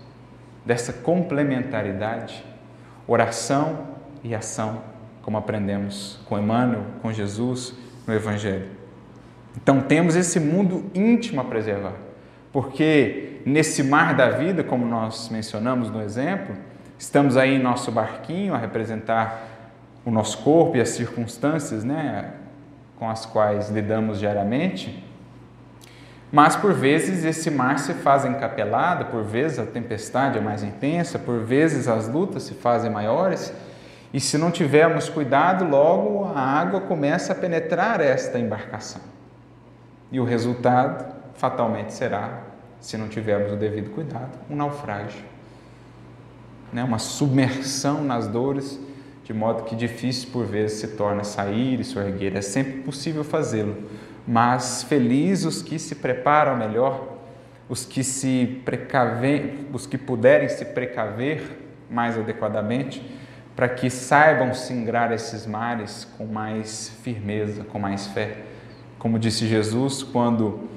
dessa 0.63 0.93
complementaridade, 0.93 2.45
oração 3.07 3.87
e 4.23 4.35
ação, 4.35 4.83
como 5.23 5.37
aprendemos 5.37 6.19
com 6.29 6.37
Emmanuel, 6.37 6.83
com 7.01 7.11
Jesus 7.11 7.73
no 8.05 8.13
Evangelho. 8.13 8.67
Então 9.55 9.81
temos 9.81 10.15
esse 10.15 10.39
mundo 10.39 10.91
íntimo 10.93 11.41
a 11.41 11.45
preservar, 11.45 11.95
porque 12.53 13.41
nesse 13.43 13.81
mar 13.81 14.13
da 14.13 14.29
vida, 14.29 14.63
como 14.63 14.85
nós 14.85 15.29
mencionamos 15.29 15.89
no 15.89 15.99
exemplo, 15.99 16.55
estamos 16.99 17.35
aí 17.35 17.55
em 17.55 17.59
nosso 17.59 17.91
barquinho 17.91 18.53
a 18.53 18.57
representar 18.59 19.56
o 20.07 20.11
nosso 20.11 20.37
corpo 20.37 20.77
e 20.77 20.79
as 20.79 20.87
circunstâncias 20.87 21.83
né, 21.83 22.31
com 22.97 23.09
as 23.09 23.25
quais 23.25 23.69
lidamos 23.69 24.19
diariamente, 24.19 25.03
mas 26.31 26.55
por 26.55 26.71
vezes 26.71 27.25
esse 27.25 27.51
mar 27.51 27.77
se 27.77 27.93
faz 27.93 28.23
encapelado, 28.23 29.07
por 29.07 29.21
vezes 29.21 29.59
a 29.59 29.65
tempestade 29.65 30.37
é 30.37 30.41
mais 30.41 30.63
intensa, 30.63 31.19
por 31.19 31.41
vezes 31.41 31.89
as 31.89 32.07
lutas 32.07 32.43
se 32.43 32.53
fazem 32.53 32.89
maiores, 32.89 33.53
e 34.13 34.19
se 34.21 34.37
não 34.37 34.49
tivermos 34.49 35.09
cuidado, 35.09 35.65
logo 35.65 36.23
a 36.33 36.39
água 36.39 36.79
começa 36.79 37.33
a 37.33 37.35
penetrar 37.35 37.99
esta 37.99 38.39
embarcação. 38.39 39.01
E 40.09 40.21
o 40.21 40.23
resultado 40.23 41.13
fatalmente 41.33 41.91
será, 41.91 42.43
se 42.79 42.95
não 42.97 43.09
tivermos 43.09 43.51
o 43.51 43.57
devido 43.57 43.89
cuidado, 43.89 44.39
um 44.49 44.55
naufrágio. 44.55 45.25
Né? 46.71 46.81
Uma 46.81 46.97
submersão 46.97 48.05
nas 48.05 48.25
dores, 48.25 48.79
de 49.27 49.33
modo 49.33 49.63
que 49.63 49.75
difícil 49.75 50.29
por 50.31 50.45
vezes 50.45 50.79
se 50.79 50.87
torna 50.95 51.23
sair 51.25 51.81
e 51.81 51.99
erguer. 51.99 52.35
É 52.37 52.41
sempre 52.41 52.79
possível 52.79 53.25
fazê-lo, 53.25 53.75
mas 54.25 54.83
felizes 54.83 55.45
os 55.45 55.61
que 55.61 55.77
se 55.77 55.95
preparam 55.95 56.55
melhor, 56.55 57.17
os 57.67 57.83
que 57.83 58.03
se 58.03 58.61
precaver, 58.63 59.67
os 59.73 59.85
que 59.85 59.97
puderem 59.97 60.47
se 60.47 60.63
precaver 60.63 61.41
mais 61.89 62.17
adequadamente, 62.17 63.03
para 63.53 63.67
que 63.67 63.89
saibam 63.89 64.53
singrar 64.53 65.11
esses 65.11 65.45
mares 65.45 66.07
com 66.17 66.25
mais 66.25 66.89
firmeza, 67.03 67.65
com 67.65 67.77
mais 67.77 68.07
fé 68.07 68.37
como 68.99 69.19
disse 69.19 69.47
Jesus, 69.47 70.01
quando 70.01 70.67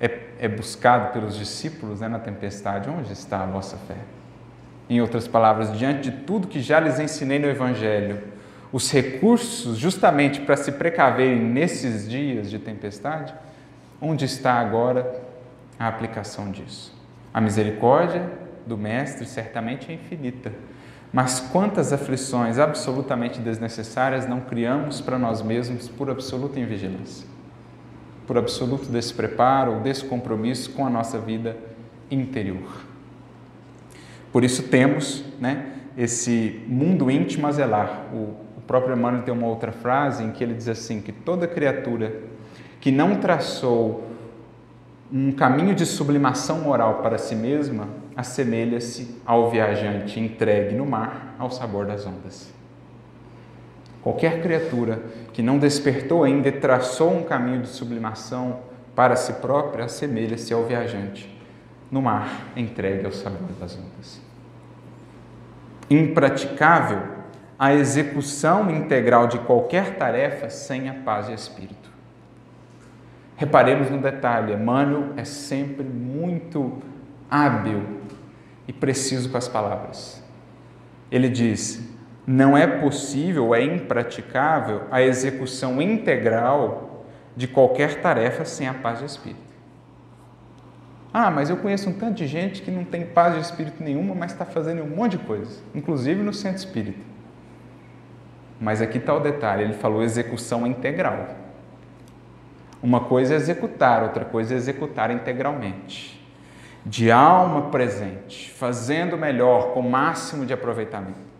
é, 0.00 0.20
é 0.38 0.48
buscado 0.48 1.12
pelos 1.12 1.36
discípulos 1.36 2.00
né, 2.00 2.08
na 2.08 2.18
tempestade, 2.18 2.88
onde 2.88 3.12
está 3.12 3.42
a 3.42 3.46
vossa 3.46 3.76
fé? 3.76 3.96
Em 4.92 5.00
outras 5.00 5.26
palavras, 5.26 5.72
diante 5.78 6.10
de 6.10 6.18
tudo 6.18 6.46
que 6.46 6.60
já 6.60 6.78
lhes 6.78 6.98
ensinei 6.98 7.38
no 7.38 7.48
Evangelho, 7.48 8.22
os 8.70 8.90
recursos 8.90 9.78
justamente 9.78 10.40
para 10.40 10.54
se 10.54 10.72
precaverem 10.72 11.40
nesses 11.40 12.06
dias 12.06 12.50
de 12.50 12.58
tempestade, 12.58 13.32
onde 14.00 14.26
está 14.26 14.54
agora 14.54 15.22
a 15.78 15.88
aplicação 15.88 16.50
disso? 16.50 16.94
A 17.32 17.40
misericórdia 17.40 18.28
do 18.66 18.76
Mestre 18.76 19.24
certamente 19.24 19.90
é 19.90 19.94
infinita, 19.94 20.52
mas 21.10 21.40
quantas 21.40 21.90
aflições 21.90 22.58
absolutamente 22.58 23.40
desnecessárias 23.40 24.28
não 24.28 24.40
criamos 24.42 25.00
para 25.00 25.18
nós 25.18 25.40
mesmos 25.40 25.88
por 25.88 26.10
absoluta 26.10 26.60
invigilância? 26.60 27.32
por 28.26 28.38
absoluto 28.38 28.90
despreparo 28.90 29.74
ou 29.74 29.80
descompromisso 29.80 30.70
com 30.70 30.86
a 30.86 30.90
nossa 30.90 31.18
vida 31.18 31.56
interior. 32.10 32.91
Por 34.32 34.42
isso 34.42 34.64
temos 34.64 35.24
né, 35.38 35.66
esse 35.96 36.62
mundo 36.66 37.10
íntimo 37.10 37.46
a 37.46 37.52
zelar. 37.52 38.06
O, 38.12 38.50
próprio 38.66 38.96
Emmanuel 38.96 39.22
tem 39.22 39.34
uma 39.34 39.48
outra 39.48 39.70
frase 39.70 40.24
em 40.24 40.30
que 40.30 40.42
ele 40.42 40.54
diz 40.54 40.68
assim, 40.68 41.02
que 41.02 41.12
toda 41.12 41.46
criatura 41.46 42.14
que 42.80 42.90
não 42.90 43.16
traçou 43.16 44.08
um 45.12 45.30
caminho 45.30 45.74
de 45.74 45.84
sublimação 45.84 46.60
moral 46.60 47.02
para 47.02 47.18
si 47.18 47.34
mesma, 47.34 47.88
assemelha-se 48.16 49.20
ao 49.26 49.50
viajante 49.50 50.18
entregue 50.18 50.74
no 50.74 50.86
mar 50.86 51.34
ao 51.38 51.50
sabor 51.50 51.84
das 51.84 52.06
ondas. 52.06 52.50
Qualquer 54.00 54.40
criatura 54.40 55.02
que 55.34 55.42
não 55.42 55.58
despertou 55.58 56.24
ainda 56.24 56.48
e 56.48 56.52
traçou 56.52 57.12
um 57.12 57.22
caminho 57.24 57.60
de 57.60 57.68
sublimação 57.68 58.60
para 58.94 59.16
si 59.16 59.34
própria 59.34 59.84
assemelha-se 59.84 60.54
ao 60.54 60.64
viajante 60.64 61.31
no 61.92 62.00
mar 62.00 62.48
entregue 62.56 63.04
ao 63.04 63.12
sabor 63.12 63.52
das 63.60 63.76
ondas. 63.76 64.20
Impraticável 65.90 67.02
a 67.58 67.74
execução 67.74 68.70
integral 68.70 69.26
de 69.26 69.38
qualquer 69.40 69.96
tarefa 69.96 70.48
sem 70.48 70.88
a 70.88 70.94
paz 70.94 71.26
de 71.26 71.34
espírito. 71.34 71.90
Reparemos 73.36 73.90
no 73.90 73.98
detalhe: 73.98 74.54
Emmanuel 74.54 75.12
é 75.18 75.24
sempre 75.24 75.84
muito 75.84 76.82
hábil 77.30 77.82
e 78.66 78.72
preciso 78.72 79.28
com 79.28 79.36
as 79.36 79.46
palavras. 79.46 80.24
Ele 81.10 81.28
diz: 81.28 81.92
não 82.26 82.56
é 82.56 82.66
possível, 82.66 83.54
é 83.54 83.62
impraticável 83.62 84.82
a 84.90 85.02
execução 85.02 85.82
integral 85.82 87.04
de 87.36 87.46
qualquer 87.46 88.00
tarefa 88.00 88.44
sem 88.44 88.66
a 88.66 88.74
paz 88.74 89.00
de 89.00 89.04
espírito. 89.04 89.51
Ah, 91.12 91.30
mas 91.30 91.50
eu 91.50 91.58
conheço 91.58 91.90
um 91.90 91.92
tanto 91.92 92.14
de 92.14 92.26
gente 92.26 92.62
que 92.62 92.70
não 92.70 92.84
tem 92.84 93.04
paz 93.04 93.34
de 93.34 93.40
espírito 93.40 93.82
nenhuma, 93.82 94.14
mas 94.14 94.32
está 94.32 94.46
fazendo 94.46 94.82
um 94.82 94.88
monte 94.88 95.18
de 95.18 95.24
coisa, 95.24 95.60
inclusive 95.74 96.22
no 96.22 96.32
centro 96.32 96.58
espírita. 96.58 97.04
Mas 98.58 98.80
aqui 98.80 98.96
está 98.98 99.12
o 99.12 99.20
detalhe: 99.20 99.64
ele 99.64 99.74
falou 99.74 100.02
execução 100.02 100.66
integral. 100.66 101.28
Uma 102.82 103.00
coisa 103.00 103.34
é 103.34 103.36
executar, 103.36 104.02
outra 104.02 104.24
coisa 104.24 104.54
é 104.54 104.56
executar 104.56 105.10
integralmente. 105.10 106.20
De 106.84 107.12
alma 107.12 107.70
presente, 107.70 108.50
fazendo 108.50 109.16
melhor, 109.16 109.72
com 109.72 109.80
o 109.80 109.90
máximo 109.90 110.46
de 110.46 110.52
aproveitamento. 110.52 111.32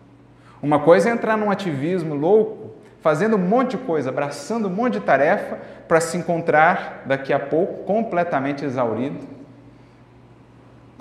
Uma 0.61 0.79
coisa 0.79 1.09
é 1.09 1.11
entrar 1.11 1.35
num 1.35 1.51
ativismo 1.51 2.15
louco, 2.15 2.75
fazendo 3.01 3.35
um 3.35 3.39
monte 3.39 3.71
de 3.71 3.83
coisa, 3.83 4.09
abraçando 4.09 4.69
um 4.69 4.71
monte 4.71 4.93
de 4.93 4.99
tarefa, 5.01 5.57
para 5.87 5.99
se 5.99 6.15
encontrar 6.15 7.03
daqui 7.05 7.33
a 7.33 7.39
pouco 7.39 7.83
completamente 7.83 8.63
exaurido, 8.63 9.32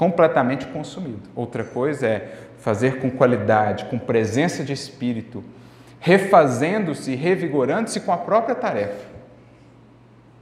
completamente 0.03 0.67
consumido. 0.67 1.31
Outra 1.33 1.63
coisa 1.63 2.09
é 2.09 2.29
fazer 2.59 2.99
com 2.99 3.09
qualidade, 3.09 3.85
com 3.85 3.97
presença 3.97 4.65
de 4.65 4.73
espírito, 4.73 5.45
refazendo-se, 6.01 7.15
revigorando-se 7.15 8.01
com 8.01 8.11
a 8.11 8.17
própria 8.17 8.57
tarefa. 8.57 9.07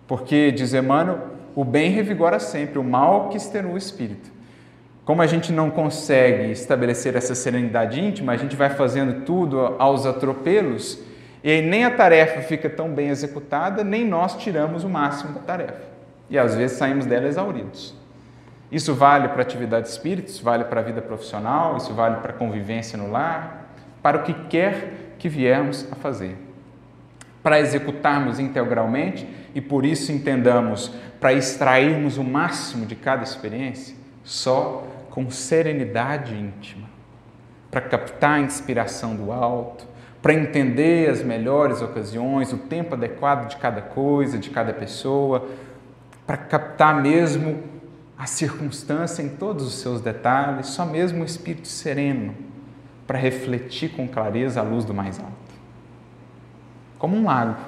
Porque, 0.08 0.50
diz 0.50 0.72
Emmanuel, 0.72 1.18
o 1.54 1.62
bem 1.62 1.90
revigora 1.90 2.40
sempre, 2.40 2.78
o 2.78 2.82
mal 2.82 3.28
que 3.28 3.36
extenua 3.36 3.74
o 3.74 3.76
espírito. 3.76 4.30
Como 5.04 5.20
a 5.20 5.26
gente 5.26 5.52
não 5.52 5.68
consegue 5.68 6.50
estabelecer 6.50 7.14
essa 7.14 7.34
serenidade 7.34 8.00
íntima, 8.00 8.32
a 8.32 8.38
gente 8.38 8.56
vai 8.56 8.70
fazendo 8.70 9.26
tudo 9.26 9.76
aos 9.78 10.06
atropelos 10.06 11.00
e 11.44 11.60
nem 11.60 11.84
a 11.84 11.90
tarefa 11.90 12.40
fica 12.40 12.70
tão 12.70 12.88
bem 12.94 13.10
executada, 13.10 13.84
nem 13.84 14.06
nós 14.06 14.38
tiramos 14.38 14.84
o 14.84 14.88
máximo 14.88 15.34
da 15.34 15.40
tarefa. 15.40 15.82
E 16.30 16.38
às 16.38 16.54
vezes 16.54 16.78
saímos 16.78 17.04
dela 17.04 17.28
exauridos. 17.28 17.99
Isso 18.70 18.94
vale 18.94 19.28
para 19.28 19.42
atividade 19.42 19.88
espírita, 19.88 20.30
isso 20.30 20.44
vale 20.44 20.64
para 20.64 20.80
a 20.80 20.84
vida 20.84 21.02
profissional, 21.02 21.76
isso 21.76 21.92
vale 21.92 22.16
para 22.16 22.30
a 22.30 22.36
convivência 22.36 22.96
no 22.96 23.10
lar, 23.10 23.74
para 24.02 24.18
o 24.18 24.22
que 24.22 24.32
quer 24.32 25.14
que 25.18 25.28
viermos 25.28 25.86
a 25.90 25.96
fazer. 25.96 26.36
Para 27.42 27.58
executarmos 27.58 28.38
integralmente 28.38 29.28
e 29.54 29.60
por 29.60 29.84
isso 29.84 30.12
entendamos, 30.12 30.92
para 31.18 31.32
extrairmos 31.32 32.16
o 32.16 32.24
máximo 32.24 32.86
de 32.86 32.94
cada 32.94 33.24
experiência, 33.24 33.96
só 34.22 34.84
com 35.10 35.28
serenidade 35.30 36.34
íntima, 36.34 36.88
para 37.70 37.80
captar 37.80 38.34
a 38.34 38.40
inspiração 38.40 39.16
do 39.16 39.32
alto, 39.32 39.84
para 40.22 40.34
entender 40.34 41.10
as 41.10 41.22
melhores 41.22 41.82
ocasiões, 41.82 42.52
o 42.52 42.58
tempo 42.58 42.94
adequado 42.94 43.48
de 43.48 43.56
cada 43.56 43.80
coisa, 43.80 44.38
de 44.38 44.50
cada 44.50 44.72
pessoa, 44.72 45.48
para 46.26 46.36
captar 46.36 47.00
mesmo 47.02 47.79
a 48.20 48.26
circunstância 48.26 49.22
em 49.22 49.30
todos 49.30 49.66
os 49.66 49.76
seus 49.76 50.02
detalhes, 50.02 50.66
só 50.66 50.84
mesmo 50.84 51.22
o 51.22 51.24
espírito 51.24 51.66
sereno 51.66 52.34
para 53.06 53.18
refletir 53.18 53.92
com 53.92 54.06
clareza 54.06 54.60
a 54.60 54.62
luz 54.62 54.84
do 54.84 54.92
mais 54.92 55.18
alto. 55.18 55.32
Como 56.98 57.16
um 57.16 57.24
lago. 57.24 57.58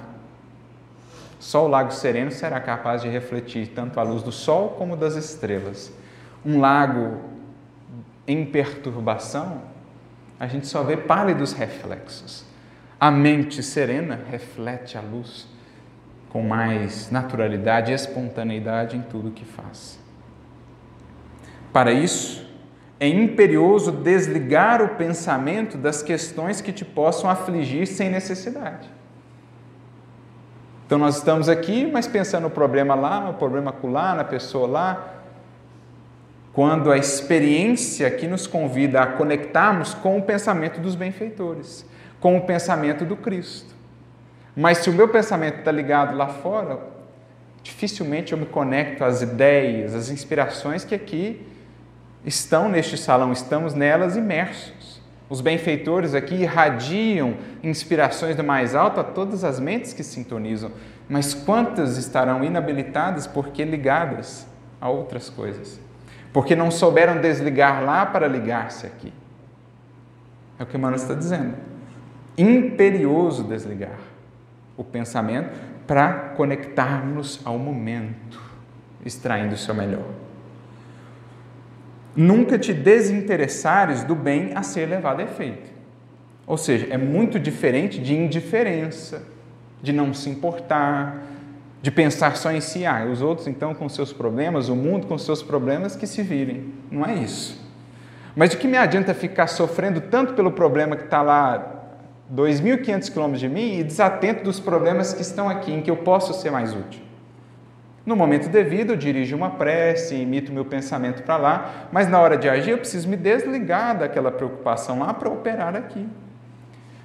Só 1.40 1.64
o 1.64 1.68
lago 1.68 1.90
sereno 1.90 2.30
será 2.30 2.60
capaz 2.60 3.00
de 3.00 3.08
refletir 3.08 3.68
tanto 3.68 3.98
a 3.98 4.02
luz 4.02 4.22
do 4.22 4.30
sol 4.30 4.74
como 4.76 4.94
das 4.94 5.16
estrelas. 5.16 5.90
Um 6.44 6.60
lago 6.60 7.22
em 8.28 8.44
perturbação, 8.44 9.62
a 10.38 10.46
gente 10.46 10.66
só 10.66 10.82
vê 10.82 10.98
pálidos 10.98 11.54
reflexos. 11.54 12.44
A 13.00 13.10
mente 13.10 13.62
serena 13.62 14.20
reflete 14.30 14.98
a 14.98 15.00
luz 15.00 15.48
com 16.28 16.42
mais 16.42 17.10
naturalidade 17.10 17.90
e 17.90 17.94
espontaneidade 17.94 18.98
em 18.98 19.02
tudo 19.02 19.30
que 19.30 19.46
faz. 19.46 20.01
Para 21.72 21.92
isso, 21.92 22.46
é 23.00 23.08
imperioso 23.08 23.90
desligar 23.90 24.82
o 24.82 24.90
pensamento 24.90 25.76
das 25.76 26.02
questões 26.02 26.60
que 26.60 26.70
te 26.72 26.84
possam 26.84 27.28
afligir 27.28 27.86
sem 27.86 28.08
necessidade. 28.10 28.88
Então, 30.86 30.98
nós 30.98 31.16
estamos 31.16 31.48
aqui, 31.48 31.88
mas 31.90 32.06
pensando 32.06 32.44
no 32.44 32.50
problema 32.50 32.94
lá, 32.94 33.30
o 33.30 33.34
problema 33.34 33.70
acolá, 33.70 34.14
na 34.14 34.24
pessoa 34.24 34.68
lá, 34.68 35.14
quando 36.52 36.92
a 36.92 36.98
experiência 36.98 38.06
aqui 38.06 38.28
nos 38.28 38.46
convida 38.46 39.00
a 39.00 39.06
conectarmos 39.06 39.94
com 39.94 40.18
o 40.18 40.22
pensamento 40.22 40.80
dos 40.80 40.94
benfeitores, 40.94 41.86
com 42.20 42.36
o 42.36 42.42
pensamento 42.42 43.06
do 43.06 43.16
Cristo. 43.16 43.74
Mas 44.54 44.78
se 44.78 44.90
o 44.90 44.92
meu 44.92 45.08
pensamento 45.08 45.60
está 45.60 45.72
ligado 45.72 46.14
lá 46.14 46.28
fora, 46.28 46.78
dificilmente 47.62 48.32
eu 48.32 48.38
me 48.38 48.44
conecto 48.44 49.02
às 49.02 49.22
ideias, 49.22 49.94
às 49.94 50.10
inspirações 50.10 50.84
que 50.84 50.94
aqui 50.94 51.50
estão 52.24 52.68
neste 52.68 52.96
salão, 52.96 53.32
estamos 53.32 53.74
nelas 53.74 54.16
imersos. 54.16 55.00
Os 55.28 55.40
benfeitores 55.40 56.14
aqui 56.14 56.34
irradiam 56.34 57.36
inspirações 57.62 58.36
do 58.36 58.44
mais 58.44 58.74
alto 58.74 59.00
a 59.00 59.04
todas 59.04 59.44
as 59.44 59.58
mentes 59.58 59.92
que 59.92 60.02
sintonizam, 60.02 60.70
mas 61.08 61.32
quantas 61.32 61.96
estarão 61.96 62.44
inabilitadas 62.44 63.26
porque 63.26 63.64
ligadas 63.64 64.46
a 64.80 64.88
outras 64.88 65.30
coisas? 65.30 65.80
Porque 66.32 66.54
não 66.54 66.70
souberam 66.70 67.20
desligar 67.20 67.82
lá 67.82 68.04
para 68.04 68.28
ligar-se 68.28 68.86
aqui. 68.86 69.12
É 70.58 70.62
o 70.62 70.66
que 70.66 70.76
Emmanuel 70.76 71.00
está 71.00 71.14
dizendo. 71.14 71.54
Imperioso 72.36 73.44
desligar 73.44 73.98
o 74.76 74.84
pensamento 74.84 75.58
para 75.86 76.12
conectarmos 76.36 77.40
ao 77.44 77.58
momento, 77.58 78.40
extraindo 79.04 79.54
o 79.54 79.58
seu 79.58 79.74
melhor. 79.74 80.21
Nunca 82.14 82.58
te 82.58 82.72
desinteressares 82.72 84.04
do 84.04 84.14
bem 84.14 84.52
a 84.54 84.62
ser 84.62 84.86
levado 84.86 85.20
a 85.20 85.24
efeito. 85.24 85.70
Ou 86.46 86.58
seja, 86.58 86.86
é 86.90 86.98
muito 86.98 87.38
diferente 87.38 87.98
de 87.98 88.14
indiferença, 88.14 89.22
de 89.82 89.92
não 89.92 90.12
se 90.12 90.28
importar, 90.28 91.22
de 91.80 91.90
pensar 91.90 92.36
só 92.36 92.52
em 92.52 92.60
si. 92.60 92.84
Ah, 92.84 93.06
os 93.10 93.22
outros 93.22 93.46
então 93.48 93.74
com 93.74 93.88
seus 93.88 94.12
problemas, 94.12 94.68
o 94.68 94.76
mundo 94.76 95.06
com 95.06 95.16
seus 95.16 95.42
problemas, 95.42 95.96
que 95.96 96.06
se 96.06 96.22
virem. 96.22 96.72
Não 96.90 97.06
é 97.06 97.14
isso. 97.14 97.60
Mas 98.34 98.50
de 98.50 98.56
que 98.56 98.68
me 98.68 98.76
adianta 98.76 99.14
ficar 99.14 99.46
sofrendo 99.46 100.00
tanto 100.00 100.34
pelo 100.34 100.52
problema 100.52 100.96
que 100.96 101.04
está 101.04 101.22
lá 101.22 101.84
2.500 102.34 103.12
quilômetros 103.12 103.40
de 103.40 103.48
mim 103.48 103.78
e 103.78 103.84
desatento 103.84 104.42
dos 104.44 104.58
problemas 104.58 105.12
que 105.12 105.22
estão 105.22 105.48
aqui, 105.48 105.72
em 105.72 105.82
que 105.82 105.90
eu 105.90 105.96
posso 105.98 106.32
ser 106.34 106.50
mais 106.50 106.74
útil? 106.74 107.11
No 108.04 108.16
momento 108.16 108.48
devido, 108.48 108.90
eu 108.90 108.96
dirijo 108.96 109.36
uma 109.36 109.50
prece, 109.50 110.16
imito 110.16 110.52
meu 110.52 110.64
pensamento 110.64 111.22
para 111.22 111.36
lá, 111.36 111.88
mas 111.92 112.08
na 112.08 112.20
hora 112.20 112.36
de 112.36 112.48
agir 112.48 112.72
eu 112.72 112.78
preciso 112.78 113.08
me 113.08 113.16
desligar 113.16 113.96
daquela 113.96 114.30
preocupação 114.30 114.98
lá 114.98 115.14
para 115.14 115.28
operar 115.28 115.76
aqui. 115.76 116.08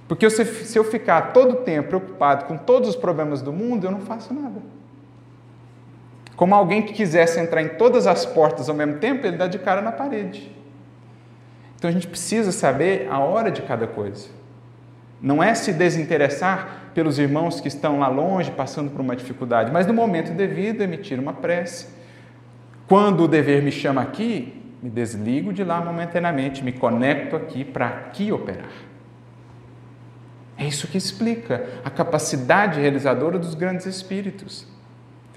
Porque 0.07 0.27
se 0.29 0.77
eu 0.77 0.83
ficar 0.83 1.33
todo 1.33 1.51
o 1.51 1.55
tempo 1.57 1.89
preocupado 1.89 2.45
com 2.45 2.57
todos 2.57 2.89
os 2.89 2.95
problemas 2.95 3.41
do 3.41 3.53
mundo, 3.53 3.85
eu 3.85 3.91
não 3.91 3.99
faço 3.99 4.33
nada. 4.33 4.61
Como 6.35 6.55
alguém 6.55 6.81
que 6.81 6.93
quisesse 6.93 7.39
entrar 7.39 7.61
em 7.61 7.69
todas 7.69 8.07
as 8.07 8.25
portas 8.25 8.69
ao 8.69 8.75
mesmo 8.75 8.97
tempo, 8.99 9.27
ele 9.27 9.37
dá 9.37 9.47
de 9.47 9.59
cara 9.59 9.81
na 9.81 9.91
parede. 9.91 10.51
Então 11.75 11.89
a 11.89 11.93
gente 11.93 12.07
precisa 12.07 12.51
saber 12.51 13.07
a 13.11 13.19
hora 13.19 13.51
de 13.51 13.61
cada 13.61 13.85
coisa. 13.85 14.29
Não 15.21 15.43
é 15.43 15.53
se 15.53 15.73
desinteressar 15.73 16.76
pelos 16.97 17.19
irmãos 17.19 17.61
que 17.61 17.67
estão 17.67 17.99
lá 17.99 18.07
longe, 18.07 18.49
passando 18.49 18.89
por 18.89 19.01
uma 19.01 19.15
dificuldade, 19.15 19.71
mas 19.71 19.85
no 19.85 19.93
momento 19.93 20.31
devido, 20.33 20.81
emitir 20.81 21.19
uma 21.19 21.31
prece. 21.31 21.89
Quando 22.87 23.25
o 23.25 23.27
dever 23.27 23.61
me 23.61 23.71
chama 23.71 24.01
aqui, 24.01 24.59
me 24.81 24.89
desligo 24.89 25.53
de 25.53 25.63
lá 25.63 25.79
momentaneamente, 25.79 26.63
me 26.63 26.71
conecto 26.71 27.35
aqui 27.35 27.63
para 27.63 27.87
aqui 27.87 28.31
operar. 28.31 28.71
É 30.57 30.65
isso 30.65 30.87
que 30.87 30.97
explica 30.97 31.67
a 31.85 31.89
capacidade 31.91 32.81
realizadora 32.81 33.37
dos 33.37 33.53
grandes 33.53 33.85
espíritos. 33.85 34.65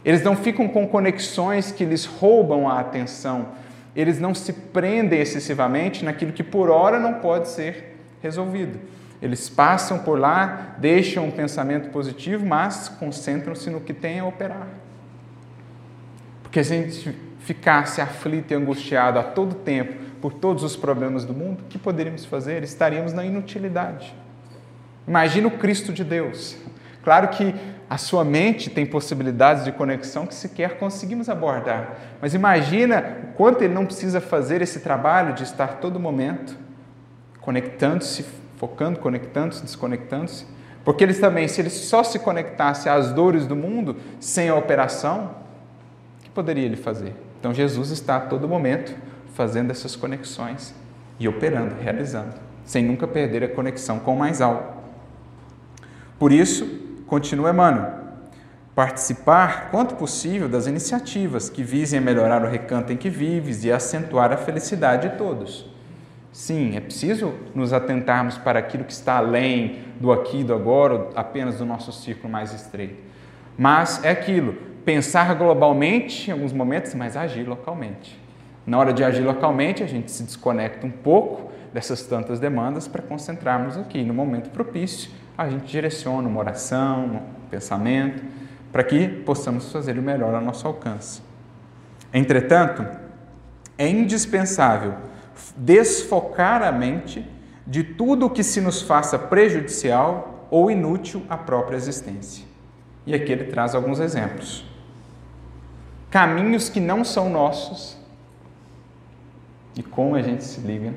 Eles 0.03 0.23
não 0.23 0.35
ficam 0.35 0.67
com 0.67 0.89
conexões 0.89 1.71
que 1.71 1.85
lhes 1.85 2.07
roubam 2.07 2.71
a 2.71 2.81
atenção, 2.81 3.49
eles 3.95 4.19
não 4.19 4.35
se 4.35 4.55
prendem 4.55 5.21
excessivamente 5.21 6.07
naquilo 6.07 6.33
que 6.33 6.43
por 6.43 6.71
hora 6.71 6.99
não 6.99 7.21
pode 7.21 7.49
ser 7.49 7.99
resolvido. 8.23 8.81
Eles 9.23 9.49
passam 9.49 9.99
por 9.99 10.19
lá, 10.19 10.75
deixam 10.79 11.27
um 11.27 11.31
pensamento 11.31 11.91
positivo, 11.91 12.47
mas 12.47 12.89
concentram-se 12.89 13.69
no 13.69 13.81
que 13.81 13.93
tem 13.93 14.21
a 14.21 14.25
operar. 14.25 14.69
Porque 16.43 16.65
se 16.65 16.73
a 16.73 16.77
gente 16.77 17.19
ficasse 17.41 18.01
aflito 18.01 18.53
e 18.53 18.55
angustiado 18.55 19.19
a 19.19 19.23
todo 19.23 19.55
tempo 19.55 19.95
por 20.21 20.33
todos 20.33 20.63
os 20.63 20.77
problemas 20.77 21.25
do 21.25 21.33
mundo, 21.33 21.63
o 21.63 21.65
que 21.65 21.79
poderíamos 21.79 22.25
fazer? 22.25 22.63
Estaríamos 22.63 23.13
na 23.13 23.25
inutilidade. 23.25 24.15
Imagina 25.07 25.49
o 25.49 25.53
Cristo 25.53 25.93
de 25.93 26.05
Deus. 26.05 26.57
Claro 27.03 27.29
que 27.29 27.55
a 27.89 27.97
sua 27.97 28.25
mente 28.25 28.71
tem 28.71 28.87
possibilidades 28.87 29.65
de 29.65 29.73
conexão 29.73 30.27
que 30.27 30.35
sequer 30.35 30.79
conseguimos 30.79 31.29
abordar. 31.29 31.97
Mas 32.21 32.35
imagina 32.35 33.17
o 33.25 33.27
quanto 33.35 33.63
ele 33.65 33.75
não 33.75 33.87
precisa 33.87 34.21
fazer 34.21 34.63
esse 34.63 34.81
trabalho 34.81 35.35
de 35.35 35.43
estar 35.43 35.79
todo 35.79 35.99
momento 35.99 36.57
conectando-se, 37.41 38.25
focando, 38.61 38.99
conectando-se, 38.99 39.63
desconectando-se. 39.63 40.47
Porque 40.85 41.03
eles 41.03 41.19
também, 41.19 41.49
se 41.49 41.63
eles 41.63 41.73
só 41.73 42.05
se 42.05 42.19
conectasse 42.19 42.91
às 42.91 43.11
dores 43.11 43.47
do 43.47 43.57
mundo 43.57 43.97
sem 44.21 44.51
a 44.51 44.55
operação, 44.55 45.31
o 46.19 46.25
que 46.25 46.31
poderia 46.31 46.67
ele 46.67 46.77
fazer? 46.77 47.15
Então 47.39 47.55
Jesus 47.55 47.91
está 47.91 48.17
a 48.17 48.21
todo 48.21 48.47
momento 48.47 48.95
fazendo 49.33 49.71
essas 49.71 49.97
conexões 49.97 50.75
e 51.19 51.27
operando, 51.27 51.75
realizando, 51.81 52.35
sem 52.63 52.85
nunca 52.85 53.07
perder 53.07 53.43
a 53.45 53.49
conexão 53.49 53.99
com 53.99 54.15
o 54.15 54.19
mais 54.19 54.43
alto. 54.43 54.79
Por 56.19 56.31
isso, 56.31 56.67
continua 57.07 57.51
Emmanuel, 57.51 57.95
participar 58.75 59.71
quanto 59.71 59.95
possível 59.95 60.51
das 60.51 60.67
iniciativas 60.67 61.49
que 61.49 61.63
visem 61.63 61.99
a 61.99 62.03
melhorar 62.03 62.45
o 62.45 62.51
recanto 62.51 62.93
em 62.93 62.97
que 62.99 63.09
vives 63.09 63.65
e 63.65 63.73
acentuar 63.73 64.31
a 64.33 64.37
felicidade 64.37 65.09
de 65.09 65.17
todos. 65.17 65.70
Sim, 66.33 66.77
é 66.77 66.81
preciso 66.81 67.35
nos 67.55 67.73
atentarmos 67.73 68.39
para 68.39 68.59
aquilo 68.59 68.85
que 68.85 68.93
está 68.93 69.17
além 69.17 69.81
do 70.01 70.13
aqui 70.13 70.45
do 70.45 70.55
agora, 70.55 71.09
apenas 71.15 71.59
do 71.59 71.67
nosso 71.67 71.93
círculo 71.93 72.33
mais 72.33 72.53
estreito. 72.53 72.97
Mas 73.59 74.03
é 74.05 74.11
aquilo, 74.11 74.55
pensar 74.85 75.35
globalmente 75.35 76.31
em 76.31 76.33
alguns 76.33 76.53
momentos, 76.53 76.95
mas 76.95 77.17
agir 77.17 77.49
localmente. 77.49 78.19
Na 78.65 78.79
hora 78.79 78.93
de 78.93 79.03
agir 79.03 79.23
localmente, 79.23 79.83
a 79.83 79.87
gente 79.87 80.11
se 80.11 80.23
desconecta 80.23 80.87
um 80.87 80.91
pouco 80.91 81.51
dessas 81.75 82.03
tantas 82.03 82.39
demandas 82.39 82.87
para 82.87 83.03
concentrarmos 83.03 83.77
aqui 83.77 84.03
no 84.03 84.15
momento 84.15 84.51
propício 84.51 85.11
a 85.41 85.49
gente 85.49 85.71
direciona 85.71 86.29
uma 86.29 86.39
oração, 86.39 87.05
um 87.07 87.49
pensamento, 87.49 88.23
para 88.71 88.85
que 88.85 89.09
possamos 89.09 89.73
fazer 89.73 89.99
o 89.99 90.03
melhor 90.03 90.35
ao 90.35 90.41
nosso 90.43 90.67
alcance. 90.67 91.23
Entretanto, 92.13 92.87
é 93.79 93.89
indispensável 93.89 94.97
desfocar 95.57 96.63
a 96.63 96.73
mente 96.73 97.27
de 97.67 97.85
tudo 97.85 98.27
o 98.27 98.31
que 98.31 98.43
se 98.43 98.61
nos 98.61 98.83
faça 98.83 99.19
prejudicial 99.19 100.47
ou 100.51 100.71
inútil 100.71 101.23
à 101.29 101.37
própria 101.37 101.77
existência. 101.77 102.45
E 103.07 103.15
aqui 103.15 103.33
ele 103.33 103.45
traz 103.45 103.75
alguns 103.75 104.01
exemplos. 104.01 104.65
Caminhos 106.11 106.69
que 106.69 106.81
não 106.81 107.05
são 107.05 107.31
nossos 107.31 107.97
e 109.77 109.83
como 109.83 110.17
a 110.17 110.23
gente 110.23 110.45
se 110.45 110.61
liga 110.61 110.93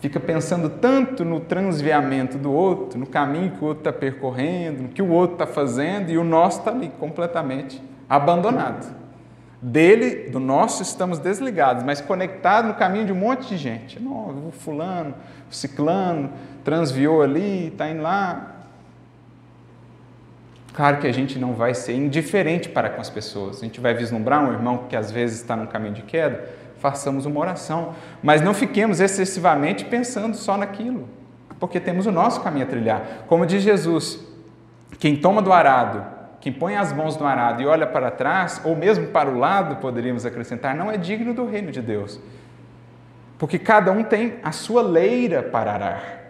fica 0.00 0.20
pensando 0.20 0.68
tanto 0.68 1.24
no 1.24 1.40
transviamento 1.40 2.38
do 2.38 2.52
outro, 2.52 2.98
no 2.98 3.06
caminho 3.06 3.52
que 3.52 3.64
o 3.64 3.66
outro 3.66 3.80
está 3.80 3.92
percorrendo, 3.92 4.84
no 4.84 4.88
que 4.88 5.02
o 5.02 5.10
outro 5.10 5.34
está 5.34 5.46
fazendo, 5.46 6.10
e 6.10 6.18
o 6.18 6.24
nosso 6.24 6.60
está 6.60 6.70
ali 6.70 6.90
completamente 6.90 7.82
abandonado. 8.08 8.94
Dele, 9.60 10.28
do 10.28 10.38
nosso, 10.38 10.82
estamos 10.82 11.18
desligados, 11.18 11.82
mas 11.82 12.00
conectados 12.00 12.70
no 12.70 12.76
caminho 12.76 13.06
de 13.06 13.12
um 13.12 13.16
monte 13.16 13.48
de 13.48 13.56
gente. 13.56 13.98
Não, 13.98 14.48
o 14.48 14.52
fulano, 14.52 15.14
o 15.50 15.54
ciclano, 15.54 16.30
transviou 16.62 17.22
ali, 17.22 17.68
está 17.68 17.88
indo 17.88 18.02
lá. 18.02 18.52
Claro 20.74 20.98
que 20.98 21.06
a 21.06 21.12
gente 21.12 21.38
não 21.38 21.54
vai 21.54 21.72
ser 21.72 21.94
indiferente 21.94 22.68
para 22.68 22.90
com 22.90 23.00
as 23.00 23.08
pessoas. 23.08 23.58
A 23.58 23.60
gente 23.64 23.80
vai 23.80 23.94
vislumbrar 23.94 24.44
um 24.44 24.52
irmão 24.52 24.84
que 24.88 24.94
às 24.94 25.10
vezes 25.10 25.40
está 25.40 25.56
num 25.56 25.66
caminho 25.66 25.94
de 25.94 26.02
queda, 26.02 26.50
façamos 26.78 27.24
uma 27.24 27.40
oração. 27.40 27.94
Mas 28.22 28.42
não 28.42 28.52
fiquemos 28.52 29.00
excessivamente 29.00 29.86
pensando 29.86 30.36
só 30.36 30.58
naquilo, 30.58 31.08
porque 31.58 31.80
temos 31.80 32.04
o 32.04 32.12
nosso 32.12 32.42
caminho 32.42 32.66
a 32.66 32.68
trilhar. 32.68 33.24
Como 33.26 33.46
diz 33.46 33.62
Jesus, 33.62 34.20
quem 34.98 35.16
toma 35.16 35.40
do 35.40 35.50
arado, 35.50 36.15
quem 36.46 36.52
põe 36.52 36.76
as 36.76 36.92
mãos 36.92 37.16
no 37.16 37.26
arado 37.26 37.60
e 37.60 37.66
olha 37.66 37.88
para 37.88 38.08
trás, 38.08 38.60
ou 38.64 38.76
mesmo 38.76 39.08
para 39.08 39.28
o 39.28 39.36
lado, 39.36 39.80
poderíamos 39.80 40.24
acrescentar, 40.24 40.76
não 40.76 40.88
é 40.88 40.96
digno 40.96 41.34
do 41.34 41.44
reino 41.44 41.72
de 41.72 41.82
Deus. 41.82 42.20
Porque 43.36 43.58
cada 43.58 43.90
um 43.90 44.04
tem 44.04 44.36
a 44.44 44.52
sua 44.52 44.80
leira 44.80 45.42
para 45.42 45.72
arar. 45.72 46.20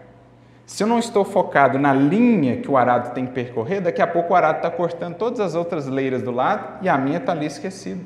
Se 0.64 0.82
eu 0.82 0.86
não 0.86 0.98
estou 0.98 1.22
focado 1.22 1.78
na 1.78 1.92
linha 1.92 2.56
que 2.62 2.70
o 2.70 2.78
arado 2.78 3.12
tem 3.12 3.26
que 3.26 3.32
percorrer, 3.32 3.82
daqui 3.82 4.00
a 4.00 4.06
pouco 4.06 4.32
o 4.32 4.34
arado 4.34 4.56
está 4.56 4.70
cortando 4.70 5.16
todas 5.16 5.38
as 5.38 5.54
outras 5.54 5.86
leiras 5.86 6.22
do 6.22 6.30
lado 6.30 6.82
e 6.82 6.88
a 6.88 6.96
minha 6.96 7.18
está 7.18 7.32
ali 7.32 7.44
esquecida. 7.44 8.02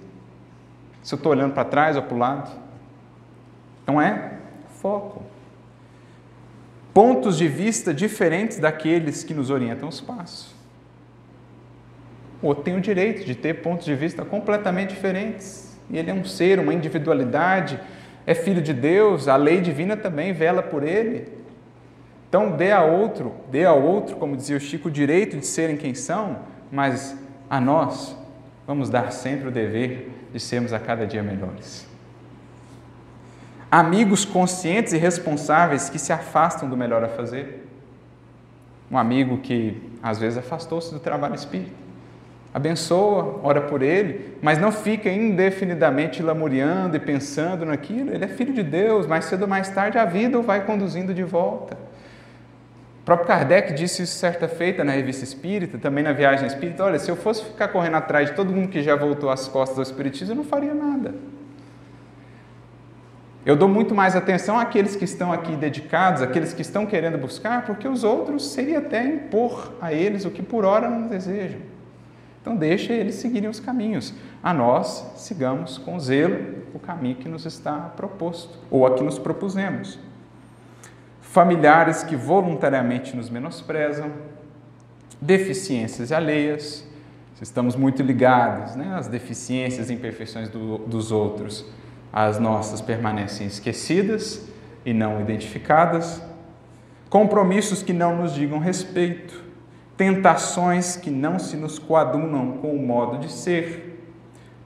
Se 1.04 1.14
eu 1.14 1.16
estou 1.16 1.30
olhando 1.30 1.54
para 1.54 1.64
trás 1.64 1.94
ou 1.96 2.02
para 2.02 2.14
o 2.16 2.18
lado. 2.18 2.50
Não 3.86 4.02
é 4.02 4.32
foco. 4.80 5.22
Pontos 6.92 7.38
de 7.38 7.46
vista 7.46 7.94
diferentes 7.94 8.58
daqueles 8.58 9.22
que 9.22 9.32
nos 9.32 9.48
orientam 9.48 9.88
os 9.88 10.00
passos. 10.00 10.58
O 12.42 12.48
outro 12.48 12.64
tem 12.64 12.76
o 12.76 12.80
direito 12.80 13.24
de 13.24 13.34
ter 13.34 13.54
pontos 13.62 13.84
de 13.84 13.94
vista 13.94 14.24
completamente 14.24 14.90
diferentes. 14.90 15.78
E 15.90 15.98
ele 15.98 16.10
é 16.10 16.14
um 16.14 16.24
ser, 16.24 16.58
uma 16.58 16.72
individualidade, 16.72 17.78
é 18.26 18.34
filho 18.34 18.62
de 18.62 18.72
Deus, 18.72 19.28
a 19.28 19.36
lei 19.36 19.60
divina 19.60 19.96
também 19.96 20.32
vela 20.32 20.62
por 20.62 20.82
ele. 20.82 21.28
Então, 22.28 22.52
dê 22.52 22.70
a 22.70 22.82
outro, 22.82 23.34
dê 23.50 23.64
ao 23.64 23.82
outro, 23.82 24.16
como 24.16 24.36
dizia 24.36 24.56
o 24.56 24.60
Chico, 24.60 24.88
o 24.88 24.90
direito 24.90 25.36
de 25.36 25.44
serem 25.44 25.76
quem 25.76 25.94
são, 25.94 26.38
mas 26.70 27.16
a 27.48 27.60
nós 27.60 28.16
vamos 28.66 28.88
dar 28.88 29.10
sempre 29.10 29.48
o 29.48 29.50
dever 29.50 30.08
de 30.32 30.38
sermos 30.38 30.72
a 30.72 30.78
cada 30.78 31.04
dia 31.06 31.24
melhores. 31.24 31.88
Amigos 33.68 34.24
conscientes 34.24 34.92
e 34.92 34.96
responsáveis 34.96 35.90
que 35.90 35.98
se 35.98 36.12
afastam 36.12 36.68
do 36.68 36.76
melhor 36.76 37.02
a 37.02 37.08
fazer. 37.08 37.66
Um 38.90 38.96
amigo 38.96 39.38
que 39.38 39.80
às 40.02 40.18
vezes 40.18 40.38
afastou-se 40.38 40.92
do 40.92 41.00
trabalho 41.00 41.34
espírita. 41.34 41.89
Abençoa, 42.52 43.38
ora 43.44 43.60
por 43.60 43.80
ele, 43.80 44.36
mas 44.42 44.58
não 44.58 44.72
fica 44.72 45.08
indefinidamente 45.08 46.20
lamuriando 46.20 46.96
e 46.96 47.00
pensando 47.00 47.64
naquilo. 47.64 48.12
Ele 48.12 48.24
é 48.24 48.28
filho 48.28 48.52
de 48.52 48.62
Deus, 48.62 49.06
mais 49.06 49.26
cedo 49.26 49.42
ou 49.42 49.48
mais 49.48 49.68
tarde 49.68 49.98
a 49.98 50.04
vida 50.04 50.36
o 50.38 50.42
vai 50.42 50.64
conduzindo 50.64 51.14
de 51.14 51.22
volta. 51.22 51.76
O 53.02 53.04
próprio 53.04 53.28
Kardec 53.28 53.72
disse 53.72 54.02
isso 54.02 54.16
certa 54.16 54.48
feita 54.48 54.82
na 54.82 54.92
revista 54.92 55.22
Espírita, 55.22 55.78
também 55.78 56.02
na 56.02 56.12
viagem 56.12 56.46
espírita. 56.46 56.84
Olha, 56.84 56.98
se 56.98 57.08
eu 57.08 57.16
fosse 57.16 57.44
ficar 57.44 57.68
correndo 57.68 57.96
atrás 57.96 58.30
de 58.30 58.34
todo 58.34 58.52
mundo 58.52 58.68
que 58.68 58.82
já 58.82 58.96
voltou 58.96 59.30
às 59.30 59.46
costas 59.46 59.78
ao 59.78 59.82
Espiritismo, 59.84 60.32
eu 60.32 60.36
não 60.36 60.44
faria 60.44 60.74
nada. 60.74 61.14
Eu 63.46 63.56
dou 63.56 63.68
muito 63.68 63.94
mais 63.94 64.14
atenção 64.14 64.58
àqueles 64.58 64.96
que 64.96 65.04
estão 65.04 65.32
aqui 65.32 65.56
dedicados, 65.56 66.20
àqueles 66.20 66.52
que 66.52 66.62
estão 66.62 66.84
querendo 66.84 67.16
buscar, 67.16 67.64
porque 67.64 67.88
os 67.88 68.04
outros 68.04 68.50
seria 68.50 68.78
até 68.78 69.02
impor 69.02 69.72
a 69.80 69.92
eles 69.92 70.24
o 70.24 70.30
que 70.30 70.42
por 70.42 70.64
hora 70.64 70.90
não 70.90 71.06
desejam. 71.06 71.69
Então 72.40 72.56
deixa 72.56 72.92
eles 72.92 73.16
seguirem 73.16 73.48
os 73.48 73.60
caminhos. 73.60 74.14
A 74.42 74.54
nós 74.54 75.12
sigamos 75.16 75.76
com 75.76 75.98
zelo 75.98 76.60
o 76.72 76.78
caminho 76.78 77.16
que 77.16 77.28
nos 77.28 77.44
está 77.44 77.74
proposto, 77.74 78.58
ou 78.70 78.86
a 78.86 78.94
que 78.94 79.02
nos 79.02 79.18
propusemos. 79.18 79.98
Familiares 81.20 82.02
que 82.02 82.16
voluntariamente 82.16 83.14
nos 83.14 83.28
menosprezam, 83.28 84.10
deficiências 85.20 86.10
alheias, 86.12 86.86
estamos 87.40 87.76
muito 87.76 88.02
ligados 88.02 88.74
né, 88.74 88.94
às 88.96 89.08
deficiências 89.08 89.90
e 89.90 89.94
imperfeições 89.94 90.48
do, 90.48 90.78
dos 90.78 91.12
outros, 91.12 91.64
as 92.12 92.38
nossas 92.38 92.80
permanecem 92.80 93.46
esquecidas 93.46 94.48
e 94.84 94.92
não 94.92 95.20
identificadas, 95.20 96.22
compromissos 97.08 97.82
que 97.82 97.92
não 97.92 98.16
nos 98.16 98.34
digam 98.34 98.58
respeito, 98.58 99.49
tentações 100.00 100.96
que 100.96 101.10
não 101.10 101.38
se 101.38 101.58
nos 101.58 101.78
coadunam 101.78 102.52
com 102.52 102.74
o 102.74 102.82
modo 102.82 103.18
de 103.18 103.30
ser, 103.30 104.02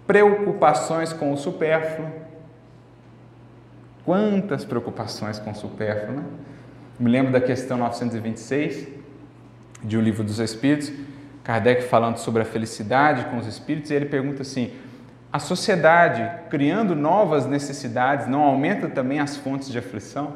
preocupações 0.07 1.13
com 1.13 1.33
o 1.33 1.37
supérfluo. 1.37 2.09
Quantas 4.05 4.65
preocupações 4.65 5.41
com 5.41 5.51
o 5.51 5.55
supérfluo, 5.57 6.19
né? 6.19 6.23
Me 7.01 7.11
lembro 7.11 7.33
da 7.33 7.41
questão 7.41 7.77
926 7.79 8.87
de 9.83 9.97
O 9.97 10.01
Livro 10.01 10.23
dos 10.23 10.39
Espíritos, 10.39 10.93
Kardec 11.43 11.83
falando 11.83 12.19
sobre 12.19 12.43
a 12.43 12.45
felicidade 12.45 13.25
com 13.25 13.37
os 13.37 13.49
espíritos, 13.49 13.91
e 13.91 13.95
ele 13.95 14.07
pergunta 14.07 14.43
assim: 14.43 14.71
a 15.33 15.41
sociedade 15.41 16.49
criando 16.49 16.95
novas 16.95 17.45
necessidades 17.45 18.29
não 18.29 18.41
aumenta 18.41 18.89
também 18.89 19.19
as 19.19 19.37
fontes 19.37 19.69
de 19.69 19.79
aflição? 19.79 20.33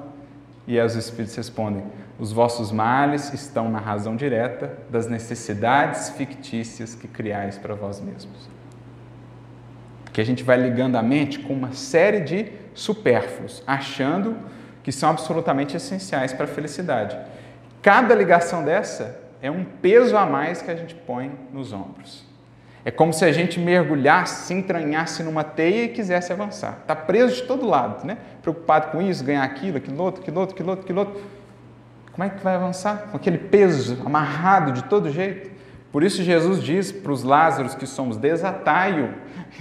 E 0.69 0.79
aí 0.79 0.87
os 0.87 0.95
espíritos 0.95 1.35
respondem: 1.35 1.83
os 2.19 2.31
vossos 2.31 2.71
males 2.71 3.33
estão 3.33 3.71
na 3.71 3.79
razão 3.79 4.15
direta 4.15 4.79
das 4.91 5.09
necessidades 5.09 6.11
fictícias 6.11 6.95
que 6.95 7.09
criais 7.09 7.57
para 7.57 7.75
vós 7.75 8.01
mesmos. 8.01 8.51
Que 10.13 10.21
a 10.21 10.25
gente 10.25 10.45
vai 10.45 10.59
ligando 10.59 10.97
a 10.97 11.03
mente 11.03 11.39
com 11.39 11.55
uma 11.55 11.73
série 11.73 12.21
de 12.21 12.53
supérfluos, 12.75 13.63
achando 13.67 14.37
que 14.83 14.93
são 14.93 15.09
absolutamente 15.09 15.75
essenciais 15.75 16.35
para 16.35 16.45
a 16.45 16.49
felicidade. 16.49 17.19
Cada 17.81 18.15
ligação 18.15 18.63
dessa 18.63 19.19
é 19.41 19.51
um 19.51 19.65
peso 19.65 20.19
a 20.19 20.27
mais 20.27 20.61
que 20.61 20.71
a 20.71 20.77
gente 20.77 20.95
põe 20.95 21.33
nos 21.51 21.73
ombros. 21.73 22.28
É 22.85 22.91
como 22.91 23.13
se 23.13 23.25
a 23.25 23.33
gente 23.33 23.59
mergulhasse, 23.59 24.47
se 24.47 24.55
entranhasse 24.55 25.23
numa 25.23 25.45
teia 25.45 25.85
e 25.85 25.89
quisesse 25.89 26.33
avançar. 26.33 26.79
Está 26.83 26.95
preso 26.95 27.35
de 27.37 27.43
todo 27.43 27.67
lado, 27.67 28.07
né? 28.07 28.19
Preocupado 28.41 28.93
com 28.93 29.03
isso, 29.03 29.25
ganhar 29.25 29.43
aquilo, 29.43 29.79
aquilo 29.79 30.03
outro, 30.03 30.23
aquilo 30.23 30.41
outro, 30.41 30.55
aquilo 30.55 30.71
outro, 30.71 30.85
aquilo 30.85 30.99
outro. 31.01 31.21
Como 32.13 32.25
é 32.25 32.31
que 32.31 32.43
vai 32.43 32.55
avançar? 32.55 33.09
Com 33.11 33.17
aquele 33.17 33.39
peso 33.39 34.01
amarrado 34.05 34.73
de 34.73 34.85
todo 34.85 35.11
jeito. 35.11 35.51
Por 35.93 36.03
isso 36.03 36.23
Jesus 36.23 36.63
diz 36.63 36.93
para 36.93 37.13
os 37.13 37.23
Lázaros 37.23 37.75
que 37.75 37.87
somos 37.87 38.17
desatai-o 38.17 39.09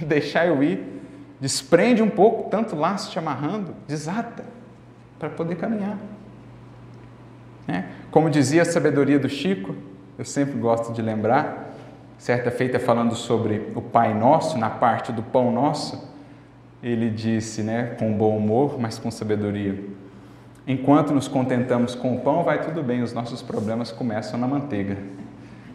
deixai-o 0.00 0.62
ir. 0.62 0.98
Desprende 1.40 2.02
um 2.02 2.10
pouco 2.10 2.50
tanto 2.50 2.74
laço 2.74 3.10
te 3.10 3.18
amarrando, 3.18 3.74
desata 3.86 4.44
para 5.18 5.28
poder 5.28 5.56
caminhar. 5.56 5.96
É. 7.68 7.84
Como 8.10 8.30
dizia 8.30 8.62
a 8.62 8.64
sabedoria 8.64 9.18
do 9.18 9.28
Chico, 9.28 9.74
eu 10.18 10.24
sempre 10.24 10.58
gosto 10.58 10.92
de 10.92 11.02
lembrar, 11.02 11.67
certa 12.18 12.50
feita 12.50 12.78
falando 12.78 13.14
sobre 13.14 13.70
o 13.74 13.80
Pai 13.80 14.12
Nosso, 14.12 14.58
na 14.58 14.68
parte 14.68 15.12
do 15.12 15.22
Pão 15.22 15.50
Nosso, 15.52 16.12
ele 16.82 17.08
disse, 17.08 17.62
né, 17.62 17.96
com 17.98 18.12
bom 18.12 18.36
humor, 18.36 18.78
mas 18.78 18.98
com 18.98 19.10
sabedoria: 19.10 19.82
enquanto 20.66 21.12
nos 21.14 21.26
contentamos 21.28 21.94
com 21.94 22.14
o 22.14 22.20
pão, 22.20 22.44
vai 22.44 22.60
tudo 22.60 22.82
bem, 22.82 23.02
os 23.02 23.12
nossos 23.12 23.40
problemas 23.40 23.90
começam 23.90 24.38
na 24.38 24.46
manteiga. 24.46 24.96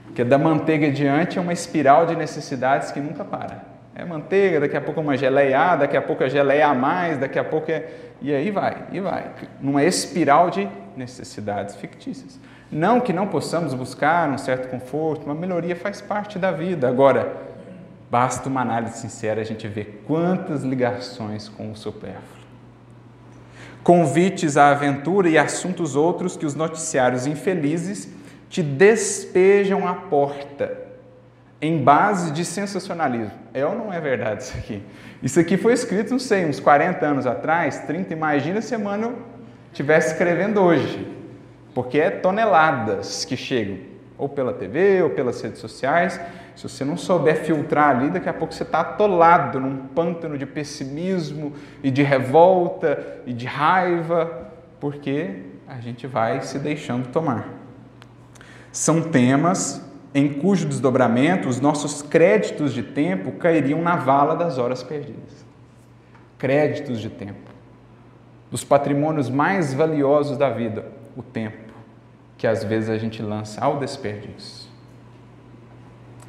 Porque 0.06 0.24
da 0.24 0.38
manteiga 0.38 0.91
diante 0.91 1.39
é 1.39 1.41
uma 1.41 1.54
espiral 1.54 2.06
de 2.06 2.16
necessidades 2.16 2.91
que 2.91 3.00
nunca 3.00 3.26
para. 3.26 3.74
É 3.96 4.06
manteiga, 4.06 4.60
daqui 4.60 4.78
a 4.78 4.82
pouco 4.82 5.00
é 5.00 5.04
uma 5.04 5.18
geleia 5.18 5.76
daqui 5.76 5.98
a 5.98 6.02
pouco 6.02 6.24
é 6.24 6.30
geleia 6.30 6.68
a 6.68 6.74
mais, 6.74 7.18
daqui 7.18 7.39
a 7.39 7.44
pouco 7.44 7.72
é. 7.72 7.89
E 8.22 8.34
aí 8.34 8.52
vai, 8.52 8.86
e 8.91 9.00
vai. 9.00 9.32
Numa 9.60 9.84
espiral 9.84 10.50
de 10.50 10.68
necessidades 10.96 11.76
fictícias. 11.76 12.39
Não 12.74 12.99
que 12.99 13.13
não 13.13 13.28
possamos 13.28 13.74
buscar 13.76 14.28
um 14.30 14.38
certo 14.38 14.67
conforto, 14.67 15.26
uma 15.26 15.36
melhoria 15.36 15.76
faz 15.76 16.01
parte 16.01 16.39
da 16.39 16.51
vida. 16.51 16.88
Agora, 16.88 17.38
basta 18.09 18.49
uma 18.49 18.61
análise 18.61 18.97
sincera 18.97 19.41
a 19.41 19.43
gente 19.43 19.67
ver 19.67 20.03
quantas 20.07 20.63
ligações 20.63 21.47
com 21.47 21.71
o 21.71 21.76
supérfluo. 21.76 22.43
Convites 23.84 24.57
à 24.57 24.69
aventura 24.69 25.30
e 25.30 25.38
assuntos 25.38 25.95
outros 25.95 26.36
que 26.36 26.47
os 26.47 26.55
noticiários 26.55 27.28
infelizes 27.28 28.09
te 28.49 28.63
despejam 28.63 29.88
à 29.88 29.93
porta 29.93 30.76
em 31.61 31.78
base 31.84 32.32
de 32.32 32.43
sensacionalismo. 32.43 33.34
É 33.53 33.63
ou 33.63 33.76
não 33.76 33.93
é 33.93 34.01
verdade 34.01 34.43
isso 34.43 34.57
aqui? 34.57 34.84
Isso 35.21 35.39
aqui 35.39 35.57
foi 35.57 35.74
escrito, 35.74 36.09
não 36.09 36.19
sei, 36.19 36.45
uns 36.45 36.59
40 36.59 37.05
anos 37.05 37.28
atrás, 37.28 37.80
30, 37.82 38.13
imagina 38.13 38.61
se 38.61 38.76
mano 38.78 39.17
estivesse 39.71 40.13
escrevendo 40.13 40.59
hoje. 40.59 41.22
Porque 41.74 41.99
é 41.99 42.09
toneladas 42.09 43.26
que 43.26 43.36
chegam, 43.36 43.78
ou 44.17 44.30
pela 44.30 44.53
TV, 44.53 45.01
ou 45.01 45.09
pelas 45.09 45.41
redes 45.41 45.59
sociais. 45.59 46.19
Se 46.55 46.69
você 46.69 46.86
não 46.86 46.95
souber 46.95 47.43
filtrar 47.43 47.89
ali, 47.89 48.09
daqui 48.09 48.30
a 48.30 48.34
pouco 48.34 48.53
você 48.53 48.63
está 48.63 48.82
atolado 48.82 49.59
num 49.59 49.88
pântano 49.88 50.38
de 50.38 50.45
pessimismo 50.45 51.53
e 51.82 51.89
de 51.89 52.03
revolta 52.03 53.21
e 53.26 53.34
de 53.34 53.45
raiva, 53.45 54.51
porque 54.80 55.41
a 55.67 55.80
gente 55.80 56.05
vai 56.05 56.41
se 56.41 56.59
deixando 56.59 57.07
tomar. 57.07 57.49
São 58.71 59.01
temas 59.01 59.84
em 60.13 60.32
cujo 60.32 60.67
desdobramento 60.67 61.49
os 61.49 61.59
nossos 61.59 62.01
créditos 62.01 62.74
de 62.74 62.84
tempo 62.84 63.32
cairiam 63.34 63.82
na 63.82 63.95
vala 63.95 64.36
das 64.36 64.57
horas 64.57 64.84
perdidas. 64.84 65.43
Créditos 66.38 66.99
de 66.99 67.09
tempo. 67.09 67.51
Dos 68.51 68.63
patrimônios 68.63 69.30
mais 69.30 69.74
valiosos 69.74 70.38
da 70.38 70.49
vida, 70.49 70.86
o 71.15 71.24
tempo, 71.24 71.62
que 72.44 72.48
às 72.48 72.62
vezes 72.62 72.89
a 72.89 72.98
gente 72.98 73.22
lança 73.22 73.64
ao 73.64 73.80
desperdício. 73.80 74.70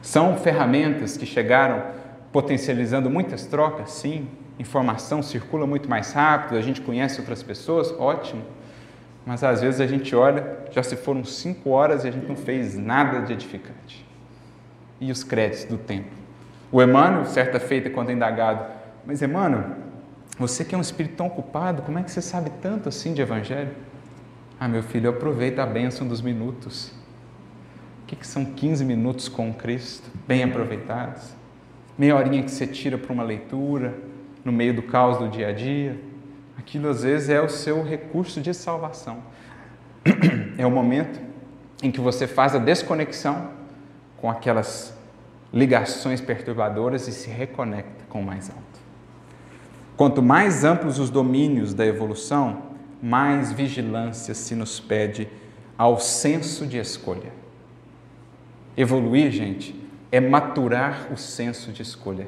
São 0.00 0.36
ferramentas 0.36 1.16
que 1.16 1.26
chegaram 1.26 1.82
potencializando 2.30 3.10
muitas 3.10 3.46
trocas, 3.46 3.90
sim. 3.90 4.28
Informação 4.56 5.24
circula 5.24 5.66
muito 5.66 5.90
mais 5.90 6.12
rápido, 6.12 6.56
a 6.56 6.60
gente 6.60 6.80
conhece 6.80 7.18
outras 7.18 7.42
pessoas, 7.42 7.92
ótimo. 7.98 8.44
Mas 9.26 9.42
às 9.42 9.60
vezes 9.60 9.80
a 9.80 9.88
gente 9.88 10.14
olha, 10.14 10.60
já 10.70 10.84
se 10.84 10.94
foram 10.94 11.24
cinco 11.24 11.70
horas 11.70 12.04
e 12.04 12.08
a 12.08 12.12
gente 12.12 12.28
não 12.28 12.36
fez 12.36 12.78
nada 12.78 13.22
de 13.22 13.32
edificante. 13.32 14.06
E 15.00 15.10
os 15.10 15.24
créditos 15.24 15.64
do 15.64 15.78
tempo? 15.78 16.12
O 16.70 16.80
Emmanuel, 16.80 17.24
certa 17.24 17.58
feita, 17.58 17.90
quando 17.90 18.12
indagado, 18.12 18.64
mas 19.04 19.20
Emmanuel, 19.20 19.64
você 20.38 20.64
que 20.64 20.76
é 20.76 20.78
um 20.78 20.80
espírito 20.80 21.16
tão 21.16 21.26
ocupado, 21.26 21.82
como 21.82 21.98
é 21.98 22.04
que 22.04 22.10
você 22.12 22.22
sabe 22.22 22.50
tanto 22.62 22.88
assim 22.88 23.12
de 23.12 23.20
evangelho? 23.20 23.72
Ah, 24.64 24.68
meu 24.68 24.82
filho, 24.82 25.10
aproveita 25.10 25.62
a 25.62 25.66
bênção 25.66 26.08
dos 26.08 26.22
minutos. 26.22 26.86
O 28.02 28.06
que, 28.06 28.16
que 28.16 28.26
são 28.26 28.46
15 28.46 28.82
minutos 28.82 29.28
com 29.28 29.52
Cristo, 29.52 30.10
bem 30.26 30.42
aproveitados? 30.42 31.34
Meia 31.98 32.16
horinha 32.16 32.42
que 32.42 32.50
você 32.50 32.66
tira 32.66 32.96
para 32.96 33.12
uma 33.12 33.22
leitura, 33.22 33.94
no 34.42 34.50
meio 34.50 34.72
do 34.72 34.82
caos 34.82 35.18
do 35.18 35.28
dia 35.28 35.48
a 35.48 35.52
dia. 35.52 36.00
Aquilo 36.56 36.88
às 36.88 37.02
vezes 37.02 37.28
é 37.28 37.42
o 37.42 37.48
seu 37.50 37.84
recurso 37.84 38.40
de 38.40 38.54
salvação. 38.54 39.18
É 40.56 40.64
o 40.64 40.70
momento 40.70 41.20
em 41.82 41.90
que 41.90 42.00
você 42.00 42.26
faz 42.26 42.54
a 42.54 42.58
desconexão 42.58 43.50
com 44.16 44.30
aquelas 44.30 44.96
ligações 45.52 46.22
perturbadoras 46.22 47.06
e 47.06 47.12
se 47.12 47.28
reconecta 47.28 48.06
com 48.08 48.22
o 48.22 48.24
mais 48.24 48.48
alto. 48.48 48.80
Quanto 49.94 50.22
mais 50.22 50.64
amplos 50.64 50.98
os 50.98 51.10
domínios 51.10 51.74
da 51.74 51.84
evolução, 51.84 52.73
mais 53.04 53.52
vigilância 53.52 54.32
se 54.32 54.54
nos 54.54 54.80
pede 54.80 55.28
ao 55.76 56.00
senso 56.00 56.66
de 56.66 56.78
escolha. 56.78 57.30
Evoluir, 58.74 59.30
gente, 59.30 59.78
é 60.10 60.18
maturar 60.20 61.12
o 61.12 61.16
senso 61.18 61.70
de 61.70 61.82
escolha. 61.82 62.26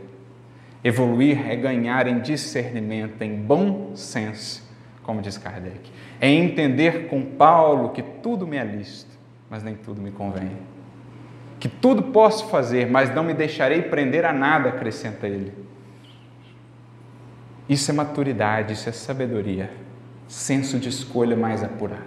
Evoluir 0.84 1.50
é 1.50 1.56
ganhar 1.56 2.06
em 2.06 2.20
discernimento, 2.20 3.22
em 3.22 3.36
bom 3.36 3.96
senso, 3.96 4.70
como 5.02 5.22
diz 5.22 5.38
Kardec. 5.38 5.90
É 6.20 6.28
entender 6.28 7.08
com 7.08 7.24
Paulo 7.24 7.88
que 7.88 8.02
tudo 8.02 8.46
me 8.46 8.58
é 8.58 8.64
lícito, 8.64 9.16
mas 9.48 9.62
nem 9.62 9.74
tudo 9.74 10.02
me 10.02 10.10
convém. 10.10 10.58
Que 11.58 11.70
tudo 11.70 12.02
posso 12.02 12.48
fazer, 12.48 12.86
mas 12.86 13.14
não 13.14 13.24
me 13.24 13.32
deixarei 13.32 13.80
prender 13.80 14.26
a 14.26 14.32
nada, 14.32 14.68
acrescenta 14.68 15.26
ele. 15.26 15.54
Isso 17.66 17.90
é 17.90 17.94
maturidade, 17.94 18.74
isso 18.74 18.90
é 18.90 18.92
sabedoria, 18.92 19.85
senso 20.28 20.78
de 20.78 20.88
escolha 20.88 21.36
mais 21.36 21.62
apurado, 21.62 22.02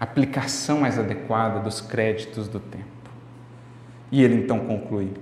aplicação 0.00 0.80
mais 0.80 0.98
adequada 0.98 1.60
dos 1.60 1.80
créditos 1.80 2.48
do 2.48 2.58
tempo. 2.58 2.84
E 4.10 4.22
ele 4.22 4.34
então 4.34 4.60
conclui: 4.60 5.12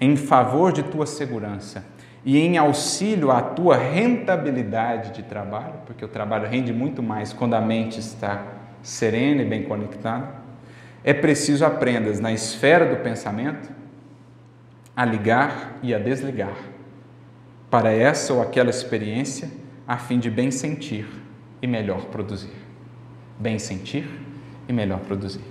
em 0.00 0.16
favor 0.16 0.72
de 0.72 0.82
tua 0.82 1.06
segurança 1.06 1.84
e 2.24 2.38
em 2.38 2.56
auxílio 2.56 3.30
à 3.30 3.42
tua 3.42 3.76
rentabilidade 3.76 5.12
de 5.12 5.22
trabalho, 5.22 5.74
porque 5.86 6.04
o 6.04 6.08
trabalho 6.08 6.48
rende 6.48 6.72
muito 6.72 7.02
mais 7.02 7.32
quando 7.32 7.54
a 7.54 7.60
mente 7.60 8.00
está 8.00 8.42
serena 8.82 9.42
e 9.42 9.44
bem 9.44 9.62
conectada, 9.64 10.42
é 11.02 11.12
preciso 11.12 11.64
aprendas 11.64 12.20
na 12.20 12.32
esfera 12.32 12.86
do 12.86 13.02
pensamento 13.02 13.70
a 14.96 15.04
ligar 15.04 15.78
e 15.82 15.94
a 15.94 15.98
desligar 15.98 16.56
para 17.70 17.92
essa 17.92 18.32
ou 18.32 18.40
aquela 18.40 18.70
experiência 18.70 19.50
a 19.86 19.96
fim 19.96 20.18
de 20.18 20.30
bem 20.30 20.50
sentir 20.50 21.06
e 21.60 21.66
melhor 21.66 22.06
produzir. 22.06 22.52
Bem 23.38 23.58
sentir 23.58 24.08
e 24.68 24.72
melhor 24.72 25.00
produzir. 25.00 25.44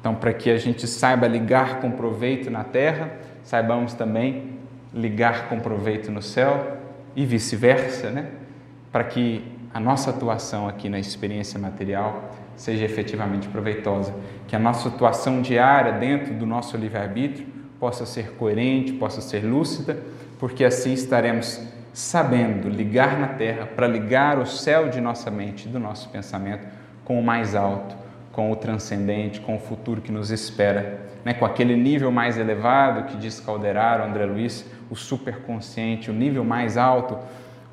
Então, 0.00 0.14
para 0.14 0.32
que 0.32 0.50
a 0.50 0.58
gente 0.58 0.86
saiba 0.86 1.26
ligar 1.26 1.80
com 1.80 1.90
proveito 1.92 2.50
na 2.50 2.64
terra, 2.64 3.18
saibamos 3.42 3.94
também 3.94 4.58
ligar 4.92 5.48
com 5.48 5.60
proveito 5.60 6.10
no 6.10 6.20
céu 6.20 6.78
e 7.14 7.24
vice-versa, 7.24 8.10
né? 8.10 8.30
Para 8.90 9.04
que 9.04 9.44
a 9.72 9.80
nossa 9.80 10.10
atuação 10.10 10.68
aqui 10.68 10.88
na 10.88 10.98
experiência 10.98 11.58
material 11.58 12.30
seja 12.56 12.84
efetivamente 12.84 13.48
proveitosa, 13.48 14.14
que 14.46 14.54
a 14.54 14.58
nossa 14.58 14.88
atuação 14.88 15.40
diária 15.40 15.92
dentro 15.92 16.34
do 16.34 16.44
nosso 16.44 16.76
livre-arbítrio 16.76 17.46
possa 17.80 18.04
ser 18.04 18.32
coerente, 18.32 18.92
possa 18.92 19.20
ser 19.20 19.44
lúcida, 19.44 19.98
porque 20.38 20.64
assim 20.64 20.92
estaremos 20.92 21.60
sabendo 21.92 22.68
ligar 22.68 23.18
na 23.18 23.28
terra 23.28 23.66
para 23.66 23.86
ligar 23.86 24.38
o 24.38 24.46
céu 24.46 24.88
de 24.88 25.00
nossa 25.00 25.30
mente, 25.30 25.68
do 25.68 25.78
nosso 25.78 26.08
pensamento, 26.08 26.66
com 27.04 27.18
o 27.18 27.22
mais 27.22 27.54
alto, 27.54 27.94
com 28.32 28.50
o 28.50 28.56
transcendente, 28.56 29.40
com 29.40 29.56
o 29.56 29.58
futuro 29.58 30.00
que 30.00 30.10
nos 30.10 30.30
espera, 30.30 31.00
né? 31.24 31.34
com 31.34 31.44
aquele 31.44 31.76
nível 31.76 32.10
mais 32.10 32.38
elevado 32.38 33.04
que 33.04 33.16
diz 33.16 33.40
Calderaro, 33.40 34.04
André 34.04 34.24
Luiz, 34.24 34.64
o 34.90 34.96
superconsciente, 34.96 36.10
o 36.10 36.14
nível 36.14 36.44
mais 36.44 36.78
alto, 36.78 37.18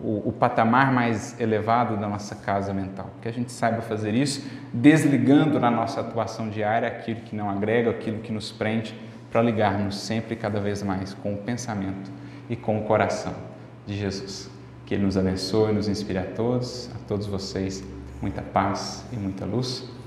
o, 0.01 0.29
o, 0.29 0.33
patamar 0.33 0.91
mais 0.93 1.39
elevado 1.39 1.97
da 1.97 2.07
nossa 2.07 2.35
casa 2.35 2.73
mental. 2.73 3.09
Que 3.21 3.27
a 3.27 3.33
gente 3.33 3.51
saiba 3.51 3.81
fazer 3.81 4.13
isso, 4.13 4.49
desligando 4.73 5.59
na 5.59 5.69
nossa 5.69 6.01
atuação 6.01 6.49
diária 6.49 6.87
aquilo 6.87 7.21
que 7.21 7.35
não 7.35 7.49
agrega, 7.49 7.89
aquilo 7.89 8.19
que 8.19 8.31
nos 8.31 8.51
prende, 8.51 8.93
para 9.29 9.41
ligarmos 9.41 9.97
sempre 9.97 10.33
e 10.33 10.37
cada 10.37 10.59
vez 10.59 10.81
mais 10.81 11.13
com 11.13 11.33
o 11.33 11.37
pensamento 11.37 12.09
e 12.49 12.55
com 12.55 12.79
o 12.79 12.83
coração 12.83 13.48
de 13.89 13.97
Jesus. 13.97 14.49
Que 14.85 14.93
Ele 14.95 15.03
nos 15.03 15.17
abençoe, 15.17 15.73
nos 15.73 15.87
inspire 15.87 16.19
a 16.19 16.25
todos, 16.25 16.89
a 16.95 17.07
todos 17.07 17.27
vocês, 17.27 17.83
muita 18.21 18.41
paz 18.41 19.03
e 19.11 19.15
muita 19.15 19.45
luz 19.45 19.98